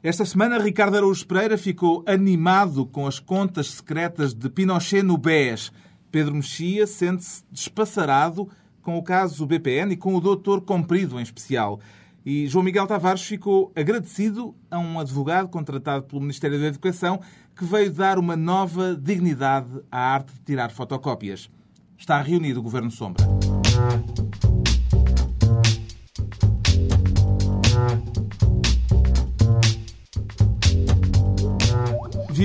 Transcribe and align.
Esta 0.00 0.24
semana, 0.24 0.60
Ricardo 0.60 0.96
Araújo 0.96 1.26
Pereira 1.26 1.58
ficou 1.58 2.04
animado 2.06 2.86
com 2.86 3.04
as 3.04 3.18
contas 3.18 3.66
secretas 3.66 4.32
de 4.32 4.48
Pinochet 4.48 5.02
no 5.02 5.18
BES. 5.18 5.72
Pedro 6.08 6.36
Mexia 6.36 6.86
sente-se 6.86 7.42
despassarado 7.50 8.48
com 8.80 8.96
o 8.96 9.02
caso 9.02 9.44
BPN 9.44 9.94
e 9.94 9.96
com 9.96 10.14
o 10.14 10.20
doutor 10.20 10.60
Comprido 10.60 11.18
em 11.18 11.22
especial. 11.24 11.80
E 12.24 12.46
João 12.46 12.64
Miguel 12.64 12.86
Tavares 12.86 13.22
ficou 13.22 13.72
agradecido 13.74 14.54
a 14.70 14.78
um 14.78 15.00
advogado 15.00 15.48
contratado 15.48 16.04
pelo 16.04 16.20
Ministério 16.20 16.60
da 16.60 16.66
Educação 16.66 17.20
que 17.56 17.64
veio 17.64 17.90
dar 17.90 18.20
uma 18.20 18.36
nova 18.36 18.94
dignidade 18.94 19.82
à 19.90 19.98
arte 20.14 20.32
de 20.32 20.40
tirar 20.42 20.70
fotocópias. 20.70 21.50
Está 21.98 22.22
reunido 22.22 22.60
o 22.60 22.62
Governo 22.62 22.92
Sombra. 22.92 23.26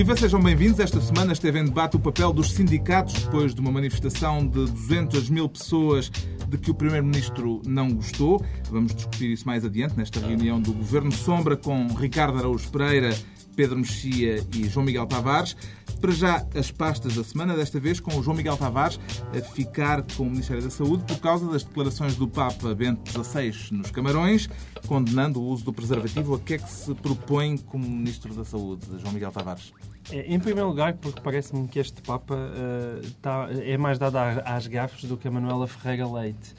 Viva, 0.03 0.17
sejam 0.17 0.41
bem-vindos. 0.41 0.81
Esta 0.81 0.99
semana 0.99 1.31
esteve 1.31 1.59
em 1.59 1.63
debate 1.63 1.95
o 1.95 1.99
papel 1.99 2.33
dos 2.33 2.51
sindicatos 2.51 3.13
depois 3.23 3.55
de 3.55 3.61
uma 3.61 3.71
manifestação 3.71 4.45
de 4.45 4.65
200 4.65 5.29
mil 5.29 5.47
pessoas 5.47 6.11
de 6.45 6.57
que 6.57 6.69
o 6.69 6.73
Primeiro-Ministro 6.73 7.61
não 7.65 7.89
gostou. 7.93 8.43
Vamos 8.69 8.93
discutir 8.93 9.31
isso 9.31 9.47
mais 9.47 9.63
adiante 9.63 9.95
nesta 9.95 10.19
reunião 10.19 10.59
do 10.59 10.73
Governo 10.73 11.09
Sombra 11.09 11.55
com 11.55 11.87
Ricardo 11.87 12.37
Araújo 12.37 12.69
Pereira, 12.69 13.15
Pedro 13.55 13.77
Mexia 13.77 14.45
e 14.55 14.67
João 14.67 14.85
Miguel 14.85 15.05
Tavares. 15.05 15.55
Para 15.99 16.11
já, 16.11 16.45
as 16.55 16.69
pastas 16.69 17.15
da 17.15 17.23
semana, 17.23 17.55
desta 17.55 17.79
vez 17.79 17.99
com 17.99 18.17
o 18.17 18.23
João 18.23 18.35
Miguel 18.35 18.57
Tavares 18.57 18.99
a 19.31 19.41
ficar 19.41 20.03
com 20.17 20.23
o 20.23 20.29
Ministério 20.29 20.61
da 20.61 20.69
Saúde 20.69 21.03
por 21.05 21.19
causa 21.19 21.49
das 21.49 21.63
declarações 21.63 22.15
do 22.15 22.27
Papa 22.27 22.75
Bento 22.75 23.09
XVI 23.11 23.53
nos 23.71 23.89
Camarões, 23.91 24.49
condenando 24.85 25.41
o 25.41 25.45
uso 25.45 25.63
do 25.63 25.71
preservativo. 25.71 26.35
A 26.35 26.39
que 26.39 26.55
é 26.55 26.57
que 26.57 26.69
se 26.69 26.93
propõe 26.95 27.57
como 27.57 27.87
Ministro 27.87 28.33
da 28.33 28.43
Saúde, 28.43 28.85
João 28.99 29.13
Miguel 29.13 29.31
Tavares? 29.31 29.71
É, 30.11 30.33
em 30.33 30.39
primeiro 30.39 30.67
lugar, 30.67 30.95
porque 30.95 31.21
parece-me 31.21 31.67
que 31.67 31.79
este 31.79 32.01
Papa 32.01 32.35
uh, 32.35 33.09
tá, 33.21 33.47
é 33.51 33.77
mais 33.77 33.97
dado 33.97 34.17
às 34.17 34.67
gafes 34.67 35.05
do 35.05 35.15
que 35.15 35.27
a 35.27 35.31
Manuela 35.31 35.67
Ferreira 35.67 36.07
Leite. 36.09 36.53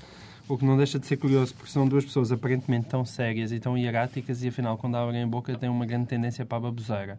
O 0.46 0.58
que 0.58 0.64
não 0.66 0.76
deixa 0.76 0.98
de 0.98 1.06
ser 1.06 1.16
curioso, 1.16 1.54
porque 1.54 1.70
são 1.70 1.88
duas 1.88 2.04
pessoas 2.04 2.30
aparentemente 2.30 2.86
tão 2.86 3.02
sérias 3.02 3.50
e 3.50 3.58
tão 3.58 3.78
hieráticas 3.78 4.44
e, 4.44 4.48
afinal, 4.48 4.76
quando 4.76 4.94
abrem 4.94 5.22
a 5.22 5.26
boca, 5.26 5.56
têm 5.56 5.70
uma 5.70 5.86
grande 5.86 6.06
tendência 6.06 6.44
para 6.44 6.58
a 6.58 6.60
baboseira. 6.60 7.18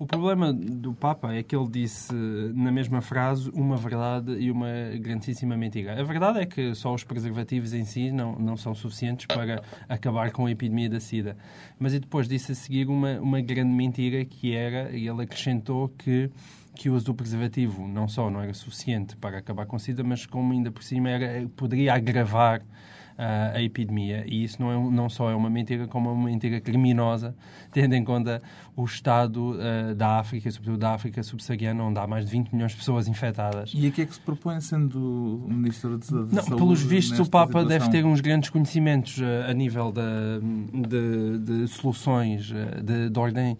O 0.00 0.04
problema 0.04 0.52
do 0.52 0.92
Papa 0.92 1.32
é 1.32 1.44
que 1.44 1.54
ele 1.54 1.68
disse, 1.68 2.12
na 2.12 2.72
mesma 2.72 3.00
frase, 3.00 3.48
uma 3.54 3.76
verdade 3.76 4.32
e 4.32 4.50
uma 4.50 4.66
grandíssima 4.98 5.56
mentira. 5.56 6.00
A 6.00 6.02
verdade 6.02 6.40
é 6.40 6.44
que 6.44 6.74
só 6.74 6.92
os 6.92 7.04
preservativos 7.04 7.72
em 7.72 7.84
si 7.84 8.10
não, 8.10 8.36
não 8.36 8.56
são 8.56 8.74
suficientes 8.74 9.26
para 9.26 9.62
acabar 9.88 10.32
com 10.32 10.46
a 10.46 10.50
epidemia 10.50 10.90
da 10.90 10.98
SIDA. 10.98 11.36
Mas 11.78 11.94
e 11.94 12.00
depois 12.00 12.26
disse 12.26 12.50
a 12.50 12.54
seguir 12.56 12.88
uma, 12.88 13.20
uma 13.20 13.40
grande 13.40 13.70
mentira 13.70 14.24
que 14.24 14.52
era, 14.52 14.90
e 14.90 15.06
ele 15.06 15.22
acrescentou 15.22 15.88
que 15.96 16.32
que 16.76 16.90
o 16.90 16.94
uso 16.94 17.06
do 17.06 17.14
preservativo 17.14 17.88
não 17.88 18.06
só 18.06 18.30
não 18.30 18.40
era 18.40 18.54
suficiente 18.54 19.16
para 19.16 19.38
acabar 19.38 19.66
com 19.66 19.76
a 19.76 19.78
SIDA, 19.78 20.04
mas 20.04 20.26
como 20.26 20.52
ainda 20.52 20.70
por 20.70 20.82
cima 20.82 21.10
era, 21.10 21.48
poderia 21.56 21.94
agravar 21.94 22.60
uh, 22.60 23.56
a 23.56 23.62
epidemia. 23.62 24.24
E 24.26 24.44
isso 24.44 24.60
não, 24.60 24.70
é, 24.70 24.90
não 24.90 25.08
só 25.08 25.30
é 25.30 25.34
uma 25.34 25.50
mentira, 25.50 25.86
como 25.86 26.08
é 26.08 26.12
uma 26.12 26.26
mentira 26.26 26.60
criminosa, 26.60 27.34
tendo 27.72 27.94
em 27.94 28.04
conta 28.04 28.42
o 28.76 28.84
estado 28.84 29.56
uh, 29.56 29.94
da 29.94 30.18
África, 30.18 30.50
sobretudo 30.50 30.78
da 30.78 30.94
África 30.94 31.22
subsaariana, 31.22 31.82
onde 31.82 31.98
há 31.98 32.06
mais 32.06 32.26
de 32.26 32.30
20 32.32 32.52
milhões 32.52 32.72
de 32.72 32.78
pessoas 32.78 33.08
infectadas. 33.08 33.72
E 33.74 33.86
a 33.86 33.90
que 33.90 34.02
é 34.02 34.06
que 34.06 34.14
se 34.14 34.20
propõe 34.20 34.60
sendo 34.60 35.44
o 35.44 35.52
Ministro 35.52 35.98
de, 35.98 36.06
de 36.06 36.34
não, 36.34 36.42
Saúde? 36.42 36.56
Pelos 36.56 36.82
vistos, 36.82 37.18
o 37.18 37.28
Papa 37.28 37.60
situação? 37.60 37.68
deve 37.68 37.90
ter 37.90 38.04
uns 38.04 38.20
grandes 38.20 38.50
conhecimentos 38.50 39.18
uh, 39.18 39.50
a 39.50 39.52
nível 39.52 39.92
de, 39.92 40.88
de, 40.88 41.38
de 41.38 41.68
soluções 41.68 42.46
de, 42.46 43.10
de 43.10 43.18
ordem 43.18 43.56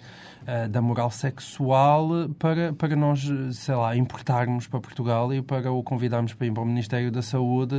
da 0.71 0.81
moral 0.81 1.11
sexual 1.11 2.29
para, 2.39 2.73
para 2.73 2.95
nós, 2.95 3.29
sei 3.53 3.75
lá, 3.75 3.97
importarmos 3.97 4.67
para 4.67 4.81
Portugal 4.81 5.33
e 5.35 5.43
para 5.43 5.73
o 5.73 5.83
convidarmos 5.83 6.35
para 6.35 6.47
ir 6.47 6.53
para 6.53 6.63
o 6.63 6.67
Ministério 6.67 7.11
da 7.11 7.21
Saúde. 7.21 7.75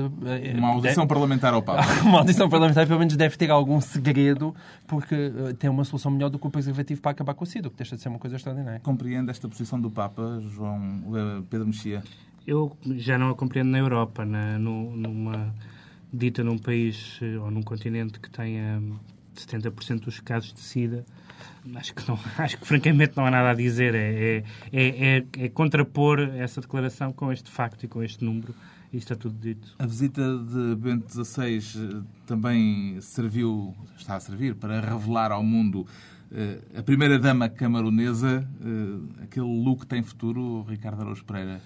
Uma 0.57 0.73
audição 0.73 1.05
de... 1.05 1.07
parlamentar 1.07 1.53
ao 1.53 1.61
Papa. 1.61 1.85
uma 2.03 2.19
audição 2.19 2.49
parlamentar 2.49 2.85
pelo 2.85 2.99
menos 2.99 3.15
deve 3.15 3.37
ter 3.37 3.49
algum 3.51 3.79
segredo 3.79 4.53
porque 4.85 5.15
uh, 5.15 5.53
tem 5.53 5.69
uma 5.69 5.83
solução 5.83 6.11
melhor 6.11 6.29
do 6.29 6.37
que 6.37 6.45
o 6.45 6.49
preservativo 6.49 7.01
para 7.01 7.11
acabar 7.11 7.33
com 7.33 7.43
a 7.43 7.47
SIDA, 7.47 7.67
o 7.67 7.71
que 7.71 7.77
deixa 7.77 7.95
de 7.95 8.01
ser 8.01 8.09
uma 8.09 8.19
coisa 8.19 8.35
extraordinária. 8.35 8.79
Compreende 8.81 9.31
esta 9.31 9.47
posição 9.47 9.79
do 9.79 9.89
Papa, 9.89 10.41
João 10.41 11.43
Pedro 11.49 11.67
Mexia? 11.67 12.03
Eu 12.45 12.77
já 12.95 13.17
não 13.17 13.29
a 13.29 13.35
compreendo 13.35 13.69
na 13.69 13.77
Europa, 13.77 14.25
na, 14.25 14.57
no, 14.57 14.95
numa 14.95 15.53
dita 16.11 16.43
num 16.43 16.57
país 16.57 17.19
eh, 17.21 17.37
ou 17.37 17.51
num 17.51 17.61
continente 17.61 18.19
que 18.19 18.29
tenha 18.29 18.81
70% 19.35 20.01
dos 20.01 20.19
casos 20.19 20.53
de 20.53 20.61
SIDA 20.61 21.05
acho 21.75 21.93
que, 21.93 22.07
não, 22.07 22.19
acho 22.37 22.57
que 22.57 22.65
francamente 22.65 23.13
não 23.15 23.25
há 23.25 23.31
nada 23.31 23.51
a 23.51 23.53
dizer. 23.53 23.95
É, 23.95 24.43
é, 24.71 25.17
é, 25.17 25.25
é, 25.37 25.49
contrapor 25.49 26.19
essa 26.19 26.61
declaração 26.61 27.11
com 27.11 27.31
este 27.31 27.49
facto 27.49 27.83
e 27.83 27.87
com 27.87 28.03
este 28.03 28.23
número. 28.23 28.53
E 28.91 28.97
está 28.97 29.15
tudo 29.15 29.37
dito. 29.37 29.75
A 29.79 29.85
visita 29.85 30.21
de 30.37 30.75
Bento 30.75 31.11
XVI 31.11 31.57
eh, 31.57 32.03
também 32.25 33.01
serviu, 33.01 33.75
está 33.97 34.15
a 34.15 34.19
servir, 34.19 34.55
para 34.55 34.79
revelar 34.79 35.29
ao 35.29 35.43
mundo 35.43 35.85
eh, 36.31 36.59
a 36.77 36.81
primeira-dama 36.83 37.49
camaronesa. 37.49 38.47
Eh, 38.61 39.23
aquele 39.23 39.63
look 39.63 39.85
tem 39.85 40.01
futuro, 40.01 40.63
Ricardo 40.63 41.01
Araújo 41.01 41.25
Pereira? 41.25 41.61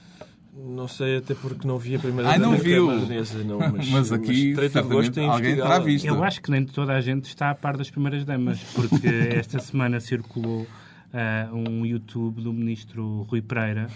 Não 0.53 0.87
sei, 0.87 1.17
até 1.17 1.33
porque 1.33 1.65
não 1.65 1.77
vi 1.77 1.95
a 1.95 1.99
primeira 1.99 2.29
Ai, 2.29 2.37
não 2.37 2.57
viu. 2.57 2.87
não, 2.87 3.59
mas, 3.71 3.87
mas 3.89 4.11
aqui 4.11 4.53
mas 4.53 4.85
gosto 4.85 5.17
em 5.17 5.27
alguém 5.27 5.55
terá 5.55 5.79
visto. 5.79 6.05
Eu 6.05 6.21
acho 6.23 6.41
que 6.41 6.51
nem 6.51 6.65
toda 6.65 6.93
a 6.93 6.99
gente 6.99 7.25
está 7.25 7.49
a 7.49 7.55
par 7.55 7.77
das 7.77 7.89
primeiras 7.89 8.25
damas, 8.25 8.59
porque 8.75 9.07
esta 9.31 9.59
semana 9.59 9.99
circulou 10.01 10.63
uh, 10.63 11.55
um 11.55 11.85
YouTube 11.85 12.41
do 12.41 12.51
ministro 12.51 13.25
Rui 13.29 13.41
Pereira 13.41 13.87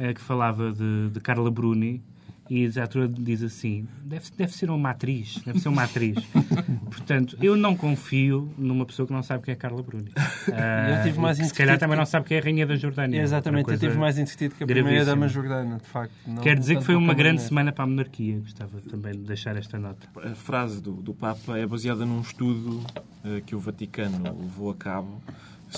uh, 0.00 0.14
que 0.14 0.20
falava 0.20 0.72
de, 0.72 1.10
de 1.10 1.20
Carla 1.20 1.50
Bruni 1.50 2.02
e 2.50 2.70
a 2.78 2.84
ator 2.84 3.08
diz 3.08 3.42
assim: 3.42 3.86
deve, 4.04 4.26
deve 4.36 4.52
ser 4.52 4.70
uma 4.70 4.90
atriz, 4.90 5.40
deve 5.44 5.60
ser 5.60 5.68
uma 5.68 5.84
atriz. 5.84 6.18
Portanto, 6.90 7.36
eu 7.40 7.56
não 7.56 7.76
confio 7.76 8.52
numa 8.58 8.84
pessoa 8.84 9.06
que 9.06 9.12
não 9.12 9.22
sabe 9.22 9.44
quem 9.44 9.52
é 9.52 9.56
Carla 9.56 9.82
Bruni. 9.82 10.10
Uh, 10.10 10.52
eu 10.98 11.02
tive 11.02 11.20
mais 11.20 11.38
que, 11.38 11.44
se 11.44 11.54
calhar 11.54 11.78
também 11.78 11.96
não 11.96 12.04
sabe 12.04 12.26
quem 12.26 12.36
é 12.36 12.40
a 12.40 12.44
Rainha 12.44 12.66
da 12.66 12.76
Jordânia. 12.76 13.20
Exatamente, 13.20 13.70
eu 13.70 13.78
tive 13.78 13.96
mais 13.96 14.18
entretido 14.18 14.54
que 14.54 14.64
a 14.64 14.66
primeira 14.66 15.04
dama 15.04 15.28
Jordana, 15.28 15.78
de 15.78 15.88
facto. 15.88 16.12
Não, 16.26 16.42
Quer 16.42 16.58
dizer 16.58 16.78
que 16.78 16.84
foi 16.84 16.94
uma 16.94 17.14
grande 17.14 17.42
semana 17.42 17.72
para 17.72 17.84
a 17.84 17.86
monarquia. 17.86 18.38
Gostava 18.40 18.80
também 18.80 19.12
de 19.12 19.20
deixar 19.20 19.56
esta 19.56 19.78
nota. 19.78 20.08
A 20.16 20.34
frase 20.34 20.80
do, 20.82 20.92
do 20.92 21.14
Papa 21.14 21.56
é 21.58 21.66
baseada 21.66 22.04
num 22.04 22.20
estudo 22.20 22.84
uh, 23.24 23.40
que 23.46 23.54
o 23.54 23.58
Vaticano 23.58 24.22
levou 24.40 24.70
a 24.70 24.74
cabo 24.74 25.22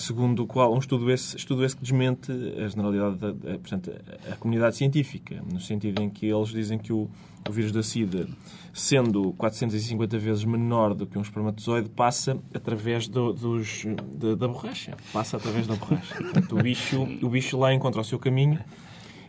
segundo 0.00 0.43
o 0.43 0.47
qual 0.47 0.75
um 0.75 0.78
estudo 0.78 1.10
esse, 1.10 1.37
estudo 1.37 1.65
esse 1.65 1.77
que 1.77 1.82
desmente 1.82 2.31
a 2.32 2.69
generalidade 2.69 3.16
da, 3.16 3.32
portanto, 3.59 3.91
a 4.31 4.37
comunidade 4.37 4.77
científica, 4.77 5.43
no 5.50 5.60
sentido 5.60 6.03
em 6.03 6.10
que 6.10 6.27
eles 6.27 6.49
dizem 6.49 6.78
que 6.78 6.93
o, 6.93 7.09
o 7.49 7.53
vírus 7.53 7.72
da 7.72 7.82
SIDA, 7.82 8.28
sendo 8.72 9.33
450 9.34 10.19
vezes 10.19 10.44
menor 10.44 10.94
do 10.94 11.06
que 11.06 11.19
um 11.19 11.22
espermatozoide, 11.22 11.88
passa 11.88 12.38
através 12.53 13.06
do, 13.09 13.33
dos, 13.33 13.84
da, 14.15 14.34
da 14.34 14.49
borracha. 14.49 14.97
Passa 15.12 15.37
através 15.37 15.66
da 15.66 15.77
borracha. 15.77 16.15
Portanto, 16.16 16.59
o, 16.59 16.62
bicho, 16.62 17.03
o 17.22 17.28
bicho 17.28 17.59
lá 17.59 17.72
encontra 17.72 18.00
o 18.00 18.04
seu 18.04 18.19
caminho 18.19 18.59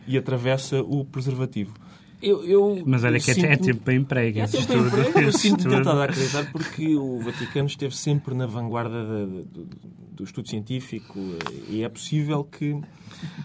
e 0.06 0.16
atravessa 0.16 0.82
o 0.82 1.04
preservativo. 1.04 1.74
Eu, 2.26 2.44
eu, 2.44 2.82
Mas 2.84 3.04
olha 3.04 3.20
que 3.20 3.30
é 3.30 3.34
sinto... 3.34 3.46
é 3.46 3.56
tempo 3.56 3.82
para 3.82 3.94
emprego. 3.94 4.40
É 4.40 4.46
tempo 4.48 4.66
para 4.66 4.78
emprego. 4.78 5.20
Eu 5.20 5.32
sinto 5.32 5.68
tentado 5.68 6.00
a 6.00 6.04
acreditar 6.04 6.50
porque 6.50 6.96
o 6.96 7.20
Vaticano 7.20 7.68
esteve 7.68 7.96
sempre 7.96 8.34
na 8.34 8.46
vanguarda 8.46 9.04
do, 9.04 9.68
do 10.16 10.24
estudo 10.24 10.48
científico 10.48 11.16
e 11.68 11.84
é 11.84 11.88
possível 11.88 12.42
que 12.42 12.80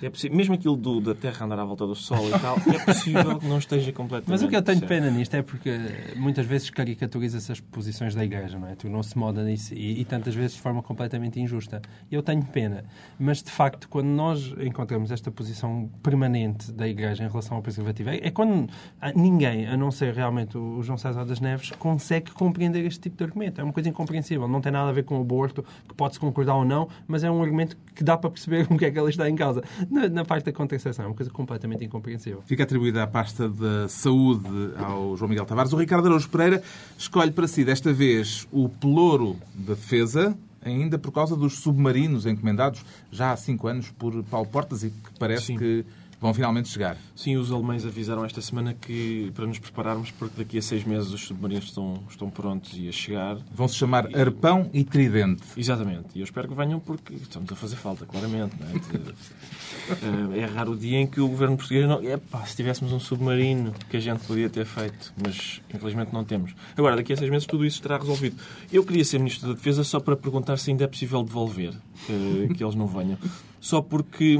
é 0.01 0.09
possível, 0.09 0.35
mesmo 0.35 0.55
aquilo 0.55 0.75
do, 0.75 0.99
da 0.99 1.13
Terra 1.13 1.45
andar 1.45 1.59
à 1.59 1.65
volta 1.65 1.85
do 1.85 1.95
Sol 1.95 2.27
e 2.27 2.39
tal, 2.39 2.57
é 2.57 2.85
possível 2.85 3.39
que 3.39 3.47
não 3.47 3.57
esteja 3.57 3.91
completamente. 3.91 4.29
Mas 4.29 4.41
o 4.41 4.49
que 4.49 4.55
eu 4.55 4.61
tenho 4.61 4.81
pena 4.81 5.09
nisto 5.09 5.33
é 5.35 5.41
porque 5.41 5.71
muitas 6.15 6.45
vezes 6.45 6.69
caricaturiza-se 6.69 7.51
as 7.51 7.59
posições 7.59 8.15
da 8.15 8.23
Igreja, 8.23 8.57
não 8.57 8.67
é? 8.67 8.75
Tu 8.75 8.89
não 8.89 9.03
se 9.03 9.17
moda 9.17 9.43
nisso 9.43 9.73
e, 9.73 10.01
e, 10.01 10.05
tantas 10.05 10.35
vezes 10.35 10.55
de 10.55 10.61
forma 10.61 10.81
completamente 10.81 11.39
injusta. 11.39 11.81
Eu 12.11 12.21
tenho 12.21 12.43
pena, 12.43 12.83
mas 13.19 13.41
de 13.43 13.51
facto, 13.51 13.87
quando 13.87 14.07
nós 14.07 14.53
encontramos 14.59 15.11
esta 15.11 15.31
posição 15.31 15.89
permanente 16.01 16.71
da 16.71 16.87
Igreja 16.87 17.23
em 17.23 17.27
relação 17.27 17.57
ao 17.57 17.63
preservativo, 17.63 18.09
é, 18.09 18.17
é 18.17 18.31
quando 18.31 18.69
ninguém, 19.15 19.67
a 19.67 19.75
não 19.75 19.91
ser 19.91 20.13
realmente 20.13 20.57
o 20.57 20.81
João 20.81 20.97
César 20.97 21.25
das 21.25 21.39
Neves, 21.39 21.71
consegue 21.71 22.31
compreender 22.31 22.85
este 22.85 22.99
tipo 22.99 23.17
de 23.17 23.23
argumento. 23.23 23.59
É 23.59 23.63
uma 23.63 23.73
coisa 23.73 23.89
incompreensível. 23.89 24.47
Não 24.47 24.61
tem 24.61 24.71
nada 24.71 24.89
a 24.89 24.93
ver 24.93 25.03
com 25.03 25.17
o 25.17 25.21
aborto, 25.21 25.63
que 25.87 25.93
pode-se 25.95 26.19
concordar 26.19 26.55
ou 26.55 26.65
não, 26.65 26.87
mas 27.07 27.23
é 27.23 27.31
um 27.31 27.41
argumento 27.41 27.77
que 27.95 28.03
dá 28.03 28.17
para 28.17 28.29
perceber 28.29 28.67
o 28.71 28.77
que 28.77 28.85
é 28.85 28.91
que 28.91 28.97
ela 28.97 29.09
está 29.09 29.29
em 29.29 29.35
causa 29.35 29.63
na, 29.89 30.07
na 30.07 30.25
parte 30.25 30.45
da 30.45 30.51
contracepção. 30.51 31.05
É 31.05 31.07
uma 31.07 31.15
coisa 31.15 31.31
completamente 31.31 31.83
incompreensível. 31.83 32.41
Fica 32.45 32.63
atribuída 32.63 33.03
a 33.03 33.07
pasta 33.07 33.49
da 33.49 33.87
saúde 33.87 34.49
ao 34.77 35.15
João 35.17 35.29
Miguel 35.29 35.45
Tavares. 35.45 35.73
O 35.73 35.77
Ricardo 35.77 36.05
Araújo 36.07 36.29
Pereira 36.29 36.61
escolhe 36.97 37.31
para 37.31 37.47
si, 37.47 37.63
desta 37.63 37.91
vez, 37.91 38.47
o 38.51 38.69
pelouro 38.69 39.37
da 39.53 39.73
defesa, 39.73 40.37
ainda 40.63 40.97
por 40.97 41.11
causa 41.11 41.35
dos 41.35 41.59
submarinos 41.59 42.25
encomendados 42.25 42.83
já 43.11 43.31
há 43.31 43.37
cinco 43.37 43.67
anos 43.67 43.89
por 43.89 44.23
Paulo 44.23 44.47
Portas 44.47 44.83
e 44.83 44.89
que 44.89 45.19
parece 45.19 45.47
Sim. 45.47 45.57
que 45.57 45.85
vão 46.21 46.33
finalmente 46.33 46.69
chegar. 46.69 46.95
Sim, 47.15 47.35
os 47.37 47.51
alemães 47.51 47.83
avisaram 47.83 48.23
esta 48.23 48.39
semana 48.41 48.75
que 48.75 49.31
para 49.33 49.47
nos 49.47 49.57
prepararmos, 49.57 50.11
porque 50.11 50.43
daqui 50.43 50.59
a 50.59 50.61
seis 50.61 50.83
meses 50.83 51.11
os 51.11 51.21
submarinos 51.21 51.65
estão, 51.65 52.03
estão 52.07 52.29
prontos 52.29 52.77
e 52.77 52.87
a 52.87 52.91
chegar. 52.91 53.37
Vão 53.51 53.67
se 53.67 53.75
chamar 53.75 54.15
Arpão 54.15 54.69
e 54.71 54.83
Tridente. 54.83 55.41
Exatamente. 55.57 56.09
E 56.13 56.19
eu 56.19 56.23
espero 56.23 56.47
que 56.47 56.53
venham 56.53 56.79
porque 56.79 57.15
estamos 57.15 57.51
a 57.51 57.55
fazer 57.55 57.75
falta, 57.75 58.05
claramente. 58.05 58.55
Não 58.59 58.69
é? 58.69 58.73
De, 60.33 60.39
é 60.39 60.45
raro 60.45 60.73
o 60.73 60.77
dia 60.77 60.99
em 60.99 61.07
que 61.07 61.19
o 61.19 61.27
governo 61.27 61.57
português 61.57 61.87
não. 61.87 62.03
Epá, 62.03 62.45
se 62.45 62.55
tivéssemos 62.55 62.93
um 62.93 62.99
submarino 62.99 63.73
que 63.89 63.97
a 63.97 63.99
gente 63.99 64.19
podia 64.25 64.49
ter 64.49 64.65
feito, 64.65 65.11
mas 65.21 65.59
infelizmente 65.73 66.13
não 66.13 66.23
temos. 66.23 66.53
Agora, 66.77 66.95
daqui 66.95 67.13
a 67.13 67.17
seis 67.17 67.31
meses 67.31 67.47
tudo 67.47 67.65
isso 67.65 67.77
estará 67.77 67.97
resolvido. 67.97 68.35
Eu 68.71 68.85
queria 68.85 69.03
ser 69.03 69.17
Ministro 69.17 69.47
da 69.47 69.55
Defesa 69.55 69.83
só 69.83 69.99
para 69.99 70.15
perguntar 70.15 70.57
se 70.57 70.69
ainda 70.69 70.83
é 70.83 70.87
possível 70.87 71.23
devolver 71.23 71.73
que, 72.05 72.53
que 72.53 72.63
eles 72.63 72.75
não 72.75 72.85
venham. 72.85 73.17
Só 73.61 73.81
porque 73.81 74.37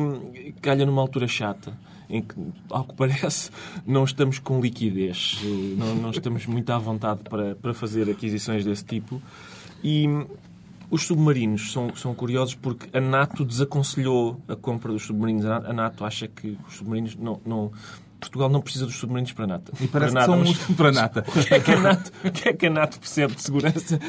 calha 0.62 0.86
numa 0.86 1.02
altura 1.02 1.28
chata 1.28 1.78
em 2.10 2.22
que, 2.22 2.36
ao 2.70 2.84
que 2.84 2.94
parece, 2.96 3.50
não 3.88 4.04
estamos 4.04 4.40
com 4.40 4.60
liquidez, 4.60 5.40
não, 5.78 5.96
não 5.96 6.10
estamos 6.10 6.46
muito 6.46 6.70
à 6.72 6.78
vontade 6.78 7.22
para, 7.24 7.56
para 7.56 7.74
fazer 7.74 8.10
aquisições 8.10 8.66
desse 8.66 8.84
tipo. 8.84 9.22
E 9.82 10.06
os 10.90 11.04
submarinos 11.04 11.72
são, 11.72 11.96
são 11.96 12.14
curiosos 12.14 12.54
porque 12.56 12.90
a 12.96 13.00
NATO 13.00 13.46
desaconselhou 13.46 14.42
a 14.48 14.58
compra 14.58 14.92
dos 14.92 15.04
submarinos. 15.04 15.46
A 15.46 15.72
NATO 15.72 16.04
acha 16.04 16.28
que 16.28 16.58
os 16.68 16.76
submarinos 16.76 17.16
não, 17.16 17.40
não 17.46 17.72
Portugal 18.22 18.48
não 18.50 18.62
precisa 18.62 18.86
dos 18.86 18.96
submarinos 18.96 19.34
para 19.34 19.48
nata. 19.48 19.74
E 19.82 19.88
parece 19.88 20.14
para 20.14 20.24
que 20.26 20.30
nada, 20.32 20.46
são 20.46 20.54
mas- 20.70 20.78
para 20.78 20.92
nata. 20.92 21.26
O 21.36 21.44
que 21.44 21.54
é 21.54 21.60
que 21.60 21.72
a 21.72 21.80
NATO, 21.80 22.12
o 22.24 22.32
que 22.32 22.50
é 22.50 22.54
que 22.54 22.66
a 22.68 22.70
NATO 22.70 23.00
percebe 23.00 23.36
de 23.36 23.42
segurança? 23.42 24.00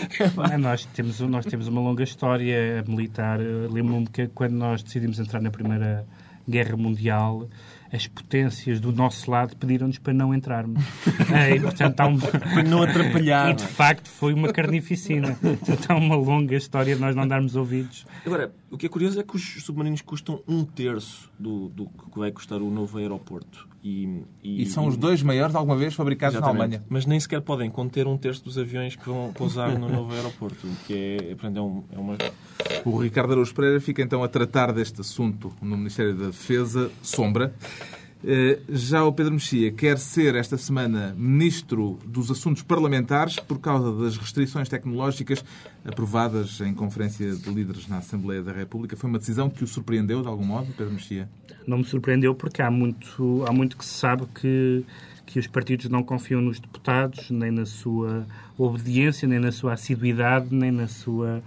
Nós, 0.61 0.85
temos, 0.87 1.19
nós 1.21 1.47
temos 1.47 1.67
uma 1.67 1.81
longa 1.81 2.05
história 2.05 2.85
militar. 2.87 3.39
Lembro-me 3.71 4.07
que 4.07 4.29
quando 4.29 4.53
nós 4.53 4.83
decidimos 4.83 5.19
entrar 5.19 5.41
na 5.41 5.51
Primeira 5.51 6.07
Guerra 6.49 6.77
Mundial, 6.77 7.49
as 7.93 8.07
potências 8.07 8.81
do 8.81 8.91
nosso 8.93 9.31
lado 9.31 9.57
pediram-nos 9.57 9.99
para 9.99 10.13
não 10.13 10.35
entrarmos. 10.35 10.83
É, 11.33 11.57
e, 11.57 11.61
portanto, 11.61 11.99
há 12.01 12.07
um... 12.07 12.19
Para 12.19 12.63
não 12.65 12.83
atrapalhar. 12.83 13.51
E, 13.51 13.55
de 13.55 13.67
facto, 13.67 14.09
foi 14.09 14.35
uma 14.35 14.53
carnificina. 14.53 15.35
Portanto, 15.41 15.91
há 15.91 15.95
uma 15.95 16.15
longa 16.17 16.55
história 16.57 16.95
de 16.95 17.01
nós 17.01 17.17
não 17.17 17.27
darmos 17.27 17.57
ouvidos. 17.57 18.05
Agora, 18.27 18.53
o 18.71 18.77
que 18.77 18.85
é 18.85 18.89
curioso 18.89 19.19
é 19.19 19.23
que 19.23 19.35
os 19.37 19.63
submarinos 19.65 20.03
custam 20.03 20.43
um 20.47 20.63
terço 20.65 21.31
do, 21.39 21.69
do 21.71 21.87
que 21.87 22.19
vai 22.19 22.31
custar 22.31 22.61
o 22.61 22.71
novo 22.71 22.99
aeroporto. 22.99 23.72
E, 23.85 24.23
E 24.45 24.65
são 24.67 24.87
os 24.87 24.97
dois 24.97 25.23
maiores 25.23 25.55
alguma 25.57 25.77
vez 25.77 25.93
fabricados 25.95 26.35
na 26.35 26.41
Exatamente. 26.41 26.63
Alemanha. 26.77 26.87
Mas 26.89 27.05
nem 27.05 27.19
sequer 27.19 27.41
podem 27.41 27.69
conter 27.69 28.07
um 28.07 28.17
terço 28.17 28.45
dos 28.45 28.57
aviões 28.57 28.95
que 28.95 29.05
vão 29.09 29.33
pousar 29.33 29.77
no 29.79 29.89
novo 29.89 30.15
aeroporto. 30.15 30.67
O 30.67 30.77
que 30.87 30.95
é, 31.21 31.35
portanto, 31.35 31.57
é, 31.57 31.61
um- 31.61 31.85
é 31.93 31.99
uma. 31.99 32.17
O 32.85 32.97
Ricardo 32.97 33.33
Araújo 33.33 33.53
Pereira 33.55 33.81
fica 33.81 34.01
então 34.01 34.23
a 34.23 34.29
tratar 34.29 34.73
deste 34.73 35.01
assunto 35.01 35.53
no 35.61 35.77
Ministério 35.77 36.15
da 36.15 36.27
Defesa, 36.27 36.91
sombra. 37.03 37.53
Eh, 38.25 38.61
Já 38.69 39.05
o 39.05 39.13
Pedro 39.13 39.33
Mexia 39.33 39.73
quer 39.73 39.99
ser 39.99 40.35
esta 40.37 40.57
semana 40.57 41.15
Ministro 41.17 41.99
dos 42.07 42.31
Assuntos 42.31 42.63
Parlamentares 42.63 43.39
por 43.41 43.59
causa 43.59 43.93
das 43.93 44.17
restrições 44.17 44.69
tecnológicas 44.69 45.45
aprovadas 45.85 46.61
em 46.61 46.73
Conferência 46.73 47.35
de 47.35 47.51
Líderes 47.51 47.89
na 47.89 47.99
Assembleia 47.99 48.43
da 48.43 48.53
República. 48.53 48.97
Foi 48.97 49.11
uma 49.11 49.19
decisão 49.19 49.51
que 49.51 49.65
o 49.65 49.67
surpreendeu 49.67 50.23
de 50.23 50.29
algum 50.29 50.45
modo, 50.45 50.69
Pedro 50.77 50.93
Mexia? 50.93 51.29
Não 51.67 51.79
me 51.79 51.85
surpreendeu 51.85 52.35
porque 52.35 52.63
há 52.63 52.71
muito, 52.71 53.45
há 53.47 53.53
muito 53.53 53.77
que 53.77 53.85
se 53.85 53.95
sabe 53.95 54.25
que, 54.35 54.85
que 55.33 55.39
os 55.39 55.47
partidos 55.47 55.89
não 55.89 56.03
confiam 56.03 56.43
nos 56.43 56.61
deputados, 56.61 57.31
nem 57.31 57.51
na 57.51 57.65
sua 57.65 58.27
obediência, 58.59 59.27
nem 59.27 59.39
na 59.39 59.51
sua 59.51 59.73
assiduidade, 59.73 60.55
nem 60.55 60.71
na 60.71 60.87
sua, 60.87 61.43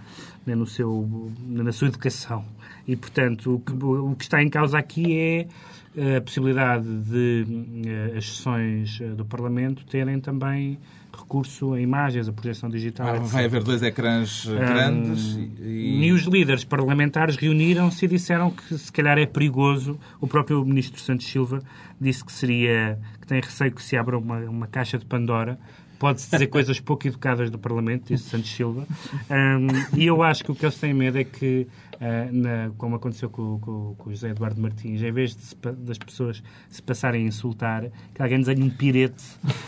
nem 0.45 0.55
no 0.55 0.65
seu, 0.65 1.31
nem 1.45 1.63
na 1.63 1.71
sua 1.71 1.89
educação. 1.89 2.43
E, 2.87 2.95
portanto, 2.95 3.55
o 3.55 3.59
que, 3.59 3.73
o 3.73 4.15
que 4.15 4.23
está 4.23 4.41
em 4.41 4.49
causa 4.49 4.79
aqui 4.79 5.17
é 5.17 6.17
a 6.17 6.21
possibilidade 6.21 6.87
de 7.03 7.45
eh, 7.85 8.17
as 8.17 8.25
sessões 8.25 8.99
eh, 8.99 9.09
do 9.09 9.23
Parlamento 9.23 9.85
terem 9.85 10.19
também 10.19 10.77
recurso 11.15 11.73
a 11.73 11.81
imagens, 11.81 12.27
a 12.27 12.33
projeção 12.33 12.69
digital. 12.69 13.07
Ah, 13.07 13.17
etc. 13.17 13.27
vai 13.27 13.45
haver 13.45 13.63
dois 13.63 13.81
ecrãs 13.81 14.47
eh, 14.47 14.56
grandes 14.57 15.35
E... 15.59 16.06
e... 16.06 16.12
os 16.12 16.23
líderes 16.23 16.63
parlamentares 16.63 17.35
reuniram-se 17.35 18.06
e 18.06 18.07
disseram 18.07 18.51
que 18.51 18.77
se 18.77 18.91
calhar 18.91 19.17
é 19.17 19.25
perigoso. 19.25 20.00
O 20.19 20.27
próprio 20.27 20.63
ministro 20.65 21.00
Santos 21.01 21.27
Silva 21.27 21.62
disse 22.00 22.23
que 22.23 22.31
seria 22.31 23.00
que 23.19 23.27
tem 23.27 23.41
receio 23.41 23.71
que 23.71 23.81
se 23.81 23.97
abra 23.97 24.17
uma, 24.17 24.39
uma 24.39 24.67
caixa 24.67 24.97
de 24.97 25.06
Pandora. 25.06 25.57
Pode-se 25.97 26.29
dizer 26.29 26.47
coisas 26.47 26.79
pouco 26.79 27.07
educadas 27.07 27.50
do 27.50 27.57
Parlamento, 27.57 28.13
disse 28.13 28.29
Santos 28.29 28.51
Silva. 28.51 28.85
Um, 29.29 29.97
e 29.97 30.06
eu 30.06 30.21
acho 30.21 30.44
que 30.44 30.51
o 30.51 30.56
que 30.56 30.65
eles 30.65 30.77
têm 30.77 30.94
medo 30.94 31.17
é 31.17 31.23
que, 31.23 31.67
ah, 32.00 32.30
na- 32.31 32.71
como 32.77 32.95
aconteceu 32.95 33.30
com, 33.30 33.59
com- 33.59 33.95
com 33.97 34.09
o 34.09 34.13
José 34.13 34.30
Eduardo 34.30 34.62
Martins, 34.62 35.01
em 35.01 35.12
vez 35.12 35.36
de 35.36 35.56
das 35.77 35.97
pessoas 35.97 36.42
se 36.69 36.81
passarem 36.81 37.24
a 37.25 37.27
insultar, 37.27 37.89
que 38.13 38.21
alguém 38.21 38.39
desenhe 38.39 38.63
um 38.63 38.69
pirete 38.69 39.24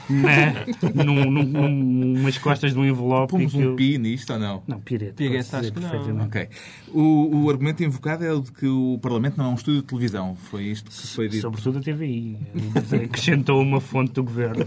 na, 0.10 0.66
num, 1.04 1.30
num, 1.32 1.44
num, 1.44 1.70
numas 2.16 2.38
costas 2.38 2.74
de 2.74 2.80
um 2.80 2.86
envelope. 2.86 3.32
Pomos 3.32 3.54
um 3.54 3.62
eu- 3.62 3.76
pi 3.76 3.98
nisto 3.98 4.32
ou 4.34 4.40
não? 4.40 4.64
Não, 4.68 4.80
pirete. 4.80 5.14
Pirete, 5.14 5.56
acho 5.56 5.72
que 5.72 5.80
não. 5.80 5.90
perfeitamente. 5.90 6.28
Ok. 6.28 6.50
O, 6.94 7.44
o 7.44 7.50
argumento 7.50 7.84
invocado 7.84 8.24
é 8.24 8.32
o 8.34 8.42
de 8.42 8.52
que 8.52 8.68
o 8.68 9.00
Parlamento 9.02 9.38
não 9.38 9.46
é 9.46 9.50
um 9.50 9.56
estúdio 9.56 9.82
de 9.82 9.88
televisão. 9.88 10.36
Foi 10.36 10.64
isto 10.66 10.90
que 10.92 11.08
foi 11.08 11.28
dito. 11.30 11.42
Sobretudo 11.42 11.80
a 11.80 11.82
TVI. 11.82 12.38
Acrescentou 13.06 13.62
uma 13.62 13.80
fonte 13.82 14.14
do 14.14 14.24
governo. 14.24 14.66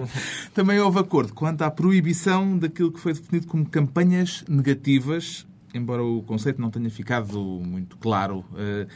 Também 0.54 0.78
houve 0.80 0.98
acordo 0.98 1.32
quanto 1.32 1.62
à 1.62 1.70
proibição 1.70 2.56
daquilo 2.58 2.92
que 2.92 3.00
foi 3.00 3.12
definido 3.12 3.46
como 3.46 3.64
campanhas 3.66 4.44
negativas, 4.48 5.46
embora 5.74 6.02
o 6.02 6.22
conceito 6.22 6.60
não 6.60 6.70
tenha 6.70 6.90
ficado 6.90 7.38
muito 7.40 7.96
claro. 7.96 8.44
eh, 8.56 8.86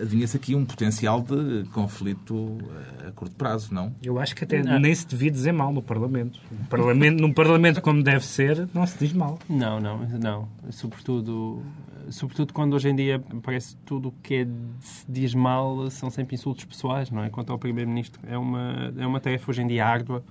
Adivinha-se 0.00 0.36
aqui 0.36 0.54
um 0.54 0.64
potencial 0.64 1.20
de 1.20 1.64
conflito 1.70 2.58
eh, 3.02 3.08
a 3.08 3.12
curto 3.12 3.34
prazo, 3.34 3.74
não? 3.74 3.92
Eu 4.02 4.18
acho 4.20 4.34
que 4.34 4.44
até 4.44 4.62
nem 4.62 4.94
se 4.94 5.06
devia 5.06 5.30
dizer 5.30 5.52
mal 5.52 5.72
no 5.72 5.82
Parlamento. 5.82 6.40
No 6.50 6.66
Parlamento, 6.66 7.20
num 7.20 7.32
Parlamento 7.32 7.82
como 7.82 8.02
deve 8.02 8.24
ser, 8.24 8.68
não 8.72 8.86
se 8.86 8.96
diz 8.98 9.12
mal. 9.12 9.38
Não, 9.48 9.80
não, 9.80 9.98
não. 10.08 10.48
Sobretudo, 10.70 11.60
sobretudo 12.08 12.52
quando 12.52 12.74
hoje 12.74 12.88
em 12.88 12.94
dia 12.94 13.20
parece 13.42 13.76
tudo 13.84 14.08
o 14.08 14.12
que 14.22 14.34
é, 14.34 14.46
se 14.80 15.04
diz 15.08 15.34
mal 15.34 15.90
são 15.90 16.08
sempre 16.08 16.36
insultos 16.36 16.64
pessoais, 16.64 17.10
não 17.10 17.24
é? 17.24 17.30
Quanto 17.30 17.50
ao 17.50 17.58
Primeiro-Ministro, 17.58 18.20
é 18.28 18.38
uma, 18.38 18.92
é 18.96 19.06
uma 19.06 19.20
tarefa 19.20 19.50
hoje 19.50 19.62
em 19.62 19.66
dia 19.66 19.86
árdua 19.86 20.24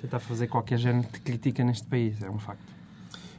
tentar 0.00 0.20
fazer 0.20 0.46
qualquer 0.46 0.78
género 0.78 1.06
de 1.12 1.20
crítica 1.20 1.62
neste 1.64 1.86
país, 1.86 2.22
é 2.22 2.30
um 2.30 2.38
facto. 2.38 2.75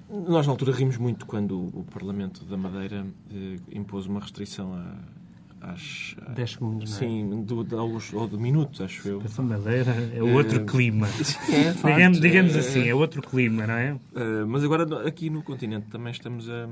Nós, 0.10 0.46
na 0.48 0.54
altura, 0.54 0.72
rimos 0.72 0.98
muito 0.98 1.26
quando 1.26 1.58
o 1.78 1.84
Parlamento 1.92 2.46
da 2.46 2.56
Madeira 2.56 3.06
eh, 3.30 3.58
impôs 3.74 4.06
uma 4.06 4.22
restrição 4.22 4.74
a, 4.74 5.72
às. 5.74 6.16
a- 6.26 6.32
10 6.32 6.52
segundos, 6.52 6.90
não 6.92 6.98
é? 6.98 7.00
Sim, 7.00 7.44
do, 7.44 7.64
de, 7.64 7.76
alguns, 7.76 8.14
ou 8.14 8.26
de 8.28 8.38
minutos, 8.38 8.80
acho 8.80 9.06
eu. 9.08 9.22
Essa 9.22 9.42
madeira 9.42 9.92
é 10.16 10.24
outro 10.24 10.64
clima. 10.66 11.08
É, 11.50 11.72
Digamos, 11.74 12.20
digamos 12.22 12.56
assim, 12.56 12.88
é 12.88 12.96
outro 12.96 13.22
clima, 13.22 13.68
não 13.68 13.74
é? 13.74 13.94
Uh, 13.94 14.48
mas 14.48 14.64
agora 14.64 15.08
aqui 15.08 15.30
no 15.30 15.44
continente 15.44 15.88
também 15.88 16.12
estamos 16.12 16.48
a, 16.50 16.70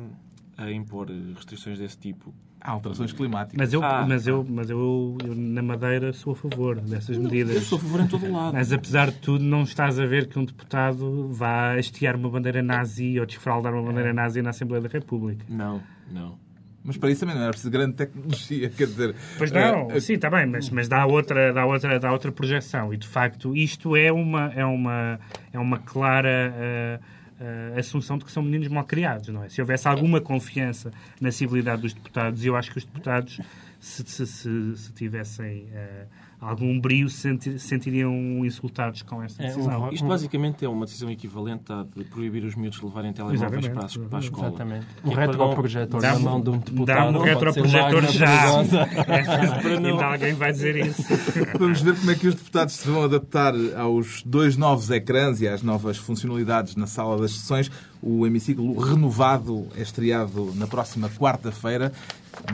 a 0.58 0.72
impor 0.72 1.10
eh, 1.10 1.34
restrições 1.36 1.78
desse 1.78 1.98
tipo. 1.98 2.34
Há 2.66 2.72
alterações 2.72 3.12
climáticas. 3.14 3.56
Mas 3.58 3.74
eu, 3.74 3.84
Ah. 3.84 4.04
mas 4.08 4.26
eu, 4.26 4.44
mas 4.50 4.70
eu, 4.72 5.18
eu, 5.24 5.36
na 5.36 5.62
Madeira, 5.62 6.12
sou 6.14 6.34
a 6.34 6.36
favor 6.36 6.80
dessas 6.82 7.16
Eu 7.16 7.22
medidas. 7.22 7.64
sou 7.64 7.78
a 7.78 7.82
favor 7.82 8.00
em 8.02 8.08
todo 8.08 8.26
o 8.26 8.32
lado. 8.34 8.54
Mas 8.54 8.74
apesar 8.74 9.12
de 9.12 9.18
tudo, 9.20 9.44
não 9.44 9.62
estás 9.62 10.00
a 10.00 10.06
ver 10.08 10.28
que 10.28 10.40
um 10.40 10.46
deputado 10.46 11.28
vá 11.32 11.76
hastear 11.78 12.16
uma 12.16 12.28
bandeira 12.30 12.64
nazi 12.64 13.20
ou 13.20 13.26
desfraldar 13.28 13.72
uma 13.74 13.84
bandeira 13.84 14.12
nazi 14.14 14.42
na 14.42 14.50
Assembleia 14.50 14.82
da 14.82 14.90
República. 14.90 15.46
Não, 15.48 15.80
não. 16.12 16.44
Mas 16.84 16.98
para 16.98 17.10
isso 17.10 17.20
também 17.22 17.36
não 17.36 17.42
era 17.44 17.52
preciso 17.52 17.72
grande 17.72 17.94
tecnologia, 17.96 18.70
quer 18.76 18.86
dizer... 18.86 19.16
Pois 19.38 19.52
não, 19.52 19.90
eh, 19.92 20.00
sim, 20.00 20.14
está 20.14 20.30
bem, 20.30 20.46
mas, 20.46 20.70
mas 20.70 20.88
dá, 20.88 21.06
outra, 21.06 21.52
dá, 21.54 21.66
outra, 21.66 22.00
dá 22.00 22.12
outra 22.12 22.32
projeção. 22.32 22.94
E 22.94 22.98
de 22.98 23.08
facto, 23.08 23.56
isto 23.56 23.96
é 23.96 24.12
uma, 24.12 24.52
é 24.56 24.64
uma, 24.66 25.20
é 25.52 25.58
uma 25.60 25.80
clara 25.80 26.54
eh, 26.56 27.00
eh, 27.40 27.80
assunção 27.80 28.18
de 28.18 28.26
que 28.26 28.32
são 28.32 28.42
meninos 28.42 28.68
mal 28.68 28.84
criados, 28.84 29.28
não 29.30 29.44
é? 29.44 29.50
Se 29.50 29.60
houvesse 29.62 29.88
alguma 29.88 30.22
confiança 30.22 30.92
na 31.20 31.32
civilidade 31.32 31.82
dos 31.82 31.94
deputados, 31.94 32.46
eu 32.46 32.56
acho 32.56 32.72
que 32.72 32.78
os 32.78 32.86
deputados, 32.86 33.40
se, 33.80 34.04
se, 34.06 34.26
se, 34.28 34.78
se 34.78 34.92
tivessem 34.94 35.68
eh, 35.74 36.06
algum 36.42 36.80
brio, 36.80 37.10
se 37.10 37.18
senti- 37.22 37.58
se 37.60 37.68
sentiriam 37.68 38.14
insultados 38.46 39.02
com 39.04 39.22
esta 39.24 39.42
É, 39.44 39.48
decisão. 39.48 39.84
um- 39.86 39.90
Isto 39.92 40.08
basicamente 40.08 40.66
é 40.66 40.70
uma 40.70 40.86
decisão 40.86 41.10
equivalente 41.10 41.72
à 41.72 41.84
de 41.84 42.04
proibir 42.06 42.44
os 42.44 42.56
miúdos 42.56 42.80
de 42.80 42.86
levarem 42.86 43.14
telemóveis 43.14 43.42
Exatamente, 43.42 43.74
para, 43.74 43.86
as- 43.86 43.98
para 43.98 44.18
a 44.18 44.22
escola. 44.22 44.48
Exatamente. 44.48 44.86
Um 45.04 45.12
é 45.12 45.14
para 45.16 45.26
retroprojetor 45.28 46.02
na 46.02 46.20
mão 46.20 46.42
de 46.42 46.50
um 46.50 46.58
deputado. 46.58 46.86
Dá-me 46.86 47.18
um 47.18 47.22
retroprojetor 47.22 48.02
já. 48.12 48.42
perigosa. 48.42 48.84
Ainda 49.88 50.06
alguém 50.06 50.34
vai 50.34 50.52
dizer 50.52 50.76
isso. 50.88 51.04
Vamos 51.60 51.82
ver 51.82 51.96
como 51.98 52.12
é 52.12 52.16
que 52.16 52.28
os 52.28 52.36
deputados 52.36 52.74
se 52.76 52.88
vão 52.88 53.04
adaptar 53.04 53.54
aos 53.78 54.22
dois 54.24 54.58
novos 54.58 54.90
ecrãs 54.92 55.42
e 55.42 55.48
às 55.48 55.62
novas 55.62 55.98
funcionalidades 55.98 56.76
na 56.76 56.88
sala 56.88 57.18
das 57.20 57.32
sessões. 57.32 57.72
O 58.02 58.26
hemiciclo 58.28 58.78
renovado 58.80 59.68
é 59.76 59.82
estreado 59.82 60.54
na 60.56 60.68
próxima 60.68 61.10
quarta-feira, 61.10 61.92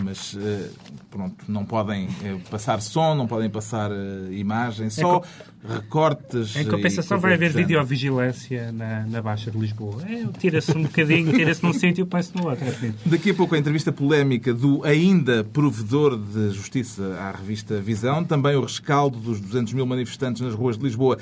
mas 0.04 0.38
eh, 0.40 0.70
pronto, 1.10 1.46
não 1.48 1.66
podem 1.66 2.08
eh, 2.24 2.38
passar 2.50 2.82
som, 2.82 3.16
não 3.16 3.28
podem 3.28 3.50
passar 3.50 3.92
eh, 3.92 4.34
imagem, 4.34 4.90
só 4.90 5.22
recortes. 5.68 6.56
Em 6.56 6.66
compensação, 6.66 7.20
vai 7.20 7.34
haver 7.34 7.52
videovigilância 7.52 8.72
na, 8.72 9.06
na 9.06 9.22
Baixa 9.22 9.52
de 9.52 9.58
Lisboa. 9.58 10.02
É, 10.08 10.26
tira-se 10.40 10.76
um 10.76 10.84
bocadinho, 10.84 11.32
tira-se 11.36 11.64
num 11.64 11.74
sítio 11.74 12.04
e 12.04 12.06
põe-se 12.06 12.36
no 12.36 12.48
outro. 12.50 12.66
é. 12.66 12.94
Daqui 13.06 13.32
a 13.32 13.34
pouco 13.34 13.56
a 13.56 13.58
entrevista 13.58 13.92
polémica 13.92 14.54
do 14.54 14.84
ainda 14.84 15.44
provedor 15.44 16.18
de 16.18 16.52
justiça 16.52 17.16
à 17.20 17.32
revista 17.32 17.80
Visão, 17.80 18.24
também 18.24 18.56
o 18.56 18.62
rescaldo 18.62 19.20
dos 19.20 19.40
200 19.40 19.74
mil 19.74 19.86
manifestantes 19.86 20.42
nas 20.42 20.54
ruas 20.54 20.78
de 20.78 20.84
Lisboa 20.84 21.18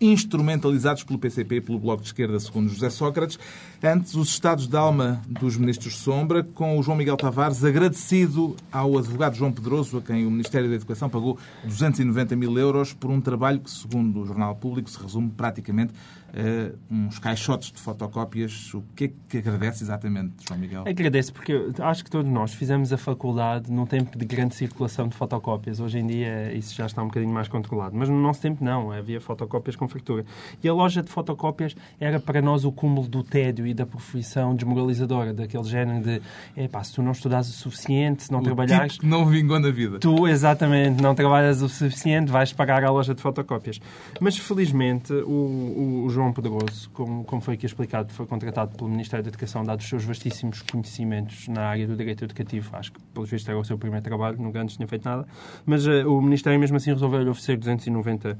instrumentalizados 0.00 1.04
pelo 1.04 1.18
PCP 1.18 1.56
e 1.56 1.60
pelo 1.60 1.78
Bloco 1.78 2.02
de 2.02 2.08
Esquerda, 2.08 2.38
segundo 2.40 2.68
José 2.68 2.90
Sócrates. 2.90 3.38
Antes, 3.82 4.14
os 4.14 4.28
estados 4.28 4.66
de 4.66 4.76
alma 4.76 5.22
dos 5.28 5.56
ministros 5.56 5.96
Sombra, 5.96 6.42
com 6.42 6.78
o 6.78 6.82
João 6.82 6.96
Miguel 6.96 7.16
Tavares 7.16 7.64
agradecido 7.64 8.56
ao 8.72 8.96
advogado 8.98 9.36
João 9.36 9.52
Pedroso, 9.52 9.98
a 9.98 10.02
quem 10.02 10.26
o 10.26 10.30
Ministério 10.30 10.68
da 10.68 10.74
Educação 10.74 11.08
pagou 11.08 11.38
290 11.64 12.34
mil 12.34 12.58
euros 12.58 12.92
por 12.92 13.10
um 13.10 13.20
trabalho 13.20 13.60
que, 13.60 13.70
segundo 13.70 14.20
o 14.20 14.26
Jornal 14.26 14.56
Público, 14.56 14.88
se 14.88 15.00
resume 15.00 15.30
praticamente 15.30 15.92
a 16.36 16.74
uns 16.92 17.18
caixotes 17.20 17.70
de 17.70 17.80
fotocópias. 17.80 18.74
O 18.74 18.82
que 18.96 19.04
é 19.04 19.12
que 19.28 19.38
agradece 19.38 19.84
exatamente, 19.84 20.32
João 20.48 20.58
Miguel? 20.58 20.84
Agradeço, 20.86 21.32
porque 21.32 21.70
acho 21.78 22.02
que 22.02 22.10
todos 22.10 22.30
nós 22.30 22.52
fizemos 22.52 22.92
a 22.92 22.98
faculdade 22.98 23.70
num 23.70 23.86
tempo 23.86 24.18
de 24.18 24.24
grande 24.24 24.54
circulação 24.54 25.06
de 25.06 25.16
fotocópias. 25.16 25.78
Hoje 25.78 25.98
em 25.98 26.06
dia 26.06 26.52
isso 26.52 26.74
já 26.74 26.86
está 26.86 27.02
um 27.02 27.06
bocadinho 27.06 27.32
mais 27.32 27.46
controlado. 27.46 27.96
Mas 27.96 28.08
no 28.08 28.20
nosso 28.20 28.40
tempo 28.40 28.64
não, 28.64 28.90
havia 28.90 29.20
fotocópias 29.20 29.76
com 29.84 29.88
fartura. 29.88 30.24
E 30.62 30.68
a 30.68 30.72
loja 30.72 31.02
de 31.02 31.10
fotocópias 31.10 31.76
era 32.00 32.18
para 32.18 32.40
nós 32.40 32.64
o 32.64 32.72
cúmulo 32.72 33.06
do 33.06 33.22
tédio 33.22 33.66
e 33.66 33.74
da 33.74 33.86
profissão 33.86 34.54
desmoralizadora, 34.54 35.32
daquele 35.32 35.64
género 35.64 36.02
de 36.02 36.22
epá, 36.56 36.82
se 36.82 36.94
tu 36.94 37.02
não 37.02 37.12
estudares 37.12 37.48
o 37.48 37.52
suficiente, 37.52 38.24
se 38.24 38.32
não 38.32 38.40
o 38.40 38.42
trabalhares... 38.42 38.92
tipo 38.92 39.04
que 39.04 39.08
não 39.08 39.26
vingou 39.26 39.60
na 39.60 39.70
vida. 39.70 39.98
Tu, 39.98 40.26
exatamente, 40.28 41.02
não 41.02 41.14
trabalhas 41.14 41.62
o 41.62 41.68
suficiente, 41.68 42.30
vais 42.30 42.52
pagar 42.52 42.84
à 42.84 42.90
loja 42.90 43.14
de 43.14 43.20
fotocópias. 43.20 43.80
Mas, 44.20 44.36
felizmente, 44.38 45.12
o, 45.12 46.04
o 46.04 46.08
João 46.10 46.32
Pedroso, 46.32 46.90
como, 46.92 47.24
como 47.24 47.42
foi 47.42 47.54
aqui 47.54 47.66
explicado, 47.66 48.12
foi 48.12 48.26
contratado 48.26 48.76
pelo 48.76 48.90
Ministério 48.90 49.22
da 49.22 49.28
Educação, 49.28 49.64
dados 49.64 49.84
os 49.84 49.90
seus 49.90 50.04
vastíssimos 50.04 50.62
conhecimentos 50.62 51.48
na 51.48 51.62
área 51.66 51.86
do 51.86 51.96
direito 51.96 52.24
educativo. 52.24 52.70
Acho 52.74 52.92
que, 52.92 53.00
pelo 53.12 53.26
visto, 53.26 53.48
era 53.48 53.58
o 53.58 53.64
seu 53.64 53.78
primeiro 53.78 54.04
trabalho, 54.04 54.38
nunca 54.38 54.60
antes 54.60 54.76
tinha 54.76 54.88
feito 54.88 55.04
nada. 55.04 55.26
Mas 55.66 55.86
eh, 55.86 56.04
o 56.04 56.20
Ministério, 56.20 56.58
mesmo 56.58 56.76
assim, 56.76 56.92
resolveu 56.92 57.22
lhe 57.22 57.28
oferecer 57.28 57.56
290 57.56 58.38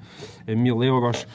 mil 0.57 0.83
euros 0.83 1.27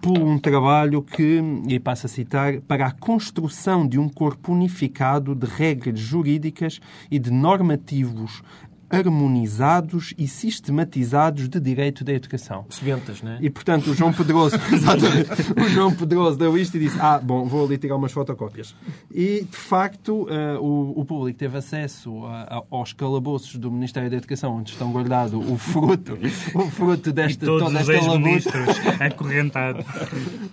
por 0.00 0.18
um 0.18 0.38
trabalho 0.38 1.02
que, 1.02 1.40
e 1.68 1.78
passo 1.78 2.06
a 2.06 2.08
citar, 2.08 2.60
para 2.60 2.86
a 2.86 2.92
construção 2.92 3.86
de 3.86 3.98
um 3.98 4.08
corpo 4.08 4.52
unificado 4.52 5.34
de 5.34 5.46
regras 5.46 5.98
jurídicas 5.98 6.80
e 7.10 7.18
de 7.18 7.30
normativos 7.30 8.42
harmonizados 8.90 10.14
e 10.16 10.26
sistematizados 10.26 11.48
de 11.48 11.60
direito 11.60 12.04
da 12.04 12.12
educação. 12.12 12.64
Sebentas, 12.70 13.22
não 13.22 13.32
é? 13.32 13.38
E, 13.40 13.50
portanto, 13.50 13.90
o 13.90 13.94
João 13.94 14.12
Pedroso, 14.12 14.56
exatamente, 14.72 15.30
o 15.60 15.68
João 15.68 15.94
Pedroso 15.94 16.38
deu 16.38 16.56
isto 16.56 16.76
e 16.76 16.80
disse 16.80 16.96
ah, 17.00 17.18
bom, 17.18 17.46
vou 17.46 17.64
ali 17.66 17.76
tirar 17.78 17.96
umas 17.96 18.12
fotocópias. 18.12 18.74
E, 19.12 19.44
de 19.50 19.56
facto, 19.56 20.26
eh, 20.30 20.58
o, 20.58 20.94
o 20.96 21.04
público 21.04 21.38
teve 21.38 21.56
acesso 21.58 22.24
a- 22.26 22.58
a- 22.58 22.62
aos 22.70 22.92
calabouços 22.92 23.56
do 23.56 23.70
Ministério 23.70 24.08
da 24.10 24.16
Educação, 24.16 24.56
onde 24.56 24.70
estão 24.72 24.90
guardado 24.92 25.38
o 25.40 25.56
fruto, 25.58 26.18
o 26.54 26.70
fruto 26.70 27.10
E 27.10 27.12
desta, 27.12 27.44
todos 27.46 27.64
toda 27.68 27.80
esta 27.80 28.10
labuta. 28.10 29.04
acorrentados. 29.04 29.84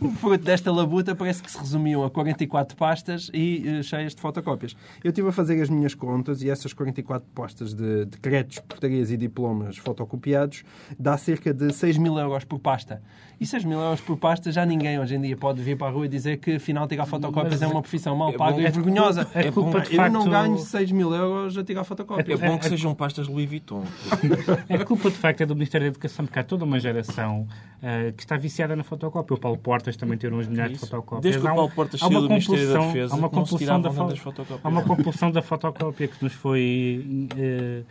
O 0.01 0.09
fruto 0.11 0.43
desta 0.43 0.71
labuta 0.71 1.15
parece 1.15 1.41
que 1.41 1.51
se 1.51 1.57
resumiam 1.57 2.03
a 2.03 2.09
44 2.09 2.75
pastas 2.75 3.29
e 3.33 3.63
eh, 3.67 3.83
cheias 3.83 4.13
de 4.15 4.21
fotocópias. 4.21 4.75
Eu 5.03 5.09
estive 5.09 5.29
a 5.29 5.31
fazer 5.31 5.61
as 5.61 5.69
minhas 5.69 5.93
contas 5.95 6.41
e 6.41 6.49
essas 6.49 6.73
44 6.73 7.27
pastas 7.33 7.73
de 7.73 8.05
decretos, 8.25 8.59
portarias 8.59 9.11
e 9.11 9.17
diplomas 9.17 9.77
fotocopiados 9.77 10.63
dá 10.99 11.17
cerca 11.17 11.53
de 11.53 11.71
6 11.73 11.97
mil 11.97 12.17
euros 12.17 12.43
por 12.43 12.59
pasta. 12.59 13.01
E 13.39 13.45
6 13.45 13.65
mil 13.65 13.79
euros 13.79 13.99
por 13.99 14.15
pasta 14.17 14.49
já 14.51 14.65
ninguém 14.65 14.97
hoje 14.97 15.15
em 15.15 15.21
dia 15.21 15.35
pode 15.35 15.61
vir 15.61 15.77
para 15.77 15.87
a 15.87 15.89
rua 15.89 16.05
e 16.05 16.09
dizer 16.09 16.37
que 16.37 16.55
afinal 16.55 16.87
tirar 16.87 17.05
fotocópias 17.05 17.51
Mas 17.53 17.61
é 17.61 17.67
uma 17.67 17.81
profissão 17.81 18.15
mal 18.15 18.29
é 18.29 18.37
paga 18.37 18.53
bom- 18.53 18.61
e 18.61 18.65
é 18.65 18.71
vergonhosa. 18.71 19.27
É 19.33 19.51
culpa 19.51 19.81
de 19.81 19.95
Eu 19.95 20.09
não 20.09 20.29
ganho 20.29 20.57
6 20.57 20.91
mil 20.91 21.13
euros 21.13 21.57
a 21.57 21.63
tirar 21.63 21.83
fotocópias. 21.83 22.41
É 22.41 22.47
bom 22.47 22.57
que 22.57 22.65
sejam 22.65 22.95
pastas 22.95 23.27
Louis 23.27 23.47
Vuitton. 23.49 23.83
É 24.69 24.77
culpa 24.83 25.09
de 25.09 25.17
facto 25.17 25.41
é 25.41 25.45
do 25.45 25.53
Ministério 25.53 25.85
da 25.85 25.89
Educação, 25.89 26.25
porque 26.25 26.39
há 26.39 26.43
toda 26.43 26.63
uma 26.63 26.79
geração 26.79 27.45
ah, 27.83 28.11
que 28.15 28.23
está 28.23 28.37
viciada 28.37 28.73
na 28.75 28.83
fotocópia. 28.83 29.35
O 29.35 29.39
Paulo 29.39 29.57
Portas 29.57 29.97
também 29.97 30.17
tem 30.17 30.31
uns 30.31 30.47
milhares 30.47 30.73
de 30.73 30.79
fotocópias. 30.79 31.21
Desde 31.21 31.41
que 31.41 31.45
o 31.45 31.49
Há 31.49 31.53
Paulo 31.55 31.71
Portas 31.71 31.99
saiu 31.99 32.21
do 32.21 32.29
Ministério 32.29 32.67
da 32.67 32.73
compulsão- 32.73 32.93
Defesa, 32.93 33.13
há 33.13 33.17
uma 33.17 33.29
compulsão 33.29 33.81
da 33.81 33.89
fo- 33.91 33.95
tantas 34.01 34.19
fotocópias. 34.19 34.59
Há 34.63 34.69
uma 34.69 34.81
compulsão 34.83 35.31
da 35.31 35.41
fotocópia 35.41 36.07
que 36.07 36.23
nos 36.23 36.33
foi 36.33 37.05
eh, 37.37 37.81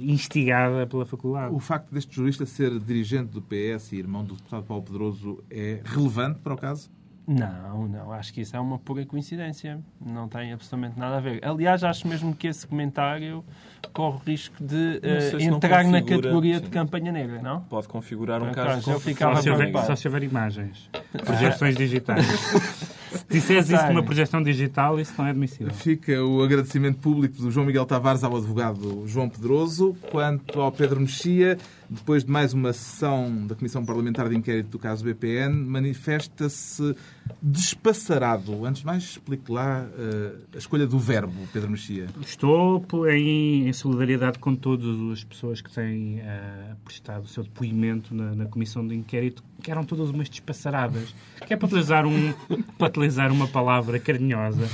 instigada 0.00 0.86
pela 0.86 1.06
faculdade. 1.06 1.54
O 1.54 1.60
facto 1.60 1.92
deste 1.92 2.14
jurista 2.14 2.44
ser 2.46 2.78
dirigente 2.78 3.30
do 3.30 3.42
PS 3.42 3.92
e 3.92 3.96
irmão 3.96 4.24
do 4.24 4.34
deputado 4.34 4.64
Paulo 4.64 4.82
Pedroso 4.82 5.42
é 5.50 5.80
relevante 5.84 6.40
para 6.40 6.54
o 6.54 6.56
caso? 6.56 6.90
Não, 7.26 7.86
não. 7.86 8.12
Acho 8.12 8.34
que 8.34 8.40
isso 8.40 8.56
é 8.56 8.60
uma 8.60 8.78
pura 8.78 9.06
coincidência. 9.06 9.80
Não 10.04 10.28
tem 10.28 10.52
absolutamente 10.52 10.98
nada 10.98 11.18
a 11.18 11.20
ver. 11.20 11.40
Aliás, 11.44 11.84
acho 11.84 12.06
mesmo 12.08 12.34
que 12.34 12.48
esse 12.48 12.66
comentário 12.66 13.44
corre 13.92 14.16
o 14.16 14.20
risco 14.26 14.62
de 14.62 15.00
eh, 15.02 15.30
não 15.32 15.56
entrar 15.56 15.84
na 15.84 16.02
categoria 16.02 16.58
sim. 16.58 16.64
de 16.64 16.70
campanha 16.70 17.12
negra, 17.12 17.40
não? 17.40 17.60
Pode 17.60 17.86
configurar 17.86 18.42
um 18.42 18.50
caso 18.50 18.84
de 18.84 18.90
eu 18.90 19.00
ficava 19.00 19.36
Só 19.36 19.42
se, 19.42 19.50
houver, 19.50 19.66
preocupado. 19.66 19.86
só 19.86 19.96
se 19.96 20.08
houver 20.08 20.22
imagens. 20.24 20.90
Projeções 21.24 21.76
digitais. 21.76 22.26
Se 23.32 23.40
disseres 23.40 23.70
isso 23.70 23.86
numa 23.86 24.02
projeção 24.02 24.42
digital, 24.42 25.00
isso 25.00 25.14
não 25.16 25.26
é 25.26 25.30
admissível. 25.30 25.72
Fica 25.72 26.22
o 26.22 26.42
agradecimento 26.42 26.98
público 26.98 27.40
do 27.40 27.50
João 27.50 27.64
Miguel 27.64 27.86
Tavares 27.86 28.22
ao 28.22 28.36
advogado 28.36 29.04
João 29.06 29.28
Pedroso. 29.28 29.96
Quanto 30.10 30.60
ao 30.60 30.70
Pedro 30.70 31.00
Mexia, 31.00 31.56
depois 31.88 32.24
de 32.24 32.30
mais 32.30 32.52
uma 32.52 32.72
sessão 32.72 33.46
da 33.46 33.54
Comissão 33.54 33.84
Parlamentar 33.84 34.28
de 34.28 34.36
Inquérito 34.36 34.68
do 34.70 34.78
caso 34.78 35.04
BPN, 35.04 35.64
manifesta-se 35.66 36.94
despassarado. 37.40 38.64
Antes 38.66 38.80
de 38.80 38.86
mais, 38.86 39.02
explique 39.02 39.50
lá 39.50 39.86
eh, 39.98 40.32
a 40.54 40.58
escolha 40.58 40.86
do 40.86 40.98
verbo, 40.98 41.34
Pedro 41.52 41.70
Mexia. 41.70 42.06
Estou 42.20 42.84
em, 43.08 43.68
em 43.68 43.72
solidariedade 43.72 44.38
com 44.38 44.54
todas 44.54 45.12
as 45.12 45.24
pessoas 45.24 45.60
que 45.60 45.70
têm 45.70 46.20
eh, 46.20 46.74
prestado 46.84 47.24
o 47.24 47.28
seu 47.28 47.42
depoimento 47.42 48.14
na, 48.14 48.34
na 48.34 48.46
comissão 48.46 48.86
de 48.86 48.94
inquérito, 48.94 49.42
que 49.62 49.70
eram 49.70 49.84
todas 49.84 50.10
umas 50.10 50.28
despassaradas. 50.28 51.14
Que 51.46 51.54
é 51.54 51.56
para 51.56 51.66
utilizar, 51.66 52.06
um, 52.06 52.32
para 52.78 52.88
utilizar 52.88 53.21
uma 53.30 53.46
palavra 53.46 53.98
carinhosa, 54.00 54.68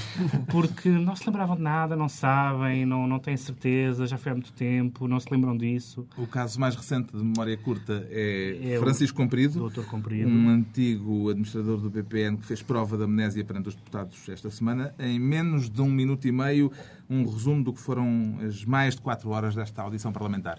porque 0.50 0.88
não 0.88 1.14
se 1.16 1.26
lembravam 1.26 1.56
de 1.56 1.62
nada, 1.62 1.94
não 1.96 2.08
sabem, 2.08 2.86
não, 2.86 3.06
não 3.06 3.18
têm 3.18 3.36
certeza, 3.36 4.06
já 4.06 4.16
foi 4.16 4.32
há 4.32 4.34
muito 4.34 4.52
tempo, 4.52 5.06
não 5.08 5.18
se 5.20 5.26
lembram 5.30 5.56
disso. 5.56 6.06
O 6.16 6.26
caso 6.26 6.58
mais 6.58 6.74
recente 6.76 7.16
de 7.16 7.22
memória 7.22 7.56
curta 7.56 8.06
é, 8.10 8.72
É 8.74 8.78
o 8.78 8.80
Francisco 8.80 9.16
Comprido, 9.16 9.58
Doutor 9.58 9.84
Comprido. 9.86 10.28
um 10.30 10.48
antigo 10.48 11.28
administrador 11.28 11.78
do 11.78 11.90
BPN 11.90 12.36
que 12.38 12.46
fez 12.46 12.62
prova 12.62 12.96
de 12.96 13.04
amnésia 13.04 13.44
perante 13.44 13.68
os 13.68 13.74
deputados 13.74 14.28
esta 14.28 14.50
semana. 14.50 14.94
Em 14.98 15.18
menos 15.18 15.68
de 15.68 15.82
um 15.82 15.90
minuto 15.90 16.26
e 16.28 16.32
meio, 16.32 16.70
um 17.10 17.24
resumo 17.24 17.62
do 17.64 17.72
que 17.72 17.80
foram 17.80 18.38
as 18.46 18.64
mais 18.64 18.94
de 18.94 19.00
quatro 19.00 19.30
horas 19.30 19.54
desta 19.54 19.82
audição 19.82 20.12
parlamentar. 20.12 20.58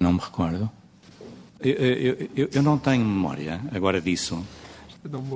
Não 0.00 0.12
me 0.12 0.18
recordo. 0.20 0.68
Eu, 1.60 1.72
eu- 1.74 2.28
eu- 2.34 2.48
eu 2.54 2.62
não 2.62 2.76
tenho 2.76 3.04
memória 3.04 3.60
agora 3.72 4.00
disso. 4.00 4.44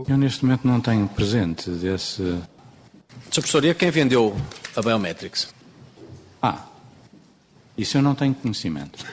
Eu 0.09 0.17
neste 0.17 0.45
momento 0.45 0.67
não 0.67 0.81
tenho 0.81 1.09
presente 1.09 1.69
desse. 1.71 2.23
Sr. 2.23 3.41
Professor, 3.41 3.65
e 3.65 3.71
a 3.71 3.75
quem 3.75 3.91
vendeu 3.91 4.37
a 4.77 4.81
Biometrics? 4.81 5.53
Ah, 6.41 6.65
isso 7.77 7.99
eu 7.99 8.03
não 8.03 8.15
tenho 8.15 8.35
conhecimento. 8.35 9.05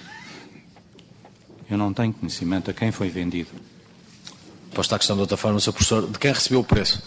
Eu 1.69 1.77
não 1.77 1.91
tenho 1.91 2.13
conhecimento 2.13 2.69
a 2.69 2.73
quem 2.73 2.91
foi 2.91 3.09
vendido. 3.09 3.49
Posto 4.73 4.93
a 4.93 4.97
questão 4.99 5.15
de 5.15 5.21
outra 5.21 5.37
forma, 5.37 5.59
Sr. 5.59 5.71
Professor, 5.71 6.07
de 6.07 6.19
quem 6.19 6.31
recebeu 6.31 6.59
o 6.59 6.63
preço? 6.63 7.01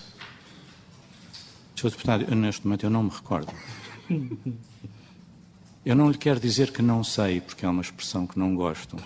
Sr. 1.76 1.90
Deputado, 1.90 2.24
eu, 2.28 2.34
neste 2.34 2.66
momento 2.66 2.84
eu 2.84 2.90
não 2.90 3.04
me 3.04 3.10
recordo. 3.10 3.52
Eu 5.84 5.94
não 5.94 6.10
lhe 6.10 6.18
quero 6.18 6.40
dizer 6.40 6.72
que 6.72 6.82
não 6.82 7.04
sei, 7.04 7.40
porque 7.40 7.64
é 7.64 7.68
uma 7.68 7.82
expressão 7.82 8.26
que 8.26 8.36
não 8.36 8.56
gosto. 8.56 8.96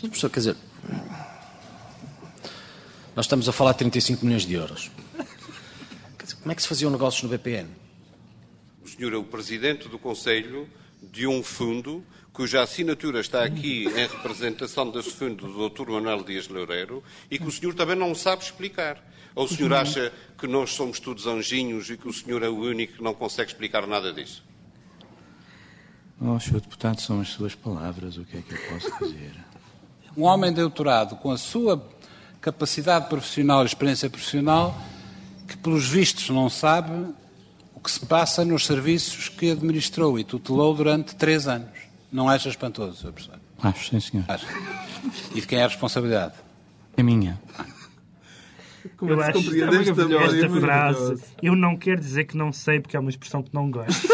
Professor, 0.00 0.30
quer 0.30 0.40
dizer, 0.40 0.56
nós 3.18 3.24
estamos 3.24 3.48
a 3.48 3.52
falar 3.52 3.72
de 3.72 3.78
35 3.78 4.24
milhões 4.24 4.46
de 4.46 4.54
euros. 4.54 4.92
Como 6.40 6.52
é 6.52 6.54
que 6.54 6.62
se 6.62 6.68
faziam 6.68 6.88
negócios 6.88 7.20
no 7.24 7.28
BPN? 7.28 7.68
O 8.80 8.88
senhor 8.88 9.12
é 9.12 9.16
o 9.16 9.24
presidente 9.24 9.88
do 9.88 9.98
Conselho 9.98 10.68
de 11.02 11.26
um 11.26 11.42
fundo 11.42 12.04
cuja 12.32 12.62
assinatura 12.62 13.18
está 13.18 13.42
aqui 13.42 13.86
em 13.86 13.92
representação 13.92 14.88
desse 14.92 15.10
fundo 15.10 15.48
do 15.48 15.68
Dr. 15.68 15.90
Manuel 15.90 16.22
Dias 16.22 16.46
Loureiro 16.46 17.02
e 17.28 17.40
que 17.40 17.44
o 17.44 17.50
senhor 17.50 17.74
também 17.74 17.96
não 17.96 18.14
sabe 18.14 18.44
explicar. 18.44 19.04
Ou 19.34 19.46
o 19.46 19.48
senhor 19.48 19.72
acha 19.72 20.12
que 20.38 20.46
nós 20.46 20.70
somos 20.70 21.00
todos 21.00 21.26
anjinhos 21.26 21.90
e 21.90 21.96
que 21.96 22.06
o 22.06 22.12
senhor 22.12 22.44
é 22.44 22.48
o 22.48 22.56
único 22.56 22.98
que 22.98 23.02
não 23.02 23.14
consegue 23.14 23.50
explicar 23.50 23.84
nada 23.84 24.12
disso? 24.12 24.44
Oh, 26.20 26.38
Sr. 26.38 26.60
Deputado, 26.60 27.00
são 27.00 27.20
as 27.20 27.30
suas 27.30 27.56
palavras, 27.56 28.16
o 28.16 28.24
que 28.24 28.36
é 28.36 28.42
que 28.42 28.54
eu 28.54 28.60
posso 28.68 29.04
dizer? 29.04 29.34
Um 30.16 30.22
homem 30.22 30.52
doutorado 30.52 31.16
com 31.16 31.32
a 31.32 31.36
sua 31.36 31.76
capacidade 32.40 33.08
profissional 33.08 33.62
e 33.62 33.66
experiência 33.66 34.08
profissional 34.08 34.76
que, 35.46 35.56
pelos 35.56 35.88
vistos, 35.88 36.28
não 36.30 36.48
sabe 36.48 36.92
o 37.74 37.80
que 37.80 37.90
se 37.90 38.04
passa 38.04 38.44
nos 38.44 38.66
serviços 38.66 39.28
que 39.28 39.50
administrou 39.50 40.18
e 40.18 40.24
tutelou 40.24 40.74
durante 40.74 41.14
três 41.16 41.48
anos. 41.48 41.70
Não 42.12 42.28
acha 42.28 42.48
espantoso, 42.48 42.96
Sr. 42.96 43.12
Professor? 43.12 43.40
Acho, 43.62 43.90
sim, 43.90 44.00
senhor. 44.00 44.24
Acha. 44.28 44.46
E 45.34 45.40
de 45.40 45.46
quem 45.46 45.58
é 45.58 45.64
a 45.64 45.68
responsabilidade? 45.68 46.34
É 46.96 47.02
minha. 47.02 47.40
Como 48.96 49.12
eu 49.12 49.22
é 49.22 49.32
que 49.32 49.42
se 49.42 49.62
acho 49.62 49.94
compreende 49.94 50.40
esta 50.40 50.60
frase. 50.60 51.22
Eu 51.42 51.54
não 51.54 51.76
quero 51.76 52.00
dizer 52.00 52.24
que 52.24 52.36
não 52.36 52.52
sei, 52.52 52.80
porque 52.80 52.96
é 52.96 53.00
uma 53.00 53.10
expressão 53.10 53.42
que 53.42 53.54
não 53.54 53.70
gosto. 53.70 54.08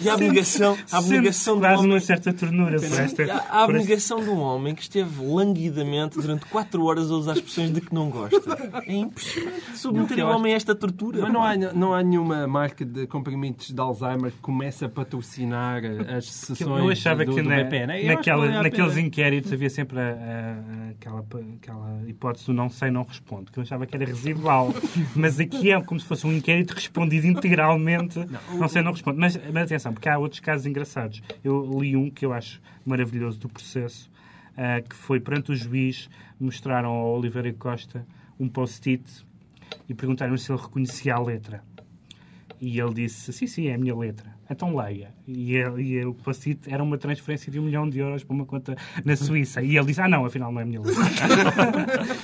E 0.00 0.08
a 0.08 0.14
abnegação, 0.14 0.76
a 0.90 0.98
abnegação 0.98 1.54
do 1.56 1.60
quase 1.60 1.78
homem... 1.80 1.90
uma 1.92 2.00
certa 2.00 2.32
ternura 2.32 2.76
por 2.76 2.84
esta. 3.00 3.00
A 3.00 3.04
esta- 3.04 3.46
abnegação 3.62 4.22
de 4.22 4.30
um 4.30 4.38
homem 4.40 4.74
que 4.74 4.82
esteve 4.82 5.24
languidamente 5.24 6.18
durante 6.20 6.46
4 6.46 6.84
horas 6.84 7.10
a 7.10 7.14
usar 7.14 7.32
expressões 7.34 7.72
de 7.72 7.80
que 7.80 7.94
não 7.94 8.10
gosta. 8.10 8.38
É 8.86 8.92
impressionante 8.94 9.76
submeter 9.76 10.24
acho- 10.26 10.36
homem 10.36 10.52
a 10.52 10.56
esta 10.56 10.74
tortura. 10.74 11.20
Mas 11.22 11.32
não 11.32 11.42
há, 11.42 11.56
não 11.56 11.94
há 11.94 12.02
nenhuma 12.02 12.46
marca 12.46 12.84
de 12.84 13.06
comprimidos 13.06 13.70
de 13.70 13.80
Alzheimer 13.80 14.30
que 14.32 14.38
comece 14.38 14.84
a 14.84 14.88
patrocinar 14.88 15.82
as 16.16 16.26
sessões 16.26 16.80
Eu 16.84 16.88
achava 16.90 17.24
do, 17.24 17.34
que 17.34 17.42
do 17.42 17.48
na- 17.48 17.56
BPN. 17.56 18.00
Que 18.00 18.06
naquela- 18.06 18.46
a 18.46 18.62
naqueles 18.62 18.94
pena. 18.94 19.06
inquéritos 19.06 19.52
havia 19.52 19.70
sempre 19.70 19.98
a- 20.00 20.02
a- 20.02 20.90
aquela, 20.90 21.24
aquela 21.60 22.02
hipótese 22.08 22.46
do 22.46 22.52
não 22.52 22.68
sei, 22.68 22.90
não 22.90 23.02
respondo, 23.02 23.50
que 23.52 23.58
eu 23.58 23.62
achava 23.62 23.86
que 23.86 23.94
era 23.96 24.04
residual. 24.04 24.72
Mas 25.14 25.38
aqui 25.40 25.70
é 25.70 25.80
como 25.82 25.98
se 26.00 26.06
fosse 26.06 26.26
um 26.26 26.32
inquérito 26.32 26.72
respondido 26.72 27.26
integralmente. 27.26 28.18
Não, 28.58 28.68
sei, 28.68 28.82
não 28.82 28.92
respondo. 28.92 29.09
Mas, 29.14 29.36
mas 29.52 29.64
atenção, 29.64 29.92
porque 29.92 30.08
há 30.08 30.18
outros 30.18 30.40
casos 30.40 30.66
engraçados. 30.66 31.22
Eu 31.42 31.78
li 31.80 31.96
um 31.96 32.10
que 32.10 32.24
eu 32.24 32.32
acho 32.32 32.60
maravilhoso 32.84 33.38
do 33.38 33.48
processo, 33.48 34.10
ah, 34.56 34.80
que 34.80 34.94
foi 34.94 35.20
perante 35.20 35.52
o 35.52 35.56
juiz, 35.56 36.08
mostraram 36.38 36.90
ao 36.90 37.18
Oliveira 37.18 37.52
Costa 37.52 38.06
um 38.38 38.48
post-it 38.48 39.04
e 39.88 39.94
perguntaram 39.94 40.36
se 40.36 40.50
ele 40.50 40.60
reconhecia 40.60 41.14
a 41.14 41.20
letra. 41.20 41.62
E 42.60 42.78
ele 42.78 42.94
disse, 42.94 43.32
sim, 43.32 43.46
sim, 43.46 43.66
é 43.68 43.74
a 43.74 43.78
minha 43.78 43.96
letra. 43.96 44.39
Então 44.50 44.76
leia. 44.76 45.14
E, 45.28 45.54
ele, 45.54 45.82
e 45.82 46.04
o 46.04 46.12
post-it 46.12 46.60
era 46.68 46.82
uma 46.82 46.98
transferência 46.98 47.52
de 47.52 47.60
um 47.60 47.62
milhão 47.62 47.88
de 47.88 48.00
euros 48.00 48.24
para 48.24 48.34
uma 48.34 48.44
conta 48.44 48.76
na 49.04 49.14
Suíça. 49.14 49.62
E 49.62 49.76
ele 49.76 49.86
disse, 49.86 50.00
ah 50.00 50.08
não, 50.08 50.24
afinal 50.24 50.50
não 50.50 50.60
é 50.60 50.64
minha. 50.64 50.80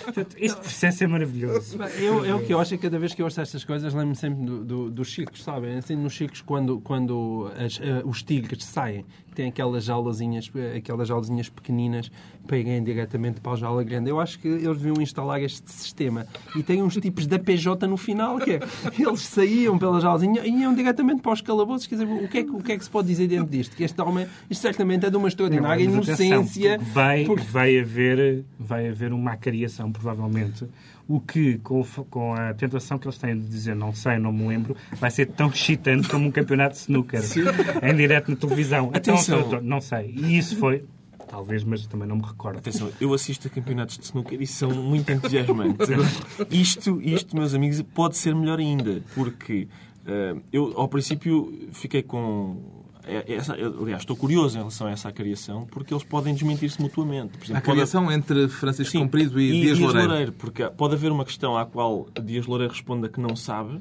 Portanto, 0.05 0.37
este 0.39 0.61
processo 0.61 1.05
é 1.05 1.07
maravilhoso. 1.07 1.79
Eu, 1.99 2.25
eu 2.25 2.37
o 2.39 2.45
que 2.45 2.53
eu 2.53 2.61
acho 2.61 2.75
é 2.75 2.77
que 2.77 2.83
cada 2.83 2.99
vez 2.99 3.15
que 3.15 3.23
eu 3.23 3.27
ouço 3.27 3.41
estas 3.41 3.65
coisas 3.65 3.93
lembro-me 3.95 4.17
sempre 4.17 4.45
do, 4.45 4.65
do- 4.65 4.91
dos 4.91 5.13
circos, 5.15 5.43
sabem? 5.43 5.77
Assim, 5.77 5.97
nos 5.97 6.17
circos, 6.17 6.41
quando, 6.41 6.81
quando 6.81 7.51
as, 7.59 7.81
eh, 7.81 8.03
os 8.05 8.23
tigres 8.23 8.65
saem, 8.65 9.05
têm 9.37 9.49
aquelas 9.49 9.85
jaulazinhas, 9.85 10.51
eh, 10.57 10.79
aquelas 10.79 11.07
jaulazinhas 11.09 11.49
pequeninas 11.49 12.11
irem 12.53 12.83
diretamente 12.83 13.41
para 13.41 13.53
a 13.53 13.57
jaula 13.57 13.83
grande. 13.85 14.09
Eu 14.11 14.19
acho 14.21 14.39
que 14.39 14.47
eles 14.49 14.79
deviam 14.79 15.01
instalar 15.03 15.43
este 15.43 15.71
sistema. 15.71 16.27
E 16.57 16.63
tem 16.63 16.83
uns 16.83 16.95
tipos 16.97 17.27
da 17.27 17.39
PJ 17.39 17.87
no 17.87 17.97
final, 17.97 18.39
que 18.39 18.53
é, 18.53 18.61
eles 18.99 19.21
saíam 19.23 19.77
pela 19.79 20.01
jaulazinha 20.01 20.47
e 20.47 20.51
iam 20.63 20.73
diretamente 20.75 21.21
para 21.23 21.33
os 21.33 21.41
calabouços. 21.41 21.87
Quer 21.87 21.97
dizer, 21.97 22.07
o 22.07 22.29
que, 22.29 22.39
é, 22.39 22.45
que- 22.45 22.51
o 22.51 22.63
que 22.63 22.73
é 22.73 22.79
que 22.79 22.85
se 22.85 22.91
pode 22.91 23.09
dizer 23.09 23.27
dentro 23.29 23.47
disto? 23.51 23.77
Que 23.77 23.85
este 23.85 24.01
homem, 24.01 24.27
isto 24.49 24.63
certamente 24.63 25.05
é 25.07 25.11
de 25.11 25.17
uma 25.17 25.29
extraordinária 25.29 25.85
atenção, 25.89 26.03
inocência. 26.27 26.79
vai, 26.93 27.25
Porque- 27.25 27.43
vai, 27.45 27.79
haver, 27.79 28.45
vai 28.59 28.89
haver 28.89 29.13
uma 29.13 29.33
acariação, 29.33 29.91
provavelmente. 29.93 30.65
O 31.09 31.21
que, 31.21 31.59
com, 31.59 31.85
com 32.11 32.35
a 32.35 32.53
tentação 32.55 32.99
que 32.99 33.07
eles 33.07 33.17
têm 33.17 33.39
de 33.39 33.47
dizer 33.47 33.77
não 33.77 33.95
sei, 33.95 34.19
não 34.19 34.33
me 34.33 34.49
lembro, 34.49 34.77
vai 34.95 35.11
ser 35.11 35.27
tão 35.27 35.49
excitante 35.49 36.09
como 36.09 36.27
um 36.27 36.31
campeonato 36.33 36.75
de 36.75 36.81
snooker 36.81 37.23
em 37.83 37.95
direto 37.95 38.31
na 38.31 38.37
televisão. 38.37 38.91
Atenção. 38.93 39.41
Então, 39.41 39.61
não 39.63 39.81
sei. 39.81 40.13
E 40.17 40.37
isso 40.37 40.57
foi, 40.57 40.85
talvez, 41.29 41.63
mas 41.63 41.87
também 41.87 42.09
não 42.09 42.17
me 42.17 42.27
recordo. 42.27 42.59
Atenção, 42.59 42.91
eu 43.01 43.15
assisto 43.15 43.47
a 43.47 43.51
campeonatos 43.51 43.99
de 43.99 44.05
snooker 44.05 44.41
e 44.43 44.47
são 44.47 44.71
muito 44.71 45.11
entusiasmantes. 45.13 45.89
Isto, 46.51 47.01
isto, 47.01 47.37
meus 47.37 47.55
amigos, 47.55 47.81
pode 47.83 48.17
ser 48.17 48.35
melhor 48.35 48.59
ainda, 48.59 49.03
porque 49.15 49.69
eh, 50.07 50.37
eu, 50.53 50.73
ao 50.77 50.89
princípio, 50.89 51.69
fiquei 51.73 52.03
com. 52.03 52.76
É- 53.07 53.35
Essa, 53.35 53.55
eu, 53.55 53.83
aliás, 53.83 54.03
estou 54.03 54.17
curioso 54.17 54.57
em 54.57 54.59
relação 54.59 54.87
a 54.87 54.91
essa 54.91 55.09
acariação, 55.09 55.67
porque 55.71 55.93
eles 55.95 56.05
podem 56.05 56.35
desmentir-se 56.35 56.81
mutuamente. 56.81 57.39
Por 57.39 57.45
exemplo, 57.45 57.59
A 57.59 57.61
pode- 57.61 57.77
criação 57.77 58.11
entre 58.13 58.49
Francisco 58.49 58.93
Sim, 58.93 58.99
Comprido 59.01 59.41
e, 59.41 59.63
Dias 59.63 59.79
Loureiro. 59.79 60.33
porque 60.33 60.65
pode 60.71 60.95
haver 60.95 61.13
uma 61.13 61.25
questão 61.25 61.57
à 61.57 61.65
qual 61.65 62.07
Dias 62.23 62.47
Loureiro 62.47 62.73
responda 62.73 63.09
que 63.09 63.21
não 63.21 63.35
sabe, 63.37 63.81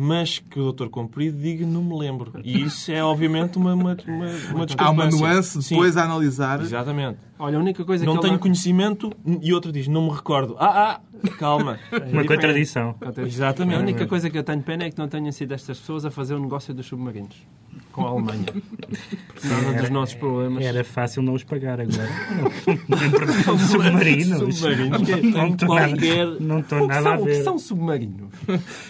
mas 0.00 0.38
que 0.38 0.60
o 0.60 0.70
Dr. 0.72 0.86
Comprido 0.88 1.38
diga 1.38 1.66
não 1.66 1.82
me 1.82 1.98
lembro. 1.98 2.32
E 2.44 2.62
isso 2.62 2.92
é, 2.92 3.02
obviamente, 3.02 3.58
uma, 3.58 3.74
uma, 3.74 3.96
uma, 4.06 4.26
uma 4.54 4.66
Há 4.76 4.90
uma 4.90 5.06
nuance 5.06 5.60
Sim, 5.62 5.74
depois 5.74 5.96
a 5.96 6.04
analisar. 6.04 6.60
Exatamente. 6.60 7.18
Olha, 7.38 7.56
a 7.56 7.60
única 7.60 7.84
coisa 7.84 8.04
Não 8.04 8.14
que 8.16 8.20
tenho 8.22 8.34
ele... 8.34 8.38
conhecimento 8.40 9.12
e 9.42 9.52
outro 9.52 9.72
diz 9.72 9.88
não 9.88 10.06
me 10.08 10.14
recordo. 10.14 10.54
Ah, 10.58 11.00
ah, 11.24 11.28
calma. 11.38 11.78
Uma 12.12 12.24
contradição. 12.24 12.94
Exatamente. 13.26 13.76
A 13.78 13.80
única 13.80 14.06
coisa 14.06 14.30
que 14.30 14.38
eu 14.38 14.44
tenho 14.44 14.62
pena 14.62 14.84
é 14.84 14.90
que 14.90 14.98
não 14.98 15.08
tenham 15.08 15.32
sido 15.32 15.52
estas 15.52 15.80
pessoas 15.80 16.04
a 16.04 16.10
fazer 16.12 16.34
o 16.34 16.38
negócio 16.40 16.72
dos 16.72 16.86
submarinos 16.86 17.34
com 17.98 18.06
a 18.06 18.10
Alemanha. 18.10 18.44
Porque 18.44 19.48
nada 19.48 19.80
dos 19.80 19.90
nossos 19.90 20.14
problemas. 20.14 20.64
Era 20.64 20.84
fácil 20.84 21.22
não 21.22 21.34
os 21.34 21.44
pagar 21.44 21.80
agora. 21.80 22.08
Não, 23.46 23.58
submarinos. 23.58 24.56
Submarinos. 24.58 25.00
Não 25.34 25.48
estou 25.48 25.74
nada, 25.74 25.88
Qualquer- 25.88 26.40
não 26.40 26.58
estou 26.60 26.78
O 26.78 26.88
que 26.88 26.94
nada 26.94 26.98
a 26.98 27.02
são, 27.02 27.22
o 27.22 27.26
que 27.26 27.32
ver. 27.32 27.44
são 27.44 27.58
submarinos? 27.58 28.28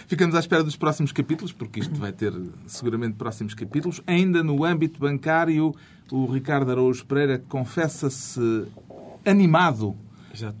Ficamos 0.07 0.35
à 0.35 0.39
espera 0.39 0.63
dos 0.63 0.75
próximos 0.75 1.11
capítulos, 1.11 1.51
porque 1.51 1.79
isto 1.79 1.95
vai 1.95 2.11
ter 2.11 2.33
seguramente 2.67 3.15
próximos 3.15 3.53
capítulos. 3.53 4.01
Ainda 4.07 4.43
no 4.43 4.63
âmbito 4.63 4.99
bancário, 4.99 5.73
o 6.11 6.25
Ricardo 6.25 6.71
Araújo 6.71 7.05
Pereira 7.05 7.41
confessa-se 7.49 8.65
animado 9.25 9.95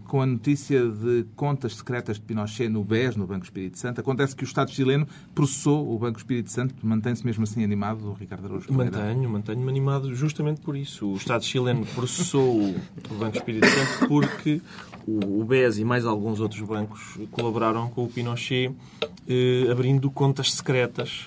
Com 0.07 0.21
a 0.21 0.25
notícia 0.25 0.87
de 0.87 1.25
contas 1.35 1.75
secretas 1.75 2.17
de 2.17 2.23
Pinochet 2.23 2.69
no 2.69 2.83
BES, 2.83 3.15
no 3.15 3.25
Banco 3.25 3.45
Espírito 3.45 3.77
Santo. 3.77 4.01
Acontece 4.01 4.35
que 4.35 4.43
o 4.43 4.45
Estado 4.45 4.71
chileno 4.71 5.07
processou 5.33 5.93
o 5.93 5.97
Banco 5.97 6.17
Espírito 6.17 6.51
Santo. 6.51 6.75
Mantém-se 6.83 7.25
mesmo 7.25 7.43
assim 7.43 7.63
animado, 7.63 8.15
Ricardo 8.19 8.45
Araújo? 8.45 8.71
Mantenho, 8.73 9.29
mantenho-me 9.29 9.69
animado 9.69 10.13
justamente 10.13 10.61
por 10.61 10.75
isso. 10.75 11.07
O 11.07 11.15
Estado 11.15 11.43
chileno 11.43 11.85
processou 11.87 12.61
o 12.61 13.13
Banco 13.17 13.37
Espírito 13.37 13.67
Santo 13.67 14.07
porque 14.07 14.61
o 15.07 15.19
o 15.39 15.43
BES 15.43 15.77
e 15.79 15.85
mais 15.85 16.05
alguns 16.05 16.39
outros 16.39 16.61
bancos 16.61 17.17
colaboraram 17.31 17.89
com 17.89 18.03
o 18.03 18.07
Pinochet 18.07 18.73
eh, 19.27 19.67
abrindo 19.71 20.09
contas 20.11 20.53
secretas 20.53 21.25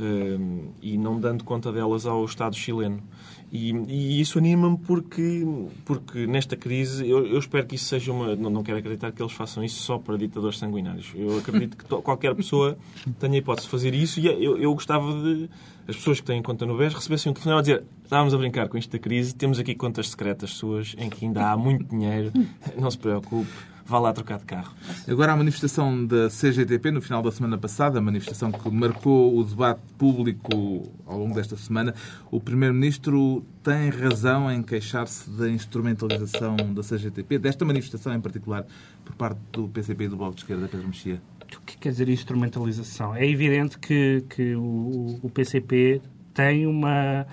eh, 0.00 0.38
e 0.80 0.96
não 0.96 1.20
dando 1.20 1.44
conta 1.44 1.72
delas 1.72 2.06
ao 2.06 2.24
Estado 2.24 2.56
chileno. 2.56 3.02
E, 3.50 3.72
e 3.88 4.20
isso 4.20 4.38
anima-me 4.38 4.76
porque, 4.78 5.46
porque 5.84 6.26
nesta 6.26 6.54
crise 6.56 7.08
eu, 7.08 7.26
eu 7.26 7.38
espero 7.38 7.66
que 7.66 7.76
isso 7.76 7.86
seja 7.86 8.12
uma. 8.12 8.36
Não, 8.36 8.50
não 8.50 8.62
quero 8.62 8.76
acreditar 8.78 9.10
que 9.10 9.22
eles 9.22 9.32
façam 9.32 9.64
isso 9.64 9.80
só 9.82 9.98
para 9.98 10.16
ditadores 10.18 10.58
sanguinários. 10.58 11.12
Eu 11.14 11.38
acredito 11.38 11.76
que 11.76 11.84
to- 11.86 12.02
qualquer 12.02 12.34
pessoa 12.34 12.76
tenha 13.18 13.34
a 13.34 13.36
hipótese 13.38 13.66
de 13.66 13.70
fazer 13.70 13.94
isso 13.94 14.20
e 14.20 14.26
eu, 14.26 14.58
eu 14.58 14.72
gostava 14.74 15.10
de. 15.22 15.48
As 15.88 15.96
pessoas 15.96 16.20
que 16.20 16.26
têm 16.26 16.42
conta 16.42 16.66
no 16.66 16.76
BES 16.76 16.92
recebessem 16.92 17.30
um 17.30 17.32
telefonema 17.32 17.60
a 17.60 17.62
dizer 17.62 17.82
estávamos 18.04 18.34
a 18.34 18.36
brincar 18.36 18.68
com 18.68 18.76
isto 18.76 18.92
da 18.92 18.98
crise, 18.98 19.34
temos 19.34 19.58
aqui 19.58 19.74
contas 19.74 20.10
secretas 20.10 20.50
suas 20.50 20.94
em 20.98 21.08
que 21.08 21.24
ainda 21.24 21.50
há 21.50 21.56
muito 21.56 21.86
dinheiro, 21.86 22.30
não 22.78 22.90
se 22.90 22.98
preocupe, 22.98 23.50
vá 23.88 23.98
lá 23.98 24.12
trocar 24.12 24.38
de 24.38 24.44
carro. 24.44 24.74
Agora, 25.08 25.32
a 25.32 25.36
manifestação 25.36 26.04
da 26.04 26.28
CGTP 26.28 26.90
no 26.90 27.00
final 27.00 27.22
da 27.22 27.32
semana 27.32 27.56
passada, 27.56 27.98
a 27.98 28.02
manifestação 28.02 28.52
que 28.52 28.70
marcou 28.70 29.38
o 29.38 29.42
debate 29.42 29.80
público 29.96 30.92
ao 31.06 31.18
longo 31.18 31.34
desta 31.34 31.56
semana, 31.56 31.94
o 32.30 32.38
Primeiro-Ministro 32.38 33.42
tem 33.62 33.88
razão 33.88 34.52
em 34.52 34.62
queixar-se 34.62 35.30
da 35.30 35.48
instrumentalização 35.48 36.56
da 36.74 36.82
CGTP, 36.82 37.38
desta 37.38 37.64
manifestação 37.64 38.14
em 38.14 38.20
particular, 38.20 38.66
por 39.04 39.14
parte 39.14 39.40
do 39.52 39.66
PCP 39.68 40.04
e 40.04 40.08
do 40.08 40.16
Bloco 40.16 40.34
de 40.34 40.42
Esquerda, 40.42 40.68
Pedro 40.68 40.86
Mexia. 40.86 41.22
O 41.56 41.60
que 41.62 41.78
quer 41.78 41.90
dizer 41.90 42.10
instrumentalização? 42.10 43.16
É 43.16 43.26
evidente 43.26 43.78
que, 43.78 44.22
que 44.28 44.54
o, 44.54 45.18
o 45.22 45.30
PCP 45.30 46.02
tem 46.34 46.66
uma 46.66 47.26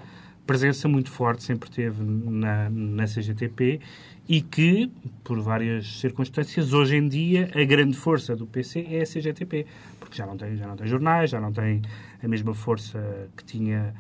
presença 0.48 0.88
muito 0.88 1.12
forte, 1.12 1.44
sempre 1.44 1.70
teve 1.70 2.02
na, 2.02 2.70
na 2.70 3.04
CGTP 3.04 3.82
e 4.28 4.42
que, 4.42 4.92
por 5.24 5.40
várias 5.40 6.00
circunstâncias, 6.00 6.74
hoje 6.74 6.96
em 6.96 7.08
dia 7.08 7.50
a 7.54 7.64
grande 7.64 7.96
força 7.96 8.36
do 8.36 8.48
PC 8.48 8.88
é 8.90 9.02
a 9.02 9.06
CGTP, 9.06 9.66
porque 10.00 10.18
já 10.18 10.26
não 10.26 10.36
tem, 10.36 10.56
já 10.56 10.68
não 10.68 10.76
tem 10.76 10.88
jornais, 10.88 11.30
já 11.30 11.40
não 11.40 11.52
tem 11.52 11.82
a 12.24 12.28
mesma 12.28 12.54
força 12.54 13.30
que 13.38 13.44
tinha 13.44 13.94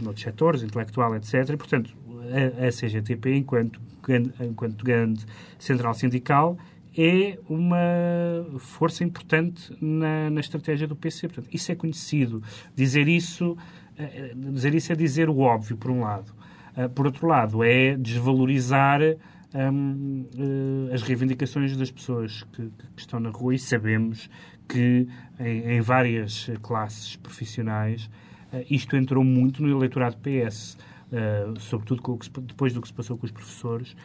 noutros 0.00 0.22
setores, 0.22 0.62
intelectual, 0.62 1.14
etc. 1.16 1.50
E, 1.50 1.56
portanto, 1.56 1.94
a, 2.60 2.66
a 2.66 2.70
CGTP, 2.70 3.34
enquanto, 3.34 3.80
enquanto 4.40 4.84
grande 4.84 5.24
central 5.58 5.94
sindical, 5.94 6.58
é 6.96 7.38
uma 7.48 7.76
força 8.58 9.04
importante 9.04 9.76
na, 9.80 10.30
na 10.30 10.40
estratégia 10.40 10.86
do 10.86 10.96
PC. 10.96 11.28
Portanto, 11.28 11.48
isso 11.52 11.70
é 11.70 11.74
conhecido. 11.74 12.42
Dizer 12.74 13.06
isso, 13.06 13.56
eh, 13.98 14.32
dizer 14.34 14.74
isso 14.74 14.92
é 14.92 14.96
dizer 14.96 15.28
o 15.28 15.40
óbvio, 15.40 15.76
por 15.76 15.90
um 15.90 16.00
lado. 16.00 16.32
Ah, 16.74 16.88
por 16.88 17.06
outro 17.06 17.26
lado, 17.26 17.62
é 17.62 17.96
desvalorizar 17.96 19.00
hum, 19.54 20.26
eh, 20.90 20.94
as 20.94 21.02
reivindicações 21.02 21.76
das 21.76 21.90
pessoas 21.90 22.42
que, 22.52 22.62
que 22.94 23.00
estão 23.00 23.20
na 23.20 23.30
rua 23.30 23.54
e 23.54 23.58
sabemos 23.58 24.28
que 24.68 25.06
em, 25.38 25.76
em 25.76 25.80
várias 25.80 26.50
classes 26.62 27.16
profissionais 27.16 28.10
eh, 28.52 28.64
isto 28.70 28.96
entrou 28.96 29.22
muito 29.24 29.62
no 29.62 29.68
eleitorado 29.70 30.16
PS, 30.18 30.76
eh, 31.12 31.46
sobretudo 31.58 32.02
se- 32.24 32.30
depois 32.40 32.72
do 32.72 32.80
que 32.80 32.88
se 32.88 32.94
passou 32.94 33.16
com 33.16 33.26
os 33.26 33.32
professores. 33.32 33.96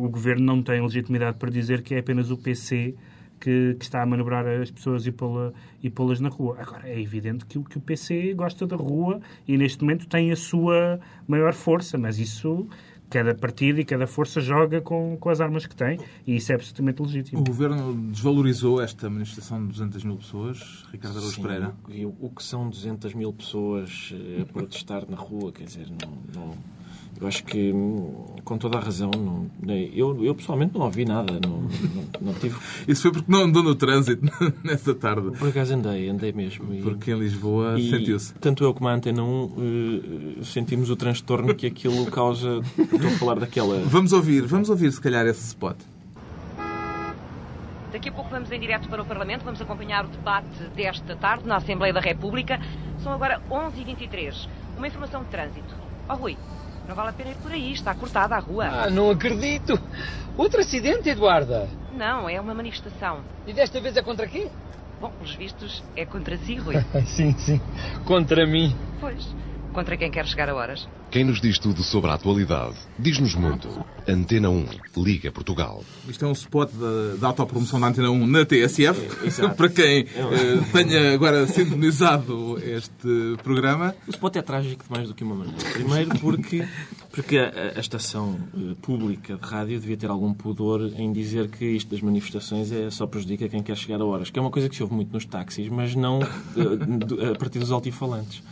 O 0.00 0.08
governo 0.08 0.44
não 0.44 0.62
tem 0.62 0.80
legitimidade 0.80 1.38
para 1.38 1.50
dizer 1.50 1.82
que 1.82 1.94
é 1.94 1.98
apenas 1.98 2.30
o 2.30 2.36
PC 2.36 2.94
que, 3.40 3.74
que 3.74 3.84
está 3.84 4.00
a 4.02 4.06
manobrar 4.06 4.46
as 4.46 4.70
pessoas 4.70 5.06
e 5.06 5.10
pô-las 5.10 5.52
pô 5.90 6.12
na 6.20 6.28
rua. 6.28 6.58
Agora, 6.60 6.88
é 6.88 7.00
evidente 7.00 7.44
que, 7.46 7.58
que 7.64 7.78
o 7.78 7.80
PC 7.80 8.34
gosta 8.34 8.64
da 8.66 8.76
rua 8.76 9.20
e 9.48 9.56
neste 9.56 9.82
momento 9.82 10.06
tem 10.06 10.30
a 10.30 10.36
sua 10.36 11.00
maior 11.26 11.52
força, 11.52 11.98
mas 11.98 12.18
isso 12.18 12.68
cada 13.08 13.34
partido 13.34 13.80
e 13.80 13.84
cada 13.84 14.06
força 14.06 14.40
joga 14.40 14.80
com, 14.80 15.16
com 15.18 15.28
as 15.28 15.40
armas 15.40 15.66
que 15.66 15.74
tem 15.74 15.98
e 16.26 16.36
isso 16.36 16.52
é 16.52 16.54
absolutamente 16.54 17.02
legítimo. 17.02 17.40
O 17.40 17.44
Governo 17.44 17.94
desvalorizou 18.10 18.80
esta 18.80 19.08
manifestação 19.08 19.60
de 19.62 19.72
200 19.72 20.04
mil 20.04 20.16
pessoas, 20.16 20.84
Ricardo 20.92 21.18
Araújo 21.18 21.42
Pereira? 21.42 21.74
O, 21.88 22.26
o 22.26 22.30
que 22.30 22.42
são 22.42 22.68
200 22.68 23.14
mil 23.14 23.32
pessoas 23.32 24.12
a 24.40 24.44
protestar 24.52 25.08
na 25.08 25.16
rua, 25.16 25.52
quer 25.52 25.64
dizer, 25.64 25.86
não, 25.90 26.18
não 26.34 26.76
eu 27.20 27.26
acho 27.26 27.44
que, 27.44 27.72
com 28.44 28.58
toda 28.58 28.78
a 28.78 28.80
razão, 28.80 29.10
não, 29.10 29.48
eu, 29.74 30.24
eu 30.24 30.34
pessoalmente 30.34 30.74
não 30.74 30.82
ouvi 30.82 31.04
nada. 31.04 31.34
Não, 31.34 31.62
não, 31.62 32.08
não, 32.20 32.34
tive... 32.34 32.56
Isso 32.86 33.02
foi 33.02 33.12
porque 33.12 33.30
não 33.30 33.42
andou 33.42 33.62
no 33.62 33.74
trânsito 33.74 34.22
nessa 34.62 34.94
tarde. 34.94 35.30
Por 35.38 35.48
acaso 35.48 35.74
andei, 35.74 36.08
andei 36.08 36.32
mesmo. 36.32 36.72
E, 36.74 36.82
porque 36.82 37.12
em 37.12 37.18
Lisboa 37.18 37.76
sentiu-se. 37.78 38.34
Tanto 38.34 38.64
eu 38.64 38.74
como 38.74 38.88
a 38.88 38.94
Antena 38.94 39.22
1 39.22 39.44
uh, 39.44 40.44
sentimos 40.44 40.90
o 40.90 40.96
transtorno 40.96 41.54
que 41.54 41.66
aquilo 41.66 42.06
causa. 42.06 42.60
Estou 42.78 43.08
a 43.08 43.18
falar 43.18 43.38
daquela. 43.38 43.80
Vamos 43.86 44.12
ouvir, 44.12 44.42
vamos 44.42 44.68
ouvir 44.68 44.92
se 44.92 45.00
calhar 45.00 45.26
esse 45.26 45.46
spot. 45.48 45.76
Daqui 47.92 48.10
a 48.10 48.12
pouco 48.12 48.28
vamos 48.28 48.52
em 48.52 48.60
direto 48.60 48.88
para 48.90 49.00
o 49.00 49.06
Parlamento, 49.06 49.42
vamos 49.42 49.58
acompanhar 49.58 50.04
o 50.04 50.08
debate 50.08 50.64
desta 50.74 51.16
tarde 51.16 51.46
na 51.46 51.56
Assembleia 51.56 51.94
da 51.94 52.00
República. 52.00 52.60
São 52.98 53.10
agora 53.10 53.40
11h23. 53.50 54.48
Uma 54.76 54.86
informação 54.86 55.22
de 55.22 55.30
trânsito. 55.30 55.74
Ó 56.06 56.12
oh, 56.12 56.16
Rui, 56.16 56.36
não 56.86 56.94
vale 56.94 57.10
a 57.10 57.12
pena 57.12 57.30
ir 57.30 57.36
por 57.36 57.50
aí, 57.50 57.72
está 57.72 57.94
cortada 57.94 58.36
a 58.36 58.38
rua. 58.38 58.66
Ah, 58.66 58.90
não 58.90 59.10
acredito! 59.10 59.78
Outro 60.36 60.60
acidente, 60.60 61.08
Eduarda? 61.08 61.68
Não, 61.92 62.28
é 62.28 62.40
uma 62.40 62.54
manifestação. 62.54 63.22
E 63.46 63.52
desta 63.52 63.80
vez 63.80 63.96
é 63.96 64.02
contra 64.02 64.26
quê? 64.26 64.48
Bom, 65.00 65.10
pelos 65.10 65.34
vistos, 65.34 65.82
é 65.94 66.04
contra 66.06 66.36
si, 66.38 66.56
Rui. 66.56 66.74
sim, 67.06 67.32
sim. 67.38 67.60
Contra 68.04 68.46
mim. 68.46 68.74
Pois. 69.00 69.34
Contra 69.72 69.96
quem 69.96 70.10
quer 70.10 70.26
chegar 70.26 70.48
a 70.48 70.54
horas. 70.54 70.88
Quem 71.10 71.24
nos 71.24 71.40
diz 71.40 71.58
tudo 71.58 71.82
sobre 71.82 72.10
a 72.10 72.14
atualidade, 72.14 72.74
diz-nos 72.98 73.34
muito. 73.34 73.68
Antena 74.08 74.50
1, 74.50 74.66
Liga 74.96 75.30
Portugal. 75.30 75.82
Isto 76.08 76.24
é 76.24 76.28
um 76.28 76.32
spot 76.32 76.70
da, 76.72 77.16
da 77.16 77.26
autopromoção 77.28 77.80
da 77.80 77.86
Antena 77.86 78.10
1 78.10 78.26
na 78.26 78.44
TSF. 78.44 79.00
É, 79.42 79.48
para 79.54 79.68
quem 79.68 80.02
uh, 80.02 80.72
tenha 80.72 81.14
agora 81.14 81.46
sintonizado 81.46 82.58
este 82.62 83.36
programa. 83.42 83.94
O 84.06 84.10
spot 84.10 84.36
é 84.36 84.42
trágico 84.42 84.84
de 84.84 84.90
mais 84.90 85.08
do 85.08 85.14
que 85.14 85.24
uma 85.24 85.36
maneira. 85.36 85.58
Primeiro 85.72 86.10
porque, 86.18 86.66
porque 87.12 87.38
a, 87.38 87.74
a 87.76 87.80
estação 87.80 88.38
uh, 88.52 88.74
pública 88.76 89.36
de 89.36 89.46
rádio 89.46 89.80
devia 89.80 89.96
ter 89.96 90.10
algum 90.10 90.34
pudor 90.34 90.92
em 90.96 91.12
dizer 91.12 91.48
que 91.48 91.64
isto 91.64 91.90
das 91.90 92.00
manifestações 92.00 92.70
é 92.72 92.90
só 92.90 93.06
prejudica 93.06 93.48
quem 93.48 93.62
quer 93.62 93.76
chegar 93.76 94.00
a 94.00 94.04
horas. 94.04 94.28
Que 94.28 94.38
é 94.38 94.42
uma 94.42 94.50
coisa 94.50 94.68
que 94.68 94.76
se 94.76 94.82
ouve 94.82 94.94
muito 94.94 95.12
nos 95.12 95.24
táxis, 95.24 95.68
mas 95.68 95.94
não 95.94 96.18
uh, 96.18 97.32
a 97.32 97.38
partir 97.38 97.60
dos 97.60 97.70
altifalantes. 97.70 98.42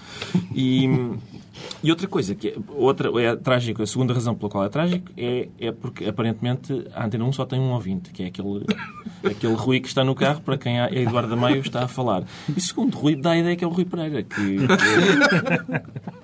E, 0.54 0.88
e 1.82 1.90
outra 1.90 2.06
coisa, 2.06 2.34
que 2.34 2.48
é, 2.48 2.54
outra, 2.74 3.10
é 3.20 3.36
trágico, 3.36 3.82
a 3.82 3.86
segunda 3.86 4.12
razão 4.12 4.34
pela 4.34 4.50
qual 4.50 4.64
é 4.64 4.68
trágico 4.68 5.12
é, 5.16 5.48
é 5.58 5.72
porque 5.72 6.04
aparentemente 6.06 6.86
a 6.94 7.04
Antena 7.06 7.24
1 7.24 7.32
só 7.32 7.44
tem 7.44 7.60
um 7.60 7.72
ouvinte, 7.72 8.10
que 8.10 8.22
é 8.22 8.26
aquele, 8.26 8.64
aquele 9.24 9.54
Rui 9.54 9.80
que 9.80 9.88
está 9.88 10.04
no 10.04 10.14
carro 10.14 10.40
para 10.40 10.58
quem 10.58 10.80
a 10.80 10.90
Eduardo 10.90 11.36
Maio 11.36 11.60
está 11.60 11.84
a 11.84 11.88
falar. 11.88 12.24
E 12.56 12.60
segundo 12.60 12.96
Rui, 12.96 13.16
dá 13.16 13.32
a 13.32 13.38
ideia 13.38 13.56
que 13.56 13.64
é 13.64 13.66
o 13.66 13.70
Rui 13.70 13.84
Pereira, 13.84 14.22
que, 14.22 14.34
que 14.34 14.66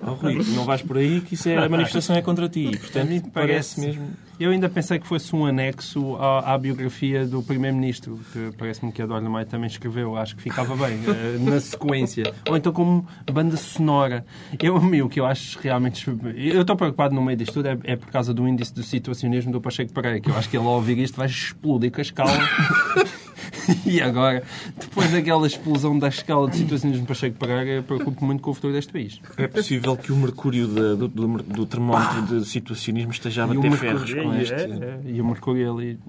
oh, 0.03 0.13
Rui, 0.13 0.41
não 0.55 0.65
vais 0.65 0.81
por 0.81 0.97
aí 0.97 1.21
que 1.21 1.35
isso 1.35 1.49
é, 1.49 1.57
a 1.57 1.69
manifestação 1.69 2.15
é 2.15 2.21
contra 2.21 2.47
ti. 2.49 2.77
Portanto, 2.77 3.29
parece 3.33 3.79
mesmo. 3.79 4.09
Eu 4.39 4.49
ainda 4.49 4.67
pensei 4.67 4.97
que 4.97 5.05
fosse 5.05 5.35
um 5.35 5.45
anexo 5.45 6.15
à, 6.15 6.53
à 6.53 6.57
biografia 6.57 7.27
do 7.27 7.43
Primeiro-Ministro, 7.43 8.19
que 8.33 8.51
parece-me 8.57 8.91
que 8.91 8.99
a 8.99 9.05
Dona 9.05 9.29
Maia 9.29 9.45
também 9.45 9.67
escreveu. 9.67 10.17
Acho 10.17 10.35
que 10.35 10.41
ficava 10.41 10.75
bem, 10.75 10.99
eh, 11.07 11.37
na 11.39 11.59
sequência. 11.59 12.33
Ou 12.49 12.57
então 12.57 12.73
como 12.73 13.07
banda 13.31 13.55
sonora. 13.55 14.25
Eu, 14.59 14.77
o 14.77 15.09
que 15.09 15.19
eu 15.19 15.27
acho 15.27 15.59
realmente... 15.59 16.03
Eu 16.35 16.61
estou 16.61 16.75
preocupado 16.75 17.13
no 17.13 17.21
meio 17.21 17.37
disto 17.37 17.53
tudo 17.53 17.67
é, 17.67 17.77
é, 17.83 17.95
por 17.95 18.09
causa 18.09 18.33
do 18.33 18.47
índice 18.47 18.73
de 18.73 18.81
situacionismo 18.81 19.51
do 19.51 19.61
Pacheco 19.61 19.93
Pereira, 19.93 20.19
que 20.19 20.31
eu 20.31 20.35
acho 20.35 20.49
que 20.49 20.57
ele 20.57 20.65
ao 20.65 20.73
ouvir 20.73 20.97
isto 20.97 21.17
vai 21.17 21.27
explodir 21.27 21.91
com 21.91 21.99
a 21.99 22.01
escala. 22.01 22.31
e 23.85 24.01
agora, 24.01 24.43
depois 24.79 25.11
daquela 25.11 25.45
explosão 25.45 25.97
da 25.97 26.07
escala 26.07 26.49
de 26.49 26.57
situacionismo 26.57 27.05
para 27.05 27.15
Pacheco 27.15 27.37
Pereira, 27.37 27.83
preocupo 27.83 28.25
muito 28.25 28.41
com 28.41 28.51
o 28.51 28.53
futuro 28.53 28.73
deste 28.73 28.91
país. 28.91 29.19
É 29.37 29.47
possível 29.47 29.95
que 29.97 30.11
o 30.11 30.15
mercúrio 30.15 30.67
do, 30.67 31.07
do, 31.07 31.27
do, 31.43 31.65
termómetro 31.65 32.39
de 32.39 32.45
situacionismo 32.45 33.11
esteja 33.11 33.43
a 33.43 33.47
bater 33.47 33.71
ferros 33.73 34.13
com 34.13 34.33
é, 34.33 34.41
este... 34.41 34.53
É, 34.53 34.65
é, 34.65 35.01
e 35.05 35.21
o 35.21 35.25
mercúrio 35.25 35.73
ali... 35.73 35.99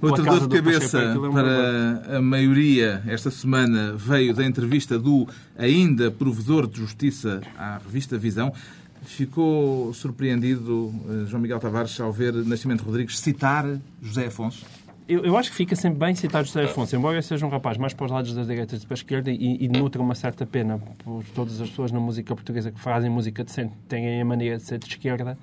Outra 0.00 0.24
dor 0.24 0.48
de 0.48 0.56
cabeça 0.56 0.98
é 0.98 1.14
para 1.14 2.18
a 2.18 2.22
maioria 2.22 3.02
esta 3.06 3.30
semana 3.30 3.94
veio 3.96 4.34
da 4.34 4.44
entrevista 4.44 4.98
do 4.98 5.26
ainda 5.56 6.10
provedor 6.10 6.66
de 6.66 6.78
justiça 6.78 7.40
à 7.56 7.78
revista 7.78 8.18
Visão. 8.18 8.52
Ficou 9.04 9.92
surpreendido 9.92 10.94
eh, 11.08 11.26
João 11.26 11.42
Miguel 11.42 11.60
Tavares 11.60 11.98
ao 12.00 12.10
ver 12.10 12.32
Nascimento 12.32 12.82
Rodrigues 12.82 13.18
citar 13.18 13.66
José 14.02 14.26
Afonso? 14.26 14.64
Eu, 15.06 15.24
eu, 15.24 15.36
acho 15.36 15.50
que 15.50 15.56
fica 15.56 15.76
sempre 15.76 15.98
bem 15.98 16.14
citar 16.14 16.44
José 16.44 16.64
Afonso, 16.64 16.96
embora 16.96 17.20
seja 17.20 17.44
um 17.44 17.50
rapaz 17.50 17.76
mais 17.76 17.92
para 17.92 18.06
os 18.06 18.10
lados 18.10 18.34
das 18.34 18.46
direitas 18.46 18.78
do 18.78 18.82
que 18.82 18.86
para 18.86 18.94
a 18.94 18.98
esquerda 18.98 19.30
e, 19.30 19.64
e 19.64 19.68
nutre 19.68 20.00
uma 20.00 20.14
certa 20.14 20.46
pena 20.46 20.78
por 21.04 21.22
todas 21.34 21.60
as 21.60 21.68
pessoas 21.68 21.92
na 21.92 22.00
música 22.00 22.34
portuguesa 22.34 22.72
que 22.72 22.80
fazem 22.80 23.10
música 23.10 23.44
decente 23.44 23.74
têm 23.86 24.20
a 24.20 24.24
mania 24.24 24.56
de 24.56 24.62
ser 24.62 24.78
de 24.78 24.86
esquerda, 24.86 25.36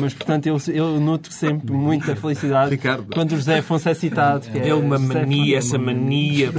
mas 0.00 0.14
portanto 0.14 0.46
eu, 0.46 0.56
eu 0.68 1.00
nutro 1.00 1.32
sempre 1.32 1.72
muita 1.72 2.14
felicidade 2.14 2.70
Ricardo. 2.70 3.12
quando 3.12 3.32
o 3.32 3.36
José 3.36 3.58
Afonso 3.58 3.88
é 3.88 3.94
citado. 3.94 4.46
é, 4.54 4.68
é 4.68 4.74
uma 4.74 4.96
José 4.96 5.14
mania, 5.14 5.58
essa 5.58 5.78
mania. 5.78 6.52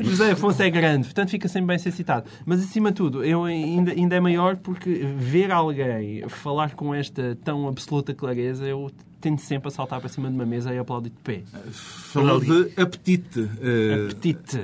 José 0.00 0.32
Afonso 0.32 0.62
é 0.62 0.70
grande, 0.70 1.04
portanto 1.04 1.30
fica 1.30 1.46
sempre 1.48 1.68
bem 1.68 1.78
ser 1.78 1.92
citado. 1.92 2.28
Mas 2.44 2.60
acima 2.60 2.90
de 2.90 2.96
tudo, 2.96 3.24
eu 3.24 3.44
ainda, 3.44 3.92
ainda 3.92 4.16
é 4.16 4.20
maior 4.20 4.56
porque 4.56 4.90
ver 5.16 5.52
alguém 5.52 6.28
falar 6.28 6.74
com 6.74 6.92
esta 6.92 7.38
tão 7.44 7.68
absoluta 7.68 8.12
clareza, 8.12 8.64
eu 8.66 8.90
tende 9.20 9.42
sempre 9.42 9.68
a 9.68 9.70
saltar 9.70 10.00
para 10.00 10.08
cima 10.08 10.28
de 10.28 10.34
uma 10.34 10.46
mesa 10.46 10.74
e 10.74 10.78
aplaudir 10.78 11.10
de 11.10 11.16
pé. 11.22 11.42
Falou 11.72 12.40
de 12.40 12.72
apetite. 12.80 13.40
Uh... 13.40 14.06
Apetite. 14.06 14.60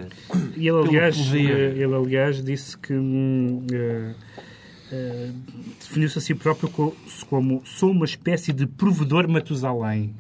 E 0.57 0.69
ele, 0.69 0.79
aliás, 0.79 1.35
ele, 1.35 1.85
aliás, 1.85 2.43
disse 2.43 2.77
que. 2.77 2.93
Uh, 2.95 4.15
Uh, 4.93 5.35
definiu-se 5.81 6.17
a 6.19 6.21
si 6.21 6.33
próprio 6.33 6.71
como 7.29 7.61
sou 7.65 7.91
uma 7.91 8.05
espécie 8.05 8.53
de 8.53 8.67
provedor 8.67 9.29
Matusalém. 9.29 10.15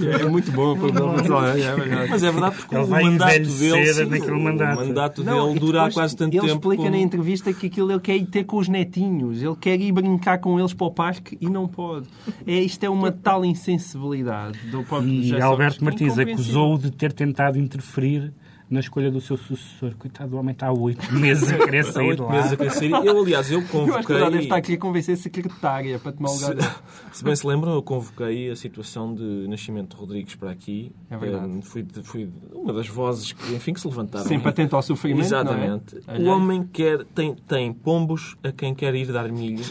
É, 0.00 0.22
é 0.22 0.26
muito 0.26 0.50
bom 0.52 0.72
o 0.72 0.76
provedor 0.76 1.16
Matusalém. 1.16 1.62
É 1.62 2.06
Mas 2.08 2.22
é 2.22 2.30
verdade 2.30 2.56
porque 2.56 2.74
ele 2.74 2.84
o 2.84 2.88
mandato 2.88 3.38
dele, 3.38 3.92
sim, 3.92 4.04
naquele 4.06 4.42
mandato. 4.42 4.80
O 4.80 4.86
mandato 4.86 5.24
não, 5.24 5.48
dele 5.48 5.60
dura 5.60 5.84
há 5.84 5.92
quase 5.92 6.16
tanto 6.16 6.32
ele 6.32 6.40
tempo. 6.40 6.46
Ele 6.46 6.52
explica 6.52 6.82
como... 6.84 6.96
na 6.96 6.98
entrevista 6.98 7.52
que 7.52 7.66
aquilo 7.66 7.92
ele 7.92 8.00
quer 8.00 8.16
ir 8.16 8.26
ter 8.26 8.44
com 8.44 8.56
os 8.56 8.68
netinhos, 8.68 9.42
ele 9.42 9.56
quer 9.56 9.78
ir 9.78 9.92
brincar 9.92 10.38
com 10.38 10.58
eles 10.58 10.72
para 10.72 10.86
o 10.86 10.90
parque 10.90 11.36
e 11.38 11.50
não 11.50 11.68
pode. 11.68 12.08
É, 12.46 12.54
isto 12.54 12.82
é 12.84 12.88
uma 12.88 13.12
tal 13.12 13.44
insensibilidade 13.44 14.58
do 14.70 14.82
próprio 14.82 15.10
E 15.10 15.38
Alberto 15.40 15.84
Martins 15.84 16.18
acusou-o 16.18 16.78
de 16.78 16.90
ter 16.90 17.12
tentado 17.12 17.58
interferir 17.58 18.32
na 18.68 18.80
escolha 18.80 19.10
do 19.10 19.20
seu 19.20 19.36
sucessor. 19.36 19.94
Coitado, 19.96 20.36
o 20.36 20.38
homem 20.38 20.52
está 20.52 20.66
há 20.66 20.72
oito 20.72 21.12
meses 21.14 21.50
a 21.50 21.58
querer 21.58 21.84
sair 21.92 22.16
de 22.16 22.22
lá. 22.22 22.30
meses 22.30 22.52
a 22.52 22.56
querer 22.56 22.70
sair. 22.70 22.90
Eu, 22.90 23.20
aliás, 23.20 23.50
eu 23.50 23.62
convoquei... 23.62 23.86
Eu 23.96 23.98
acho 23.98 24.06
que 24.06 24.14
deve 24.14 24.42
estar 24.44 24.56
aqui 24.56 24.74
a 24.74 24.78
convencer 24.78 25.14
a 25.14 25.16
secretária 25.16 25.98
para 25.98 26.12
tomar 26.12 26.30
o 26.30 26.34
lugar 26.34 26.56
se, 27.12 27.18
se 27.18 27.24
bem 27.24 27.36
se 27.36 27.46
lembram, 27.46 27.72
eu 27.72 27.82
convoquei 27.82 28.50
a 28.50 28.56
situação 28.56 29.14
de 29.14 29.46
Nascimento 29.48 29.94
de 29.94 30.00
Rodrigues 30.00 30.34
para 30.34 30.50
aqui. 30.50 30.92
É 31.10 31.16
verdade. 31.16 31.46
Um, 31.46 31.62
fui, 31.62 31.86
fui 32.02 32.28
uma 32.52 32.72
das 32.72 32.88
vozes 32.88 33.32
que, 33.32 33.54
enfim, 33.54 33.72
que 33.72 33.80
se 33.80 33.86
levantaram. 33.86 34.26
Sim, 34.26 34.40
para 34.40 34.52
tentar 34.52 34.78
o 34.78 34.82
sofrimento, 34.82 35.22
é? 35.22 35.26
Exatamente. 35.26 36.00
É? 36.06 36.18
O 36.18 36.24
homem 36.26 36.64
quer, 36.64 37.04
tem, 37.06 37.34
tem 37.34 37.72
pombos 37.72 38.36
a 38.42 38.52
quem 38.52 38.74
quer 38.74 38.94
ir 38.94 39.12
dar 39.12 39.30
milho. 39.30 39.64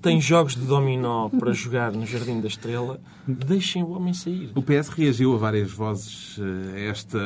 tem 0.00 0.20
jogos 0.20 0.54
de 0.54 0.66
dominó 0.66 1.28
para 1.28 1.52
jogar 1.52 1.92
no 1.92 2.06
Jardim 2.06 2.40
da 2.40 2.48
Estrela. 2.48 3.00
Deixem 3.26 3.82
o 3.82 3.90
homem 3.90 4.14
sair. 4.14 4.50
O 4.54 4.62
PS 4.62 4.88
reagiu 4.88 5.34
a 5.34 5.36
várias 5.36 5.70
vozes 5.70 6.38
eh, 6.38 6.76
a 6.76 6.80
esta 6.90 7.18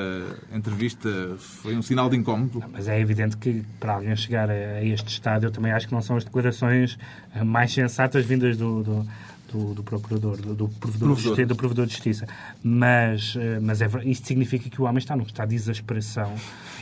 entrevista. 0.53 0.92
Foi 1.39 1.77
um 1.77 1.83
sinal 1.83 2.09
de 2.09 2.17
incómodo. 2.17 2.61
Não, 2.61 2.69
mas 2.69 2.89
é 2.89 2.99
evidente 2.99 3.37
que 3.37 3.65
para 3.79 3.95
alguém 3.95 4.15
chegar 4.17 4.51
a 4.51 4.85
este 4.85 5.09
estado, 5.09 5.47
eu 5.47 5.51
também 5.51 5.73
acho 5.73 5.87
que 5.87 5.93
não 5.93 6.03
são 6.03 6.17
as 6.17 6.25
declarações 6.25 6.99
eh, 7.35 7.45
mais 7.45 7.73
sensatas 7.73 8.25
vindas 8.25 8.57
do, 8.57 8.83
do 8.83 9.07
do, 9.53 9.75
do 9.75 9.83
procurador, 9.83 10.37
do, 10.37 10.55
do, 10.55 10.69
provedor 10.69 10.81
provedor. 10.81 11.17
De 11.17 11.23
justiça, 11.23 11.47
do 11.47 11.57
provedor 11.57 11.87
de 11.87 11.93
justiça. 11.93 12.27
Mas, 12.63 13.37
eh, 13.37 13.61
mas 13.61 13.83
é, 13.83 13.89
isto 14.05 14.27
significa 14.27 14.69
que 14.69 14.81
o 14.81 14.85
homem 14.85 14.99
está 14.99 15.15
num 15.15 15.25
estado 15.25 15.51
de 15.51 15.55
exasperação. 15.55 16.35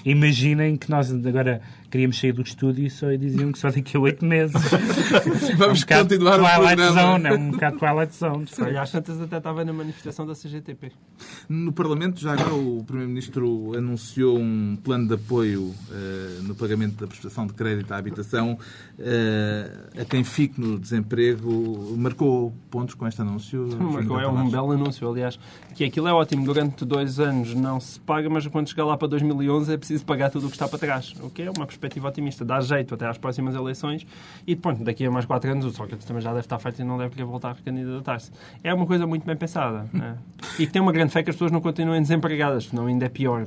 Imaginem 0.05 0.77
que 0.77 0.88
nós 0.88 1.12
agora 1.12 1.61
queríamos 1.90 2.18
sair 2.18 2.33
do 2.33 2.42
estúdio 2.42 2.87
e 2.87 2.90
só 2.90 3.11
diziam 3.14 3.50
que 3.53 3.59
só 3.59 3.70
daqui 3.70 3.96
a 3.96 4.00
oito 4.00 4.24
meses. 4.24 4.55
Vamos 5.59 5.85
é 5.88 5.96
um 5.96 6.03
continuar 6.03 6.40
o 6.40 6.44
programa. 6.44 6.92
Zone, 6.92 7.26
é 7.26 7.33
um 7.33 7.50
bocado 7.50 7.79
Twilight 7.79 8.14
Zone. 8.14 8.46
Às 8.79 8.90
tantas 8.92 9.20
até 9.20 9.37
estava 9.37 9.64
na 9.64 9.72
manifestação 9.72 10.26
da 10.26 10.35
CGTP. 10.35 10.92
No 11.48 11.72
Parlamento, 11.72 12.20
já 12.20 12.33
agora 12.33 12.55
o 12.55 12.85
Primeiro-Ministro 12.85 13.76
anunciou 13.76 14.38
um 14.38 14.79
plano 14.83 15.09
de 15.09 15.14
apoio 15.14 15.62
uh, 15.64 16.42
no 16.44 16.55
pagamento 16.55 17.00
da 17.00 17.07
prestação 17.07 17.46
de 17.46 17.53
crédito 17.55 17.92
à 17.92 17.96
habitação 17.96 18.53
uh, 18.98 20.00
a 20.00 20.05
quem 20.05 20.22
fique 20.22 20.61
no 20.61 20.79
desemprego. 20.79 21.94
Marcou 21.96 22.55
pontos 22.70 22.94
com 22.94 23.07
este 23.07 23.20
anúncio. 23.20 23.68
Marcou, 23.79 24.20
é 24.20 24.29
um 24.29 24.48
belo 24.48 24.70
anúncio, 24.70 25.09
aliás. 25.11 25.38
Que 25.74 25.85
aquilo 25.85 26.07
é 26.07 26.12
ótimo. 26.12 26.44
Durante 26.44 26.85
dois 26.85 27.18
anos 27.18 27.53
não 27.55 27.81
se 27.81 27.98
paga, 27.98 28.31
mas 28.31 28.46
quando 28.46 28.68
chegar 28.68 28.85
lá 28.85 28.96
para 28.96 29.09
2011 29.09 29.72
é 29.72 29.76
preciso 29.76 30.05
pagar 30.05 30.31
tudo 30.31 30.46
o 30.46 30.50
que 30.50 30.57
está 30.57 30.68
para 30.68 30.79
trás. 30.79 31.14
O 31.20 31.31
que 31.31 31.42
é 31.42 31.50
uma 31.50 31.66
perspectiva 31.66 31.79
otimista. 32.06 32.44
Dá 32.44 32.60
jeito 32.60 32.94
até 32.94 33.06
às 33.06 33.18
próximas 33.18 33.54
eleições 33.54 34.06
e, 34.46 34.54
pronto, 34.54 34.82
daqui 34.84 35.04
a 35.04 35.10
mais 35.10 35.24
quatro 35.24 35.50
anos 35.50 35.64
o 35.64 35.70
Sócrates 35.70 36.06
também 36.06 36.22
já 36.22 36.30
deve 36.30 36.40
estar 36.40 36.58
feito 36.58 36.80
e 36.80 36.84
não 36.84 36.98
deve 36.98 37.10
querer 37.10 37.24
voltar 37.24 37.50
a 37.50 37.54
candidatar-se. 37.54 38.30
É 38.62 38.72
uma 38.72 38.86
coisa 38.86 39.06
muito 39.06 39.24
bem 39.24 39.36
pensada. 39.36 39.86
Né? 39.92 40.16
E 40.58 40.66
que 40.66 40.72
tem 40.72 40.80
uma 40.80 40.92
grande 40.92 41.12
fé 41.12 41.22
que 41.22 41.30
as 41.30 41.36
pessoas 41.36 41.52
não 41.52 41.60
continuem 41.60 42.00
desempregadas, 42.02 42.64
senão 42.64 42.86
ainda 42.86 43.06
é 43.06 43.08
pior. 43.08 43.46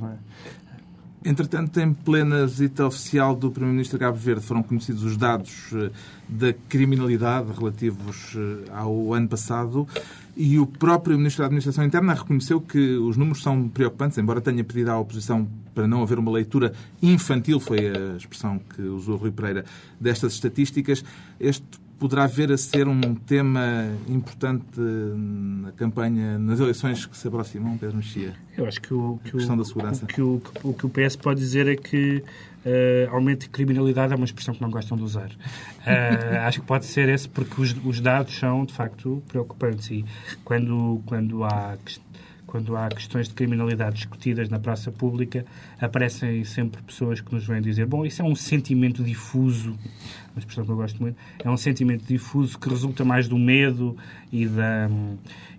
Entretanto, 1.24 1.80
em 1.80 1.90
plena 1.94 2.46
visita 2.46 2.86
oficial 2.86 3.34
do 3.34 3.50
Primeiro-Ministro 3.50 3.98
Cabo 3.98 4.18
Verde, 4.18 4.42
foram 4.42 4.62
conhecidos 4.62 5.02
os 5.02 5.16
dados 5.16 5.70
eh, 5.72 5.90
da 6.28 6.52
criminalidade 6.68 7.50
relativos 7.58 8.36
eh, 8.36 8.70
ao 8.70 9.14
ano 9.14 9.26
passado 9.26 9.88
e 10.36 10.58
o 10.58 10.66
próprio 10.66 11.16
Ministro 11.16 11.40
da 11.40 11.46
Administração 11.46 11.82
Interna 11.82 12.12
reconheceu 12.12 12.60
que 12.60 12.96
os 12.96 13.16
números 13.16 13.42
são 13.42 13.68
preocupantes, 13.68 14.18
embora 14.18 14.40
tenha 14.40 14.62
pedido 14.62 14.90
à 14.90 14.98
oposição 14.98 15.48
para 15.74 15.86
não 15.86 16.02
haver 16.02 16.18
uma 16.18 16.30
leitura 16.30 16.74
infantil, 17.02 17.58
foi 17.58 17.78
a 17.88 18.16
expressão 18.16 18.58
que 18.58 18.82
usou 18.82 19.16
Rui 19.16 19.30
Pereira, 19.30 19.64
destas 19.98 20.34
estatísticas. 20.34 21.02
Este 21.40 21.64
poderá 21.98 22.26
vir 22.26 22.52
a 22.52 22.56
ser 22.56 22.88
um 22.88 23.14
tema 23.14 23.86
importante 24.08 24.78
na 24.78 25.72
campanha, 25.72 26.38
nas 26.38 26.60
eleições 26.60 27.06
que 27.06 27.16
se 27.16 27.28
aproximam, 27.28 27.76
Pedro 27.78 27.96
Mexia? 27.96 28.34
Eu 28.56 28.66
acho 28.66 28.80
que 28.80 28.92
o, 28.92 29.18
que 29.22 29.30
a 29.30 29.32
questão 29.32 29.54
o, 29.54 29.58
da 29.58 29.64
segurança. 29.64 30.04
O 30.04 30.08
que 30.08 30.22
o, 30.22 30.42
o 30.62 30.74
que 30.74 30.86
o 30.86 30.88
PS 30.88 31.16
pode 31.16 31.40
dizer 31.40 31.66
é 31.66 31.76
que 31.76 32.22
uh, 32.64 33.14
aumento 33.14 33.42
de 33.42 33.48
criminalidade 33.48 34.12
é 34.12 34.16
uma 34.16 34.24
expressão 34.24 34.54
que 34.54 34.62
não 34.62 34.70
gostam 34.70 34.96
de 34.96 35.02
usar. 35.02 35.30
Uh, 35.30 36.36
acho 36.46 36.60
que 36.60 36.66
pode 36.66 36.86
ser 36.86 37.08
esse 37.08 37.28
porque 37.28 37.60
os, 37.60 37.74
os 37.84 38.00
dados 38.00 38.36
são, 38.36 38.64
de 38.64 38.72
facto, 38.72 39.22
preocupantes 39.28 39.90
e 39.90 40.04
quando, 40.44 41.00
quando 41.06 41.44
há 41.44 41.76
quando 42.54 42.76
há 42.76 42.88
questões 42.88 43.26
de 43.26 43.34
criminalidade 43.34 43.96
discutidas 43.96 44.48
na 44.48 44.60
praça 44.60 44.92
pública, 44.92 45.44
aparecem 45.80 46.44
sempre 46.44 46.80
pessoas 46.82 47.20
que 47.20 47.34
nos 47.34 47.44
vêm 47.44 47.60
dizer: 47.60 47.84
bom, 47.84 48.06
isso 48.06 48.22
é 48.22 48.24
um 48.24 48.36
sentimento 48.36 49.02
difuso, 49.02 49.76
uma 50.34 50.40
expressão 50.40 50.64
que 50.64 50.70
eu 50.70 50.76
gosto 50.76 51.00
muito, 51.00 51.16
é 51.42 51.48
um 51.48 51.56
sentimento 51.56 52.04
difuso 52.04 52.58
que 52.58 52.68
resulta 52.68 53.04
mais 53.04 53.28
do 53.28 53.38
medo 53.38 53.96
e 54.32 54.46
da, 54.46 54.90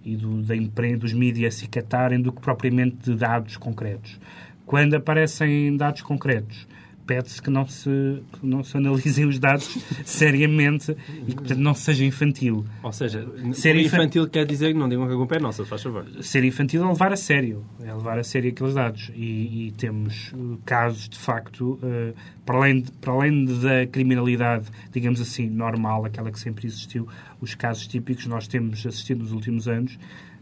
e 0.04 0.16
do, 0.16 0.42
da 0.42 0.56
imprensa, 0.56 0.98
dos 0.98 1.14
mídias 1.14 1.56
se 1.56 1.68
catarem 1.68 2.22
do 2.22 2.32
que 2.32 2.42
propriamente 2.42 2.98
de 2.98 3.16
dados 3.16 3.56
concretos. 3.56 4.20
Quando 4.66 4.96
aparecem 4.96 5.76
dados 5.78 6.02
concretos, 6.02 6.68
pede-se 7.06 7.42
que 7.42 7.50
não 7.50 7.66
se, 7.66 7.90
que 8.34 8.46
não 8.46 8.64
se 8.64 8.76
analisem 8.78 9.26
os 9.26 9.40
dados 9.40 9.78
seriamente 10.04 10.96
e 11.28 11.32
que, 11.32 11.36
portanto, 11.36 11.60
não 11.60 11.74
seja 11.74 12.04
infantil. 12.04 12.66
Ou 12.84 12.92
seja, 12.92 13.28
ser 13.54 13.76
infantil 13.76 14.28
quer 14.28 14.46
dizer 14.46 14.74
que 14.74 14.80
não 14.80 14.90
digam 14.90 15.08
que 15.08 15.14
a 15.14 15.16
culpa 15.16 15.36
é 15.36 15.40
nossa, 15.40 15.66
faz 15.66 15.84
favor. 15.84 16.06
Ser 16.22 16.44
infantil 16.44 16.84
é 16.84 16.88
levar 16.88 17.14
a 17.14 17.16
sério, 17.16 17.64
é 17.82 17.94
levar 17.94 18.18
a 18.18 18.24
sério 18.24 18.50
aqueles 18.50 18.74
dados. 18.74 19.12
E, 19.16 19.68
e 19.68 19.72
temos 19.72 20.32
uh, 20.34 20.60
casos, 20.66 21.10
de 21.10 21.18
facto, 21.18 21.80
uh, 21.82 22.14
para, 22.46 22.58
além 22.58 22.82
de, 22.82 22.92
para 22.94 23.14
além 23.14 23.46
da 23.46 23.88
criminalidade, 23.88 24.68
digamos 24.92 25.22
assim, 25.22 25.50
normal, 25.50 26.06
aquela 26.06 26.32
que 26.32 26.40
sempre 26.40 26.68
existiu, 26.68 27.08
os 27.40 27.56
casos 27.56 27.88
típicos 27.88 28.26
nós 28.28 28.48
temos 28.48 28.86
assistido 28.86 29.20
nos 29.20 29.32
últimos 29.32 29.68
anos, 29.68 29.98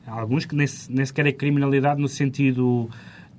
alguns 0.06 0.46
que 0.46 0.56
nem, 0.56 0.68
nem 0.90 1.06
sequer 1.06 1.28
é 1.28 1.32
criminalidade 1.32 2.02
no 2.02 2.08
sentido 2.08 2.90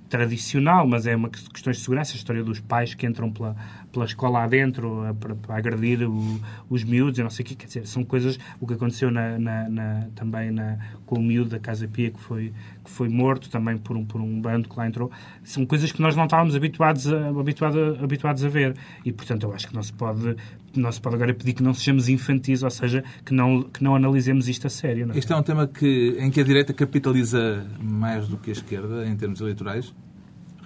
tradicional, 0.08 0.86
mas 0.86 1.06
é 1.06 1.16
uma 1.16 1.28
questão 1.28 1.72
de 1.72 1.78
segurança, 1.78 2.12
a 2.12 2.16
história 2.16 2.44
dos 2.44 2.60
pais 2.60 2.94
que 2.94 3.06
entram 3.06 3.30
pela, 3.30 3.56
pela 3.94 4.04
escola 4.04 4.42
adentro 4.42 5.04
para, 5.20 5.34
para 5.36 5.56
agredir 5.56 6.02
o, 6.02 6.40
os 6.68 6.82
miúdos, 6.82 7.18
eu 7.18 7.22
não 7.22 7.30
sei 7.30 7.44
o 7.44 7.46
quê, 7.46 7.54
quer 7.54 7.66
dizer, 7.66 7.86
são 7.86 8.04
coisas, 8.04 8.38
o 8.60 8.66
que 8.66 8.74
aconteceu 8.74 9.10
na, 9.10 9.38
na, 9.38 9.68
na, 9.68 10.08
também 10.16 10.50
na, 10.50 10.76
com 11.06 11.16
o 11.16 11.22
miúdo 11.22 11.50
da 11.50 11.60
Casa 11.60 11.86
Pia, 11.86 12.10
que 12.10 12.20
foi, 12.20 12.52
que 12.84 12.90
foi 12.90 13.08
morto 13.08 13.48
também 13.48 13.78
por 13.78 13.96
um, 13.96 14.04
por 14.04 14.20
um 14.20 14.40
bando 14.40 14.68
que 14.68 14.76
lá 14.76 14.86
entrou, 14.86 15.10
são 15.44 15.64
coisas 15.64 15.92
que 15.92 16.02
nós 16.02 16.16
não 16.16 16.24
estávamos 16.24 16.56
habituados 16.56 17.10
a, 17.12 17.28
habituado, 17.28 17.98
habituados 18.02 18.44
a 18.44 18.48
ver, 18.48 18.76
e 19.04 19.12
portanto 19.12 19.44
eu 19.44 19.54
acho 19.54 19.68
que 19.68 19.74
não 19.74 19.82
se 19.82 19.92
pode 19.92 20.36
não 20.76 20.90
se 20.90 21.00
pode 21.00 21.14
agora 21.14 21.32
pedir 21.32 21.52
que 21.52 21.62
não 21.62 21.72
sejamos 21.72 22.08
infantis, 22.08 22.64
ou 22.64 22.70
seja, 22.70 23.04
que 23.24 23.32
não, 23.32 23.62
que 23.62 23.82
não 23.82 23.94
analisemos 23.94 24.48
isto 24.48 24.66
a 24.66 24.70
sério. 24.70 25.06
Não 25.06 25.14
é? 25.14 25.18
Este 25.18 25.32
é 25.32 25.36
um 25.36 25.42
tema 25.42 25.68
que, 25.68 26.16
em 26.18 26.32
que 26.32 26.40
a 26.40 26.42
direita 26.42 26.72
capitaliza 26.72 27.64
mais 27.80 28.26
do 28.26 28.36
que 28.36 28.50
a 28.50 28.52
esquerda 28.52 29.06
em 29.06 29.16
termos 29.16 29.40
eleitorais? 29.40 29.94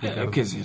É, 0.01 0.27
quer 0.29 0.43
dizer, 0.43 0.65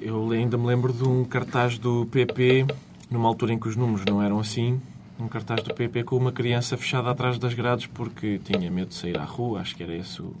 eu 0.00 0.30
ainda 0.30 0.58
me 0.58 0.66
lembro 0.66 0.92
de 0.92 1.04
um 1.04 1.24
cartaz 1.24 1.78
do 1.78 2.04
PP, 2.06 2.66
numa 3.10 3.28
altura 3.28 3.54
em 3.54 3.58
que 3.58 3.66
os 3.66 3.76
números 3.76 4.04
não 4.06 4.22
eram 4.22 4.38
assim, 4.38 4.78
um 5.18 5.26
cartaz 5.26 5.62
do 5.62 5.72
PP 5.72 6.04
com 6.04 6.16
uma 6.16 6.32
criança 6.32 6.76
fechada 6.76 7.10
atrás 7.10 7.38
das 7.38 7.54
grades 7.54 7.86
porque 7.86 8.38
tinha 8.44 8.70
medo 8.70 8.88
de 8.88 8.94
sair 8.94 9.18
à 9.18 9.24
rua, 9.24 9.60
acho 9.60 9.74
que 9.74 9.82
era 9.82 9.94
esse 9.96 10.20
o... 10.20 10.34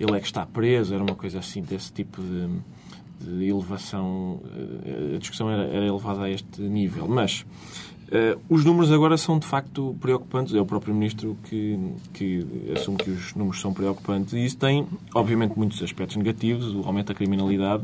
Ele 0.00 0.16
é 0.16 0.20
que 0.20 0.26
está 0.26 0.46
preso, 0.46 0.94
era 0.94 1.02
uma 1.02 1.14
coisa 1.14 1.38
assim 1.38 1.62
desse 1.62 1.92
tipo 1.92 2.20
de, 2.20 2.48
de 3.20 3.48
elevação. 3.48 4.40
Eh, 4.84 5.14
a 5.14 5.18
discussão 5.18 5.48
era, 5.48 5.62
era 5.64 5.86
elevada 5.86 6.22
a 6.22 6.30
este 6.30 6.62
nível. 6.62 7.06
Mas 7.06 7.46
Uh, 8.14 8.40
os 8.48 8.64
números 8.64 8.92
agora 8.92 9.16
são 9.16 9.40
de 9.40 9.46
facto 9.46 9.96
preocupantes. 10.00 10.54
É 10.54 10.60
o 10.60 10.64
próprio 10.64 10.94
Ministro 10.94 11.36
que, 11.44 11.76
que 12.12 12.46
assume 12.72 12.96
que 12.96 13.10
os 13.10 13.34
números 13.34 13.60
são 13.60 13.74
preocupantes. 13.74 14.34
E 14.34 14.44
isso 14.44 14.56
tem, 14.56 14.86
obviamente, 15.12 15.58
muitos 15.58 15.82
aspectos 15.82 16.16
negativos. 16.16 16.72
O 16.72 16.86
aumento 16.86 17.08
da 17.08 17.14
criminalidade, 17.14 17.82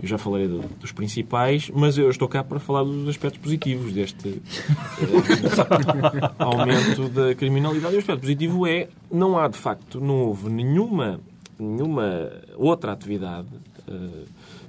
eu 0.00 0.06
já 0.06 0.16
falei 0.16 0.46
do, 0.46 0.60
dos 0.78 0.92
principais, 0.92 1.72
mas 1.74 1.98
eu 1.98 2.08
estou 2.08 2.28
cá 2.28 2.44
para 2.44 2.60
falar 2.60 2.84
dos 2.84 3.08
aspectos 3.08 3.40
positivos 3.40 3.92
deste 3.92 4.28
uh, 4.28 4.42
aumento 6.38 7.08
da 7.08 7.34
criminalidade. 7.34 7.94
E 7.94 7.96
o 7.96 7.98
aspecto 7.98 8.20
positivo 8.20 8.68
é, 8.68 8.88
não 9.10 9.36
há 9.36 9.48
de 9.48 9.58
facto, 9.58 10.00
não 10.00 10.26
houve 10.26 10.50
nenhuma, 10.50 11.18
nenhuma 11.58 12.30
outra 12.56 12.92
atividade. 12.92 13.48
Uh, 13.88 14.24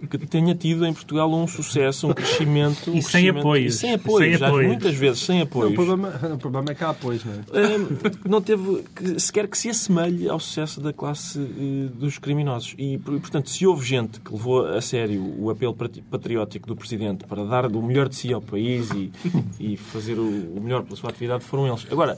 que 0.10 0.17
tenha 0.19 0.53
tido 0.55 0.86
em 0.86 0.93
Portugal 0.93 1.31
um 1.34 1.47
sucesso, 1.47 2.08
um 2.08 2.13
crescimento. 2.13 2.91
Um 2.91 2.97
e 2.97 3.01
sem 3.01 3.29
apoio. 3.29 3.71
sem 3.71 3.93
apoio, 3.93 4.38
já 4.38 4.51
muitas 4.51 4.95
vezes 4.95 5.19
sem 5.19 5.41
apoio. 5.41 5.71
O 5.71 5.73
problema, 5.73 6.10
o 6.34 6.38
problema 6.38 6.71
é 6.71 6.75
que 6.75 6.84
há 6.84 6.89
apoio, 6.89 7.19
não 7.25 7.34
é? 7.34 8.10
não 8.27 8.41
teve 8.41 8.84
que, 8.95 9.19
sequer 9.19 9.47
que 9.47 9.58
se 9.58 9.69
assemelhe 9.69 10.29
ao 10.29 10.39
sucesso 10.39 10.81
da 10.81 10.93
classe 10.93 11.39
uh, 11.39 11.89
dos 11.89 12.17
criminosos. 12.17 12.75
E, 12.77 12.97
portanto, 12.97 13.49
se 13.49 13.65
houve 13.65 13.86
gente 13.86 14.19
que 14.19 14.31
levou 14.31 14.65
a 14.65 14.81
sério 14.81 15.21
o 15.38 15.49
apelo 15.49 15.75
patriótico 16.10 16.67
do 16.67 16.75
Presidente 16.75 17.25
para 17.25 17.43
dar 17.45 17.67
do 17.69 17.81
melhor 17.81 18.10
de 18.10 18.15
si 18.15 18.34
ao 18.34 18.41
país 18.41 18.89
e, 18.91 19.12
e 19.60 19.77
fazer 19.77 20.17
o, 20.17 20.27
o 20.58 20.62
melhor 20.62 20.84
pela 20.84 20.95
sua 20.95 21.10
atividade, 21.10 21.43
foram 21.43 21.67
eles. 21.67 21.86
Agora, 21.91 22.17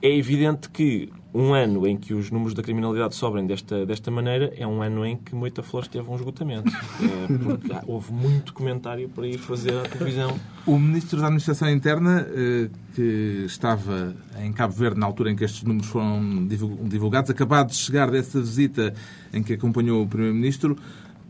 é 0.00 0.16
evidente 0.16 0.70
que 0.70 1.10
um 1.34 1.52
ano 1.52 1.86
em 1.86 1.96
que 1.96 2.14
os 2.14 2.30
números 2.30 2.54
da 2.54 2.62
criminalidade 2.62 3.14
sobem 3.14 3.46
desta, 3.46 3.84
desta 3.84 4.10
maneira 4.10 4.52
é 4.56 4.66
um 4.66 4.82
ano 4.82 5.04
em 5.04 5.16
que 5.16 5.34
Moita 5.34 5.62
Flores 5.62 5.88
teve 5.88 6.08
um 6.10 6.14
esgotamento. 6.14 6.70
É, 6.70 7.38
porque 7.38 7.72
houve 7.86 8.12
muito 8.12 8.52
comentário 8.54 9.08
para 9.08 9.26
ir 9.26 9.38
fazer 9.38 9.76
a 9.76 9.82
televisão. 9.82 10.38
O 10.66 10.78
Ministro 10.78 11.20
da 11.20 11.26
Administração 11.26 11.70
Interna, 11.70 12.26
eh, 12.30 12.70
que 12.94 13.44
estava 13.46 14.14
em 14.42 14.52
Cabo 14.52 14.72
Verde 14.72 14.98
na 14.98 15.06
altura 15.06 15.30
em 15.30 15.36
que 15.36 15.44
estes 15.44 15.62
números 15.62 15.88
foram 15.88 16.46
divulgados, 16.46 17.30
acabado 17.30 17.68
de 17.68 17.76
chegar 17.76 18.10
dessa 18.10 18.40
visita 18.40 18.94
em 19.32 19.42
que 19.42 19.52
acompanhou 19.52 20.02
o 20.02 20.08
Primeiro-Ministro, 20.08 20.76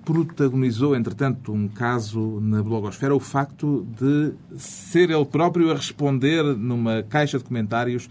protagonizou, 0.09 0.97
entretanto, 0.97 1.53
um 1.53 1.69
caso 1.69 2.41
na 2.41 2.63
blogosfera, 2.63 3.15
o 3.15 3.21
facto 3.21 3.87
de 4.01 4.33
ser 4.57 5.11
ele 5.11 5.27
próprio 5.27 5.71
a 5.71 5.75
responder 5.75 6.43
numa 6.43 7.03
caixa 7.03 7.37
de 7.37 7.45
comentários 7.45 8.09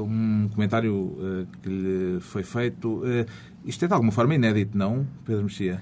um 0.00 0.48
comentário 0.54 1.46
que 1.62 1.68
lhe 1.68 2.20
foi 2.20 2.42
feito. 2.42 3.02
Isto 3.64 3.84
é 3.84 3.88
de 3.88 3.94
alguma 3.94 4.12
forma 4.12 4.34
inédito, 4.34 4.76
não, 4.76 5.06
Pedro 5.24 5.42
Mexia? 5.44 5.80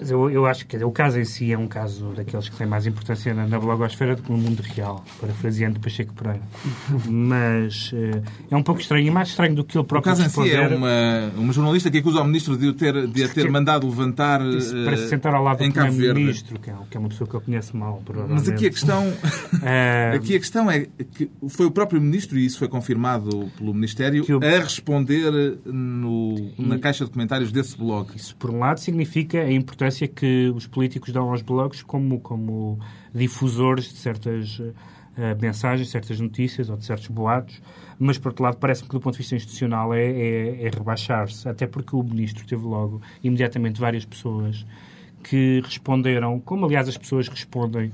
Eu, 0.00 0.30
eu 0.30 0.46
acho 0.46 0.66
que 0.66 0.76
o 0.84 0.90
caso 0.90 1.18
em 1.18 1.24
si 1.24 1.52
é 1.52 1.58
um 1.58 1.66
caso 1.66 2.12
daqueles 2.16 2.48
que 2.48 2.56
tem 2.56 2.66
mais 2.66 2.86
importância 2.86 3.32
na, 3.32 3.46
na 3.46 3.58
blogosfera 3.58 4.14
do 4.14 4.22
que 4.22 4.30
no 4.30 4.38
mundo 4.38 4.60
real, 4.60 5.04
parafraseando 5.20 5.80
Pacheco 5.80 6.12
Pereira. 6.14 6.42
Mas 7.08 7.92
uh, 7.92 8.22
é 8.50 8.56
um 8.56 8.62
pouco 8.62 8.80
estranho, 8.80 9.06
e 9.06 9.10
mais 9.10 9.28
estranho 9.28 9.54
do 9.54 9.64
que 9.64 9.78
ele 9.78 9.84
próprio 9.84 10.12
O 10.12 10.16
caso 10.16 10.26
em 10.26 10.44
si 10.44 10.52
é 10.52 10.68
uma, 10.68 11.32
uma 11.36 11.52
jornalista 11.52 11.90
que 11.90 11.98
acusa 11.98 12.20
o 12.20 12.24
ministro 12.24 12.56
de 12.56 12.68
o 12.68 12.72
ter, 12.74 13.06
de 13.06 13.24
a 13.24 13.28
ter 13.28 13.50
mandado 13.50 13.86
levantar 13.86 14.40
uh, 14.42 14.84
para 14.84 14.96
se 14.96 15.08
sentar 15.08 15.34
ao 15.34 15.42
lado 15.42 15.64
do 15.64 15.72
primeiro-ministro, 15.72 16.58
que, 16.58 16.70
é, 16.70 16.74
que 16.90 16.96
é 16.96 17.00
uma 17.00 17.08
pessoa 17.08 17.28
que 17.28 17.34
eu 17.34 17.40
conheço 17.40 17.76
mal, 17.76 18.02
Mas 18.28 18.48
aqui 18.48 18.66
a 18.66 18.70
questão, 18.70 19.04
aqui 20.14 20.36
a 20.36 20.38
questão 20.38 20.70
é 20.70 20.86
que 21.14 21.30
foi 21.48 21.66
o 21.66 21.70
próprio 21.70 22.00
ministro, 22.00 22.38
e 22.38 22.44
isso 22.44 22.58
foi 22.58 22.68
confirmado 22.68 23.50
pelo 23.56 23.72
Ministério, 23.72 24.24
o... 24.28 24.44
a 24.44 24.58
responder 24.60 25.58
no, 25.64 26.50
na 26.58 26.78
caixa 26.78 27.04
de 27.04 27.10
comentários 27.10 27.50
desse 27.50 27.76
blog. 27.76 28.14
Isso, 28.14 28.36
por 28.36 28.50
um 28.50 28.58
lado, 28.58 28.80
significa 28.80 29.40
a 29.40 29.52
importância 29.52 29.85
importância 29.86 30.08
que 30.08 30.52
os 30.54 30.66
políticos 30.66 31.12
dão 31.12 31.30
aos 31.30 31.42
blogs 31.42 31.82
como, 31.82 32.20
como 32.20 32.78
difusores 33.14 33.84
de 33.84 33.98
certas 33.98 34.58
uh, 34.58 34.74
mensagens, 35.40 35.88
certas 35.88 36.20
notícias 36.20 36.68
ou 36.68 36.76
de 36.76 36.84
certos 36.84 37.08
boatos, 37.08 37.60
mas, 37.98 38.18
por 38.18 38.28
outro 38.28 38.44
lado, 38.44 38.56
parece-me 38.58 38.88
que, 38.88 38.94
do 38.94 39.00
ponto 39.00 39.14
de 39.14 39.18
vista 39.18 39.36
institucional, 39.36 39.94
é, 39.94 40.04
é, 40.04 40.66
é 40.66 40.70
rebaixar-se, 40.70 41.48
até 41.48 41.66
porque 41.66 41.94
o 41.94 42.02
ministro 42.02 42.46
teve 42.46 42.64
logo, 42.64 43.00
imediatamente, 43.22 43.80
várias 43.80 44.04
pessoas 44.04 44.66
que 45.22 45.60
responderam, 45.64 46.38
como 46.40 46.66
aliás 46.66 46.88
as 46.88 46.96
pessoas 46.96 47.28
respondem 47.28 47.90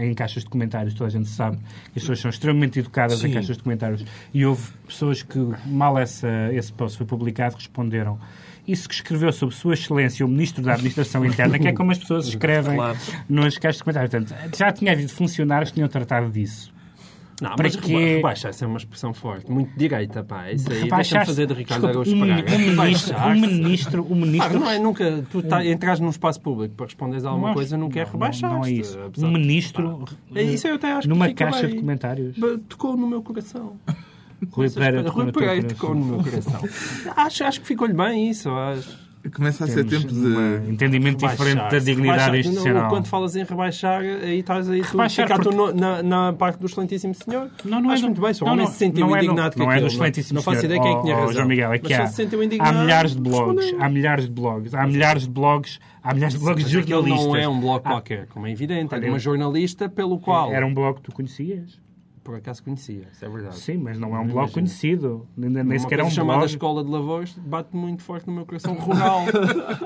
em 0.00 0.14
caixas 0.14 0.44
de 0.44 0.50
comentários, 0.50 0.94
toda 0.94 1.08
a 1.08 1.10
gente 1.10 1.28
sabe 1.28 1.56
que 1.56 1.98
as 1.98 2.02
pessoas 2.02 2.20
são 2.20 2.30
extremamente 2.30 2.78
educadas 2.78 3.18
Sim. 3.18 3.28
em 3.28 3.32
caixas 3.32 3.56
de 3.56 3.62
comentários. 3.62 4.04
E 4.32 4.46
houve 4.46 4.70
pessoas 4.86 5.22
que, 5.22 5.38
mal 5.66 5.98
essa, 5.98 6.28
esse 6.52 6.72
post 6.72 6.96
foi 6.98 7.06
publicado, 7.06 7.56
responderam 7.56 8.18
isso 8.66 8.88
que 8.88 8.94
escreveu 8.94 9.32
sobre 9.32 9.54
Sua 9.54 9.74
Excelência 9.74 10.24
o 10.24 10.28
Ministro 10.28 10.62
da 10.62 10.72
Administração 10.74 11.24
Interna, 11.24 11.58
que 11.58 11.68
é 11.68 11.72
como 11.72 11.90
as 11.90 11.98
pessoas 11.98 12.26
escrevem 12.28 12.76
Claro. 12.76 12.98
nas 13.28 13.58
caixas 13.58 13.78
de 13.78 13.84
comentários. 13.84 14.10
Portanto, 14.30 14.56
já 14.58 14.72
tinha 14.72 14.92
havido 14.92 15.08
funcionários 15.10 15.70
que 15.70 15.74
tinham 15.74 15.88
tratado 15.88 16.30
disso. 16.30 16.72
Não, 17.40 17.56
Para 17.56 17.64
mas 17.64 17.74
reba- 17.74 17.98
rebaixar, 17.98 18.52
é 18.60 18.66
uma 18.66 18.76
expressão 18.76 19.12
forte. 19.12 19.50
Muito 19.50 19.76
direita, 19.76 20.22
pá. 20.22 20.52
Isso 20.52 20.70
aí 20.70 20.82
Rebaixar- 20.84 20.96
deixa-me 21.24 21.26
fazer 21.26 21.46
de 21.48 21.54
Ricardo 21.54 21.88
Araújo 21.88 22.16
Pereira. 22.16 22.54
um 22.54 22.58
ministro, 22.84 23.16
um 23.18 23.34
ministro, 23.40 24.06
um 24.12 24.14
ministro 24.14 24.56
Ah, 24.56 24.60
não 24.60 24.70
é 24.70 24.78
nunca. 24.78 25.24
Tu 25.28 25.42
tá, 25.42 25.66
entras 25.66 25.98
num 25.98 26.10
espaço 26.10 26.40
público 26.40 26.76
para 26.76 26.86
responderes 26.86 27.24
a 27.24 27.30
alguma 27.30 27.48
Não 27.48 27.54
coisa, 27.54 27.76
não 27.76 27.88
quer 27.90 28.04
não, 28.06 28.12
rebaixar. 28.12 28.48
Não 28.52 28.64
é 28.64 28.70
isso. 28.70 28.96
Um 29.18 29.30
ministro 29.32 30.04
É 30.32 30.42
isso 30.44 30.68
eu 30.68 30.76
até 30.76 30.92
acho 30.92 31.02
que 31.02 31.08
numa 31.08 31.32
caixa 31.34 31.62
bem. 31.66 31.70
de 31.74 31.80
comentários. 31.80 32.36
Tocou 32.68 32.96
no 32.96 33.08
meu 33.08 33.22
coração. 33.22 33.72
Rui 34.50 34.68
Pereira 34.70 35.08
Rui 35.08 35.32
Pereira 35.32 35.68
tocou 35.68 35.94
no 35.94 36.04
meu 36.04 36.18
coração. 36.18 36.60
acho, 37.16 37.44
acho 37.44 37.60
que 37.60 37.66
ficou-lhe 37.66 37.94
bem 37.94 38.30
isso. 38.30 38.50
Acho. 38.50 39.02
Começa 39.36 39.62
a 39.62 39.68
ser 39.68 39.84
tempo 39.84 40.08
de. 40.08 40.68
entendimento 40.68 41.24
diferente 41.24 41.70
da 41.70 41.78
dignidade 41.78 42.38
institucional. 42.38 42.82
Não, 42.82 42.88
Quando 42.90 43.06
falas 43.06 43.36
em 43.36 43.44
rebaixar, 43.44 44.00
aí 44.00 44.40
estás 44.40 44.68
aí 44.68 44.80
tu 44.82 44.90
Rebaixar 44.90 45.28
ficar 45.28 45.38
tu 45.38 45.50
porque- 45.50 45.56
no- 45.56 45.72
na, 45.72 46.02
na 46.02 46.32
parte 46.32 46.58
do 46.58 46.66
excelentíssimo 46.66 47.14
senhor. 47.14 47.48
Não, 47.64 47.80
não 47.80 47.90
é 47.92 47.94
Acho 47.94 48.02
do- 48.02 48.06
muito 48.06 48.20
bem, 48.20 48.34
se 48.34 48.42
o 48.42 48.46
não, 48.48 48.56
não, 48.56 48.66
se 48.66 48.78
sentiu 48.78 49.06
não 49.06 49.14
é 49.14 49.20
do- 49.20 49.24
indignado 49.26 49.54
com 49.54 49.60
Não 49.62 49.66
é 49.70 49.74
do 49.74 49.76
aquilo, 49.76 49.92
excelentíssimo 49.92 50.34
Não 50.38 50.42
faço 50.42 50.60
senhor. 50.62 50.74
ideia 50.74 50.82
quem 50.82 50.90
é 50.90 50.96
que 50.96 51.02
tinha 51.02 51.14
Oh, 51.14 51.18
oh, 51.18 51.20
razão. 51.20 51.34
João 51.34 51.46
Miguel, 51.48 51.66
é 51.66 51.68
Mas 51.70 51.80
que 51.82 51.86
se 51.86 51.94
há, 51.94 52.06
se 52.08 52.14
sentiu 52.16 52.40
há 52.40 52.44
indignado, 52.44 52.78
milhares 52.80 53.14
de 53.14 53.20
blogs, 53.20 53.74
há 53.78 53.88
milhares 53.88 54.24
de 54.24 54.30
blogs, 54.32 54.74
há 54.74 54.86
milhares 54.88 55.22
de 55.22 55.30
blogs, 55.30 55.78
há 56.02 56.14
milhares 56.14 56.34
de 56.34 56.40
blogs 56.44 56.64
aquele 56.66 56.82
jornalistas. 56.82 57.26
não 57.28 57.36
é 57.36 57.48
um 57.48 57.60
blog 57.60 57.82
Ah, 57.84 57.90
qualquer, 57.90 58.26
como 58.26 58.46
é 58.48 58.50
evidente. 58.50 58.92
É 58.92 58.98
de 58.98 59.04
Olha, 59.04 59.12
uma 59.12 59.18
jornalista 59.20 59.88
pelo 59.88 60.18
qual, 60.18 60.50
Era 60.52 60.66
um 60.66 60.74
blog 60.74 60.96
que 60.96 61.02
tu 61.02 61.12
conhecias? 61.12 61.80
Por 62.22 62.36
acaso 62.36 62.62
conhecia, 62.62 63.08
isso 63.12 63.24
é 63.24 63.28
verdade. 63.28 63.58
Sim, 63.58 63.78
mas 63.78 63.98
não 63.98 64.14
é 64.14 64.20
um 64.20 64.24
blog 64.24 64.34
imagino. 64.36 64.52
conhecido. 64.54 65.26
Nem, 65.36 65.50
nem 65.50 65.78
sequer 65.78 65.98
é 66.00 66.04
um 66.04 66.10
chamada 66.10 66.38
blog. 66.40 66.50
Escola 66.50 66.84
de 66.84 66.90
Lavores 66.90 67.34
bate 67.38 67.74
muito 67.76 68.02
forte 68.02 68.26
no 68.26 68.32
meu 68.32 68.46
coração 68.46 68.74
rural. 68.74 69.22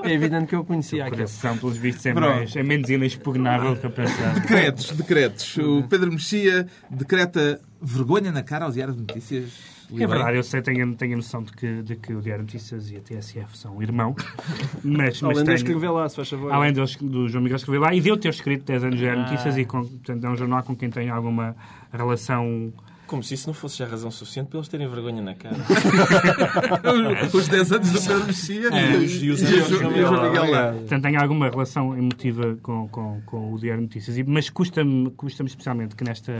é 0.03 0.11
evidente 0.13 0.47
que 0.47 0.55
eu 0.55 0.63
conhecia 0.63 1.03
aquilo. 1.03 1.17
coração, 1.17 1.57
pelos 1.57 1.77
vistos, 1.77 2.05
é, 2.05 2.13
Pronto. 2.13 2.35
mais, 2.35 2.55
é 2.55 2.63
menos 2.63 2.89
inexpugnável 2.89 3.73
do 3.75 3.79
que 3.79 3.85
eu 3.87 3.91
pensava. 3.91 4.39
Decretos, 4.39 4.91
decretos. 4.91 5.57
O 5.57 5.83
Pedro 5.89 6.11
Mexia 6.11 6.67
decreta 6.89 7.59
vergonha 7.81 8.31
na 8.31 8.43
cara 8.43 8.65
ao 8.65 8.71
Diário 8.71 8.93
de 8.93 8.99
Notícias. 9.01 9.76
É 9.93 10.05
verdade, 10.05 10.35
eu 10.37 10.43
sei, 10.43 10.61
tenho, 10.61 10.93
tenho 10.95 11.13
a 11.13 11.15
noção 11.17 11.41
de 11.43 11.51
que, 11.53 11.81
de 11.81 11.95
que 11.95 12.13
o 12.13 12.21
Diário 12.21 12.43
de 12.43 12.53
Notícias 12.53 12.91
e 12.91 12.97
a 12.97 12.99
TSF 12.99 13.57
são 13.57 13.81
irmãos, 13.81 14.15
mas, 14.83 15.21
mas 15.21 15.23
Além 15.23 15.35
de 15.37 15.43
tenho- 15.45 15.55
escrever 15.55 15.89
lá, 15.91 16.09
se 16.09 16.15
faz 16.17 16.29
favor. 16.29 16.51
Além 16.51 16.73
deles, 16.73 16.95
do 16.97 17.29
João 17.29 17.41
Miguel 17.43 17.55
escrever 17.55 17.79
lá 17.79 17.93
e 17.93 18.01
de 18.01 18.09
eu 18.09 18.17
ter 18.17 18.29
escrito 18.29 18.65
10 18.65 18.83
anos 18.83 18.95
de 18.95 19.01
Diário 19.01 19.21
de 19.23 19.27
Ah. 19.27 19.31
Notícias 19.31 19.57
e 19.57 19.63
com, 19.65 19.81
portanto, 19.85 20.25
é 20.25 20.29
um 20.29 20.35
jornal 20.35 20.61
com 20.63 20.75
quem 20.75 20.89
tenho 20.89 21.13
alguma 21.13 21.55
relação. 21.93 22.73
Como 23.07 23.23
se 23.23 23.35
isso 23.35 23.47
não 23.47 23.53
fosse 23.53 23.77
já 23.77 23.85
razão 23.87 24.11
suficiente 24.11 24.47
para 24.49 24.57
eles 24.59 24.67
terem 24.67 24.85
vergonha 24.89 25.21
na 25.21 25.33
cara. 25.33 25.55
Os 27.33 27.47
10 27.47 27.71
anos 27.71 27.91
do 27.91 28.01
Pedro 28.01 28.25
Mexia 28.25 28.67
É. 28.73 28.97
e, 28.97 29.29
os 29.29 29.41
anos 29.43 29.65
o 29.65 29.69
do 29.69 29.77
João 29.79 29.95
João 29.95 30.11
Miguel 30.29 30.29
Miguel. 30.43 30.51
lá. 30.51 30.71
Portanto, 30.73 31.01
tenho 31.03 31.21
alguma 31.21 31.49
relação 31.49 31.97
emotiva 31.97 32.57
com, 32.61 32.87
com, 32.89 33.21
com 33.25 33.53
o 33.53 33.57
Diário 33.59 33.81
de 33.81 33.87
Notícias. 33.87 34.17
E- 34.17 34.23
Mas 34.23 34.49
custa-me 34.49 35.09
custa 35.11 35.43
especialmente 35.43 35.95
que 35.95 36.03
nesta. 36.03 36.33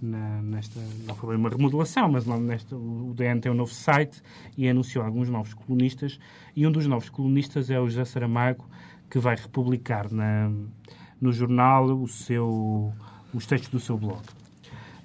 Na, 0.00 0.42
nesta 0.42 0.78
não 1.06 1.14
foi 1.14 1.36
uma 1.36 1.48
remodelação, 1.48 2.10
mas 2.10 2.26
nesta, 2.26 2.76
o 2.76 3.14
DN 3.14 3.40
tem 3.40 3.50
um 3.50 3.54
novo 3.54 3.72
site 3.72 4.22
e 4.56 4.68
anunciou 4.68 5.04
alguns 5.04 5.28
novos 5.28 5.54
colunistas. 5.54 6.18
E 6.54 6.66
um 6.66 6.72
dos 6.72 6.86
novos 6.86 7.08
colunistas 7.08 7.70
é 7.70 7.80
o 7.80 7.88
José 7.88 8.04
Saramago, 8.04 8.68
que 9.08 9.18
vai 9.18 9.36
republicar 9.36 10.10
na, 10.10 10.50
no 11.20 11.32
jornal 11.32 11.86
o 11.86 12.08
seu, 12.08 12.92
os 13.32 13.46
textos 13.46 13.70
do 13.70 13.80
seu 13.80 13.96
blog. 13.96 14.22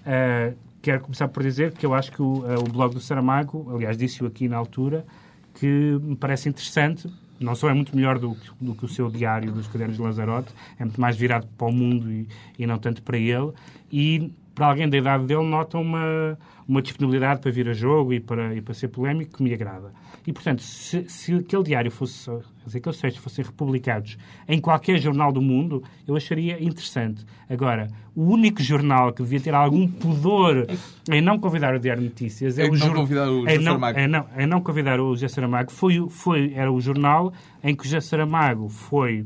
Uh, 0.01 0.57
quero 0.81 1.01
começar 1.01 1.27
por 1.27 1.43
dizer 1.43 1.73
que 1.73 1.85
eu 1.85 1.93
acho 1.93 2.11
que 2.11 2.21
o, 2.21 2.39
uh, 2.39 2.59
o 2.59 2.71
blog 2.71 2.93
do 2.93 2.99
Saramago, 2.99 3.73
aliás, 3.73 3.97
disse-o 3.97 4.27
aqui 4.27 4.47
na 4.47 4.57
altura, 4.57 5.05
que 5.53 5.99
me 6.01 6.15
parece 6.15 6.49
interessante. 6.49 7.11
Não 7.39 7.55
só 7.55 7.69
é 7.69 7.73
muito 7.73 7.95
melhor 7.95 8.19
do, 8.19 8.35
do 8.59 8.75
que 8.75 8.83
o 8.83 8.87
seu 8.87 9.09
diário 9.09 9.51
dos 9.51 9.67
Cadernos 9.67 9.95
de 9.95 10.01
Lanzarote, 10.01 10.53
é 10.77 10.83
muito 10.83 10.99
mais 10.99 11.15
virado 11.15 11.47
para 11.57 11.67
o 11.67 11.71
mundo 11.71 12.11
e, 12.11 12.27
e 12.57 12.65
não 12.65 12.77
tanto 12.77 13.01
para 13.01 13.17
ele. 13.17 13.53
E 13.91 14.33
para 14.59 14.67
alguém 14.67 14.89
da 14.89 14.97
idade 14.97 15.25
dele, 15.25 15.45
nota 15.45 15.77
uma, 15.77 16.37
uma 16.67 16.81
disponibilidade 16.81 17.39
para 17.39 17.49
vir 17.49 17.69
a 17.69 17.73
jogo 17.73 18.11
e 18.13 18.19
para, 18.19 18.53
e 18.53 18.61
para 18.61 18.73
ser 18.73 18.89
polémico 18.89 19.37
que 19.37 19.43
me 19.43 19.53
agrada. 19.53 19.93
E, 20.27 20.33
portanto, 20.33 20.61
se, 20.61 21.07
se 21.07 21.33
aquele 21.33 21.63
diário 21.63 21.89
fosse, 21.89 22.29
se 22.67 22.77
aqueles 22.77 22.99
textos 22.99 23.23
fossem 23.23 23.45
republicados 23.45 24.17
em 24.49 24.59
qualquer 24.59 24.99
jornal 24.99 25.31
do 25.31 25.41
mundo, 25.41 25.81
eu 26.05 26.13
acharia 26.13 26.61
interessante. 26.61 27.25
Agora, 27.49 27.87
o 28.13 28.23
único 28.25 28.61
jornal 28.61 29.13
que 29.13 29.23
devia 29.23 29.39
ter 29.39 29.55
algum 29.55 29.87
pudor 29.87 30.67
em 31.09 31.21
não 31.21 31.39
convidar 31.39 31.73
o 31.73 31.79
Diário 31.79 32.03
de 32.03 32.09
Notícias 32.09 32.59
é, 32.59 32.63
É 32.63 32.67
o 32.67 32.73
que 32.73 32.79
não 32.79 32.87
jor- 32.87 32.95
convidar 32.97 33.29
o 33.31 33.47
é 33.47 33.57
não, 33.57 33.87
é 33.87 34.07
não, 34.09 34.25
é 34.35 34.45
não 34.45 34.59
convidar 34.61 34.99
o 34.99 35.11
José 35.15 35.29
Saramago. 35.29 35.71
Foi, 35.71 36.05
foi, 36.09 36.51
era 36.53 36.69
o 36.69 36.81
jornal 36.81 37.31
em 37.63 37.73
que 37.73 37.83
o 37.83 37.85
José 37.85 38.01
Saramago 38.01 38.67
foi 38.67 39.23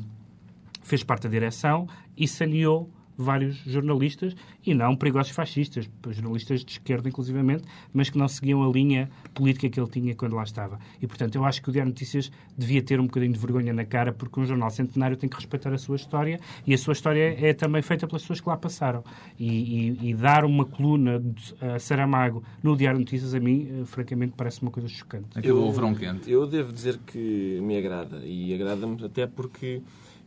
fez 0.83 1.03
parte 1.03 1.23
da 1.23 1.29
direção 1.29 1.87
e 2.15 2.27
saneou 2.27 2.87
vários 3.17 3.57
jornalistas, 3.57 4.35
e 4.65 4.73
não 4.73 4.95
perigosos 4.95 5.31
fascistas, 5.33 5.89
jornalistas 6.11 6.63
de 6.63 6.71
esquerda, 6.71 7.07
inclusivamente, 7.09 7.63
mas 7.93 8.09
que 8.09 8.17
não 8.17 8.27
seguiam 8.27 8.63
a 8.63 8.71
linha 8.71 9.09
política 9.33 9.69
que 9.69 9.79
ele 9.79 9.89
tinha 9.89 10.15
quando 10.15 10.35
lá 10.35 10.43
estava. 10.43 10.79
E, 11.01 11.07
portanto, 11.07 11.35
eu 11.35 11.45
acho 11.45 11.61
que 11.61 11.69
o 11.69 11.71
Diário 11.71 11.91
de 11.91 11.95
Notícias 11.95 12.31
devia 12.57 12.81
ter 12.81 12.99
um 12.99 13.03
bocadinho 13.05 13.33
de 13.33 13.39
vergonha 13.39 13.73
na 13.73 13.85
cara, 13.85 14.11
porque 14.13 14.39
um 14.39 14.45
jornal 14.45 14.69
centenário 14.69 15.15
tem 15.17 15.29
que 15.29 15.35
respeitar 15.35 15.73
a 15.73 15.77
sua 15.77 15.95
história, 15.95 16.39
e 16.65 16.73
a 16.73 16.77
sua 16.77 16.93
história 16.93 17.35
é 17.39 17.53
também 17.53 17.81
feita 17.81 18.07
pelas 18.07 18.21
pessoas 18.23 18.39
que 18.41 18.49
lá 18.49 18.57
passaram. 18.57 19.03
E, 19.39 19.47
e- 20.01 20.09
e 20.09 20.13
dar 20.13 20.45
uma 20.45 20.65
coluna 20.65 21.19
de 21.19 21.53
a 21.61 21.79
Saramago 21.79 22.43
no 22.61 22.75
Diário 22.75 22.97
de 22.99 23.05
Notícias, 23.05 23.33
a 23.35 23.39
mim, 23.39 23.67
eh, 23.81 23.85
francamente, 23.85 24.33
parece 24.35 24.61
uma 24.61 24.71
coisa 24.71 24.87
chocante. 24.89 25.27
O 25.51 25.71
verão 25.71 25.93
quente. 25.93 26.29
Eu 26.31 26.45
devo 26.47 26.71
dizer 26.71 26.97
que 27.05 27.59
me 27.61 27.77
agrada. 27.77 28.21
E 28.25 28.53
agrada-me 28.53 29.03
até 29.05 29.27
porque 29.27 29.81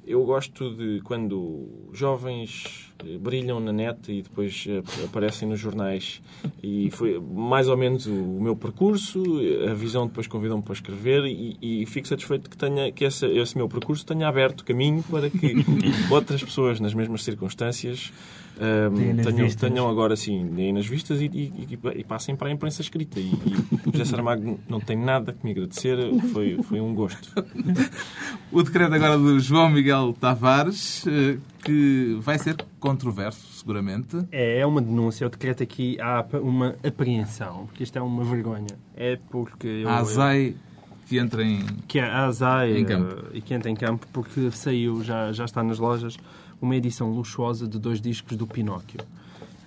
eu 0.06 0.24
gosto 0.24 0.74
de 0.74 1.00
quando 1.02 1.88
jovens 1.92 2.92
eh, 3.04 3.18
brilham 3.18 3.58
na 3.60 3.72
net 3.72 4.10
e 4.12 4.22
depois 4.22 4.64
eh, 4.68 4.82
aparecem 5.04 5.48
nos 5.48 5.58
jornais. 5.58 6.22
E 6.62 6.90
foi 6.90 7.18
mais 7.20 7.68
ou 7.68 7.76
menos 7.76 8.06
o, 8.06 8.12
meu 8.40 8.54
percurso. 8.54 9.22
A 9.70 9.74
visão 9.74 10.06
depois 10.06 10.26
convidou-me 10.26 10.62
para 10.62 10.74
escrever 10.74 11.24
e, 11.26 11.56
e 11.60 11.86
fico 11.86 12.06
satisfeito 12.06 12.48
que, 12.48 12.56
tenha, 12.56 12.92
que 12.92 13.04
esse, 13.04 13.26
esse 13.26 13.56
meu 13.56 13.68
percurso 13.68 14.06
tenha 14.06 14.28
aberto 14.28 14.64
caminho 14.64 15.02
para 15.10 15.28
que 15.28 15.54
outras 16.10 16.42
pessoas 16.42 16.78
nas 16.80 16.94
mesmas 16.94 17.22
circunstâncias 17.24 18.12
ehm, 18.60 18.94
Deem 18.94 19.14
nas 19.14 19.26
tenham, 19.26 19.48
tenham 19.50 19.88
agora 19.88 20.14
sim, 20.16 20.46
deem 20.54 20.72
nas 20.72 20.86
vistas 20.86 21.20
e, 21.20 21.26
e- 21.26 21.52
e- 21.74 21.98
e 22.00 22.04
passem 22.04 22.34
para 22.36 22.48
a 22.48 22.52
imprensa 22.52 22.80
escrita. 22.80 23.18
E, 23.20 23.24
e 23.32 23.90
José 23.92 24.04
Saramago 24.04 24.58
não 24.68 24.80
tem 24.80 24.96
nada 24.96 25.32
que 25.32 25.44
me 25.44 25.50
agradecer, 25.52 25.98
foi, 26.32 26.56
foi 26.62 26.80
um 26.80 26.94
gosto. 26.94 27.28
O 28.52 28.62
decreto 28.62 28.94
agora 28.94 29.18
do 29.18 29.38
João 29.40 29.68
Miguel 29.68 29.95
Tavares, 30.20 31.04
eh, 31.06 31.38
que 31.64 32.16
vai 32.20 32.38
ser 32.38 32.56
controverso, 32.80 33.58
seguramente. 33.58 34.16
É, 34.30 34.60
é 34.60 34.66
uma 34.66 34.80
denúncia. 34.80 35.24
Eu 35.24 35.30
decreto 35.30 35.62
aqui 35.62 35.98
há 36.00 36.24
uma 36.40 36.76
apreensão, 36.86 37.66
porque 37.66 37.82
isto 37.82 37.96
é 37.98 38.02
uma 38.02 38.24
vergonha. 38.24 38.66
É 38.96 39.18
porque 39.30 39.66
eu. 39.66 39.88
A 39.88 39.98
ASAI 39.98 40.54
que 41.06 41.18
entra 41.18 41.42
em. 41.44 41.64
que 41.86 41.98
é 41.98 42.04
a 42.04 42.26
ASAI 42.26 42.78
Em 42.78 42.84
campo. 42.84 43.14
eh, 43.32 43.38
e 43.38 43.40
que 43.40 43.54
entra 43.54 43.70
em 43.70 43.76
campo 43.76 44.06
porque 44.12 44.50
saiu, 44.50 45.02
já, 45.04 45.32
já 45.32 45.44
está 45.44 45.62
nas 45.62 45.78
lojas, 45.78 46.16
uma 46.60 46.74
edição 46.74 47.10
luxuosa 47.10 47.66
de 47.68 47.78
dois 47.78 48.00
discos 48.00 48.36
do 48.36 48.46
Pinóquio. 48.46 49.00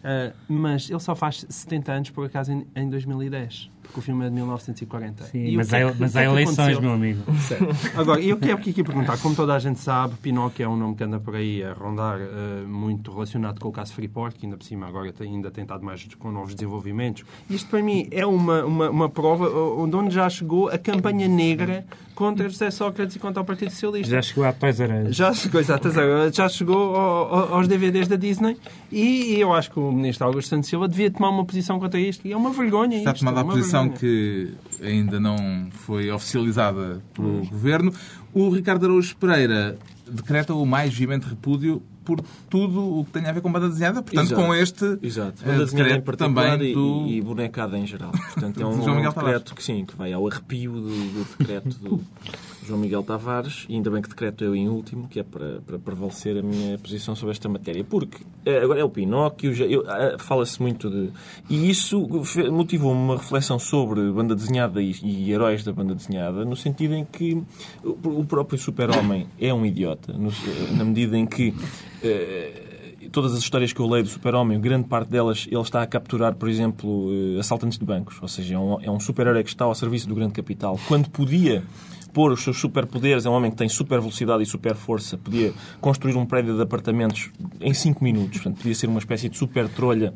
Eh, 0.03 0.33
mas 0.47 0.89
ele 0.89 0.99
só 0.99 1.15
faz 1.15 1.45
70 1.49 1.91
anos, 1.91 2.09
por 2.09 2.25
acaso, 2.25 2.51
em, 2.51 2.65
em 2.75 2.89
2010. 2.89 3.69
Porque 3.89 4.01
o 4.01 4.03
filme 4.03 4.23
é 4.23 4.29
de 4.29 4.35
1940. 4.35 5.23
Sim, 5.23 5.55
mas 5.55 5.69
que 5.69 5.75
é 5.75 5.81
há, 5.81 5.93
mas 5.97 6.11
o 6.11 6.13
que 6.13 6.19
há 6.19 6.21
é 6.21 6.25
que 6.25 6.31
eleições, 6.31 6.59
aconteceu? 6.59 6.81
meu 6.81 6.91
amigo. 6.91 7.21
Agora, 7.97 8.21
eu 8.21 8.37
quero 8.37 8.53
aqui 8.59 8.83
perguntar, 8.83 9.17
como 9.17 9.35
toda 9.35 9.55
a 9.55 9.59
gente 9.59 9.79
sabe, 9.79 10.13
Pinóquio 10.21 10.63
é 10.63 10.67
um 10.69 10.77
nome 10.77 10.93
que 10.95 11.03
anda 11.03 11.19
por 11.19 11.35
aí 11.35 11.63
a 11.63 11.73
rondar 11.73 12.19
eh, 12.21 12.63
muito 12.67 13.11
relacionado 13.11 13.59
com 13.59 13.67
o 13.69 13.71
caso 13.71 13.91
Freeport, 13.93 14.35
que 14.37 14.45
ainda 14.45 14.57
por 14.57 14.63
cima 14.63 14.87
agora 14.87 15.11
tem 15.11 15.33
ainda 15.33 15.49
tentado 15.49 15.83
mais 15.83 16.07
com 16.19 16.31
novos 16.31 16.53
desenvolvimentos. 16.53 17.23
Isto 17.49 17.67
para 17.67 17.81
mim 17.81 18.07
é 18.11 18.25
uma, 18.27 18.63
uma, 18.63 18.89
uma 18.91 19.09
prova 19.09 19.49
onde 19.49 19.95
onde 19.95 20.13
já 20.13 20.29
chegou 20.29 20.69
a 20.69 20.77
campanha 20.77 21.27
negra 21.27 21.83
contra 22.13 22.47
José 22.49 22.69
Sócrates 22.69 23.15
e 23.15 23.19
contra 23.19 23.41
o 23.41 23.45
Partido 23.45 23.71
Socialista. 23.71 24.11
Já 24.11 24.21
chegou 24.21 24.43
à 24.43 24.51
Toys 24.53 24.79
R 24.79 25.07
Us. 25.07 25.15
Já 25.15 25.33
chegou, 25.33 25.59
exato, 25.61 25.89
já 26.33 26.49
chegou 26.49 26.95
ao- 26.95 27.33
ao- 27.35 27.53
aos 27.55 27.67
DVDs 27.67 28.07
da 28.09 28.17
Disney 28.17 28.57
e 28.91 29.35
eu 29.39 29.53
acho 29.53 29.71
que 29.71 29.79
o 29.79 29.91
ministro 29.91 30.27
Augusto 30.27 30.49
Santos 30.49 30.69
Silva 30.69 30.87
devia 30.87 31.09
tomar 31.09 31.29
uma 31.29 31.45
posição 31.45 31.79
contra 31.79 31.99
isto 31.99 32.27
e 32.27 32.33
é 32.33 32.37
uma 32.37 32.51
vergonha 32.51 32.97
Está 32.97 33.11
isto, 33.13 33.19
tomada 33.19 33.39
é 33.39 33.41
a 33.41 33.43
uma 33.45 33.53
posição 33.53 33.78
que 33.87 34.53
ainda 34.81 35.19
não 35.19 35.69
foi 35.71 36.11
oficializada 36.11 37.01
pelo 37.13 37.45
Governo. 37.45 37.93
O 38.33 38.49
Ricardo 38.49 38.85
Araújo 38.85 39.15
Pereira 39.15 39.77
decreta 40.09 40.53
o 40.53 40.65
mais 40.65 40.93
veemente 40.93 41.27
repúdio 41.27 41.81
por 42.03 42.21
tudo 42.49 42.99
o 42.99 43.05
que 43.05 43.11
tem 43.11 43.27
a 43.27 43.31
ver 43.31 43.39
com 43.39 43.51
banda 43.51 43.69
desenhada, 43.69 44.01
portanto, 44.01 44.31
Exato. 44.31 44.41
com 44.41 44.55
este 44.55 44.97
Exato. 45.03 45.43
eh, 45.43 45.51
Banda 45.51 45.65
decreto 45.67 46.17
também 46.17 46.71
e, 46.71 46.73
do... 46.73 47.05
e 47.07 47.21
bonecada 47.21 47.77
em 47.77 47.85
geral. 47.85 48.11
Portanto, 48.11 48.59
é 48.59 48.65
um, 48.65 48.97
um 48.97 49.01
decreto 49.01 49.53
que 49.53 49.63
sim, 49.63 49.85
que 49.85 49.95
vai 49.95 50.11
ao 50.11 50.27
arrepio 50.27 50.73
do, 50.73 50.89
do 50.89 51.37
decreto 51.37 51.77
do 51.77 52.01
João 52.69 52.79
Miguel 52.79 53.03
Tavares, 53.03 53.65
e 53.67 53.73
ainda 53.75 53.89
bem 53.89 54.01
que 54.01 54.07
decreto 54.09 54.43
eu 54.43 54.55
em 54.55 54.69
último, 54.69 55.07
que 55.07 55.19
é 55.19 55.23
para, 55.23 55.59
para 55.65 55.79
prevalecer 55.79 56.37
a 56.37 56.41
minha 56.43 56.77
posição 56.77 57.15
sobre 57.15 57.31
esta 57.31 57.49
matéria. 57.49 57.83
Porque 57.83 58.19
eh, 58.45 58.59
agora 58.61 58.79
é 58.79 58.83
o 58.83 58.89
Pinóquio, 58.89 59.51
ah, 59.87 60.17
fala-se 60.19 60.61
muito 60.61 60.89
de. 60.89 61.09
E 61.49 61.69
isso 61.69 62.07
motivou-me 62.51 63.01
uma 63.01 63.17
reflexão 63.17 63.57
sobre 63.57 64.01
banda 64.11 64.35
desenhada 64.35 64.81
e, 64.81 64.91
e 65.03 65.31
heróis 65.31 65.63
da 65.63 65.73
banda 65.73 65.95
desenhada, 65.95 66.45
no 66.45 66.55
sentido 66.55 66.93
em 66.93 67.03
que 67.03 67.41
o, 67.83 68.23
próprio 68.23 68.57
super-homem 68.59 69.27
é 69.39 69.53
um 69.53 69.65
idiota, 69.65 70.13
no- 70.13 70.31
na 70.77 70.85
medida 70.85 71.17
em 71.17 71.25
que. 71.25 71.53
eh, 72.03 72.65
todas 73.11 73.33
as 73.33 73.39
histórias 73.39 73.73
que 73.73 73.79
eu 73.79 73.87
leio 73.87 74.03
do 74.03 74.09
super-homem, 74.09 74.59
grande 74.61 74.87
parte 74.87 75.09
delas, 75.09 75.47
ele 75.49 75.59
está 75.61 75.81
a 75.81 75.87
capturar, 75.87 76.35
por 76.35 76.47
exemplo, 76.47 77.09
eh, 77.35 77.39
assaltantes 77.39 77.79
de 77.79 77.83
bancos. 77.85 78.17
Ou 78.21 78.27
seja, 78.27 78.53
é 78.53 78.59
um, 78.59 78.79
é 78.81 78.91
um 78.91 78.99
super-herói 78.99 79.43
que 79.43 79.49
está 79.49 79.65
ao 79.65 79.73
serviço 79.73 80.07
do 80.07 80.13
grande 80.13 80.33
capital. 80.33 80.79
Quando 80.87 81.09
podia 81.09 81.63
pôr 82.13 82.31
os 82.31 82.43
seus 82.43 82.57
superpoderes, 82.59 83.25
é 83.25 83.29
um 83.29 83.33
homem 83.33 83.51
que 83.51 83.57
tem 83.57 83.69
super 83.69 83.99
velocidade 83.99 84.43
e 84.43 84.45
super 84.45 84.75
força, 84.75 85.17
podia 85.17 85.53
construir 85.79 86.15
um 86.15 86.25
prédio 86.25 86.55
de 86.55 86.61
apartamentos 86.61 87.29
em 87.61 87.73
5 87.73 88.03
minutos. 88.03 88.39
Portanto, 88.39 88.57
podia 88.57 88.75
ser 88.75 88.87
uma 88.87 88.99
espécie 88.99 89.29
de 89.29 89.37
super 89.37 89.67
trolha 89.69 90.13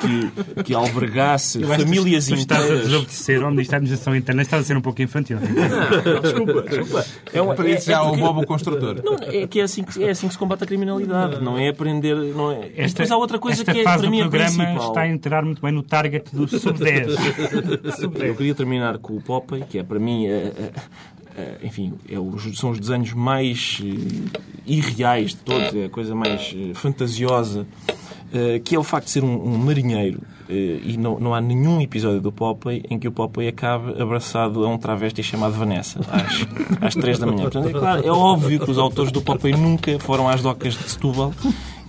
que, 0.00 0.62
que 0.62 0.74
albergasse 0.74 1.62
Eu 1.62 1.72
acho 1.72 1.78
que 1.84 1.84
famílias 1.84 2.26
tu 2.26 2.34
estás 2.34 2.60
a 2.60 2.64
inteiras. 2.64 2.86
desobedecer 2.88 3.42
ao 3.42 3.50
Ministério 3.50 3.70
da 3.70 3.76
Administração 3.76 4.16
Interna, 4.16 4.42
estás 4.42 4.62
a 4.62 4.66
ser 4.66 4.76
um 4.76 4.80
pouco 4.80 5.02
infantil. 5.02 5.38
Não, 5.40 6.20
desculpa, 6.20 6.62
desculpa. 6.62 7.06
É 7.32 7.40
uma- 7.42 7.54
Para 7.54 7.68
isso 7.70 7.90
é- 7.90 7.92
é 7.92 7.96
já 7.96 8.02
o 8.02 8.08
porque- 8.10 8.20
Bobo 8.22 8.46
Construtor. 8.46 9.00
Não, 9.04 9.14
é 9.14 9.46
que 9.46 9.60
é 9.60 9.62
assim 9.62 9.82
que, 9.82 10.02
é 10.04 10.10
assim 10.10 10.26
que 10.26 10.32
se 10.34 10.38
combate 10.38 10.64
a 10.64 10.66
criminalidade, 10.66 11.42
não 11.42 11.58
é 11.58 11.68
aprender. 11.68 12.14
Não 12.34 12.52
é... 12.52 12.66
E 12.68 12.72
Esta, 12.76 12.88
depois 12.98 13.10
há 13.10 13.16
outra 13.16 13.38
coisa 13.38 13.64
que 13.64 13.70
é, 13.80 13.82
fase 13.82 14.02
para 14.02 14.10
mim 14.10 14.18
é 14.18 14.22
programa 14.22 14.50
principal. 14.64 14.88
está 14.88 15.00
a 15.02 15.08
entrar 15.08 15.44
muito 15.44 15.60
bem 15.62 15.72
no 15.72 15.82
target 15.82 16.34
do 16.34 16.46
sub-10. 16.48 17.10
Eu 18.20 18.34
queria 18.34 18.54
terminar 18.54 18.98
com 18.98 19.16
o 19.16 19.20
Popeye, 19.22 19.64
que 19.64 19.78
é 19.78 19.82
para 19.82 19.98
mim, 19.98 20.26
eh, 20.26 20.52
eh, 20.56 20.70
enfim, 21.62 21.94
é 22.08 22.18
os- 22.18 22.58
são 22.58 22.70
os 22.70 22.78
desenhos 22.80 23.12
mais 23.12 23.78
eh, 23.82 24.38
irreais 24.66 25.30
de 25.30 25.36
todos, 25.38 25.74
é 25.74 25.84
a 25.86 25.88
coisa 25.90 26.14
mais 26.14 26.54
eh, 26.56 26.72
fantasiosa, 26.74 27.66
eh, 28.32 28.60
que 28.64 28.74
é 28.74 28.78
o 28.78 28.82
facto 28.82 29.06
de 29.06 29.12
ser 29.12 29.24
um, 29.24 29.54
um 29.54 29.58
marinheiro. 29.58 30.20
eh, 30.48 30.80
e 30.84 30.96
não, 30.96 31.18
não 31.20 31.32
há 31.34 31.40
nenhum 31.40 31.80
episódio 31.80 32.20
do 32.20 32.32
Popeye 32.32 32.82
em 32.90 32.98
que 32.98 33.06
o 33.08 33.12
Popeye 33.12 33.48
acabe 33.48 34.00
abraçado 34.02 34.64
a 34.64 34.68
um 34.68 34.76
travesti 34.76 35.22
chamado 35.22 35.52
Vanessa, 35.54 36.00
às, 36.10 36.46
às 36.88 36.94
3 36.94 37.18
da 37.18 37.26
manhã. 37.26 37.42
Portanto, 37.42 37.68
é, 37.68 37.72
claro, 37.72 38.06
é 38.06 38.10
óbvio 38.10 38.58
que 38.58 38.70
os 38.70 38.78
autores 38.78 39.12
do 39.12 39.22
Popeye 39.22 39.56
nunca 39.56 39.98
foram 40.00 40.28
às 40.28 40.42
docas 40.42 40.74
de 40.74 40.88
Setúbal 40.90 41.32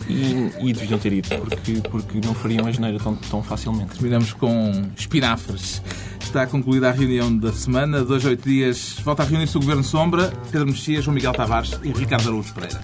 e, 0.09 0.51
e 0.69 0.73
deviam 0.73 0.99
ter 0.99 1.13
ido, 1.13 1.29
porque, 1.39 1.73
porque 1.89 2.21
não 2.25 2.33
fariam 2.35 2.67
a 2.67 2.71
geneira 2.71 2.97
tão, 2.99 3.15
tão 3.15 3.41
facilmente. 3.43 3.93
Terminamos 3.93 4.33
com 4.33 4.71
espinafres. 4.97 5.81
Está 6.21 6.47
concluída 6.47 6.87
a 6.87 6.91
reunião 6.91 7.35
da 7.35 7.51
semana. 7.51 8.03
Dois, 8.03 8.23
oito 8.23 8.47
dias 8.47 8.95
volta 9.03 9.23
a 9.23 9.25
reunir-se 9.25 9.57
o 9.57 9.59
Governo 9.59 9.83
Sombra, 9.83 10.31
Pedro 10.49 10.67
Mexias, 10.67 11.03
João 11.03 11.15
Miguel 11.15 11.33
Tavares 11.33 11.77
e 11.83 11.91
Ricardo 11.91 12.29
Araújo 12.29 12.53
Pereira. 12.53 12.81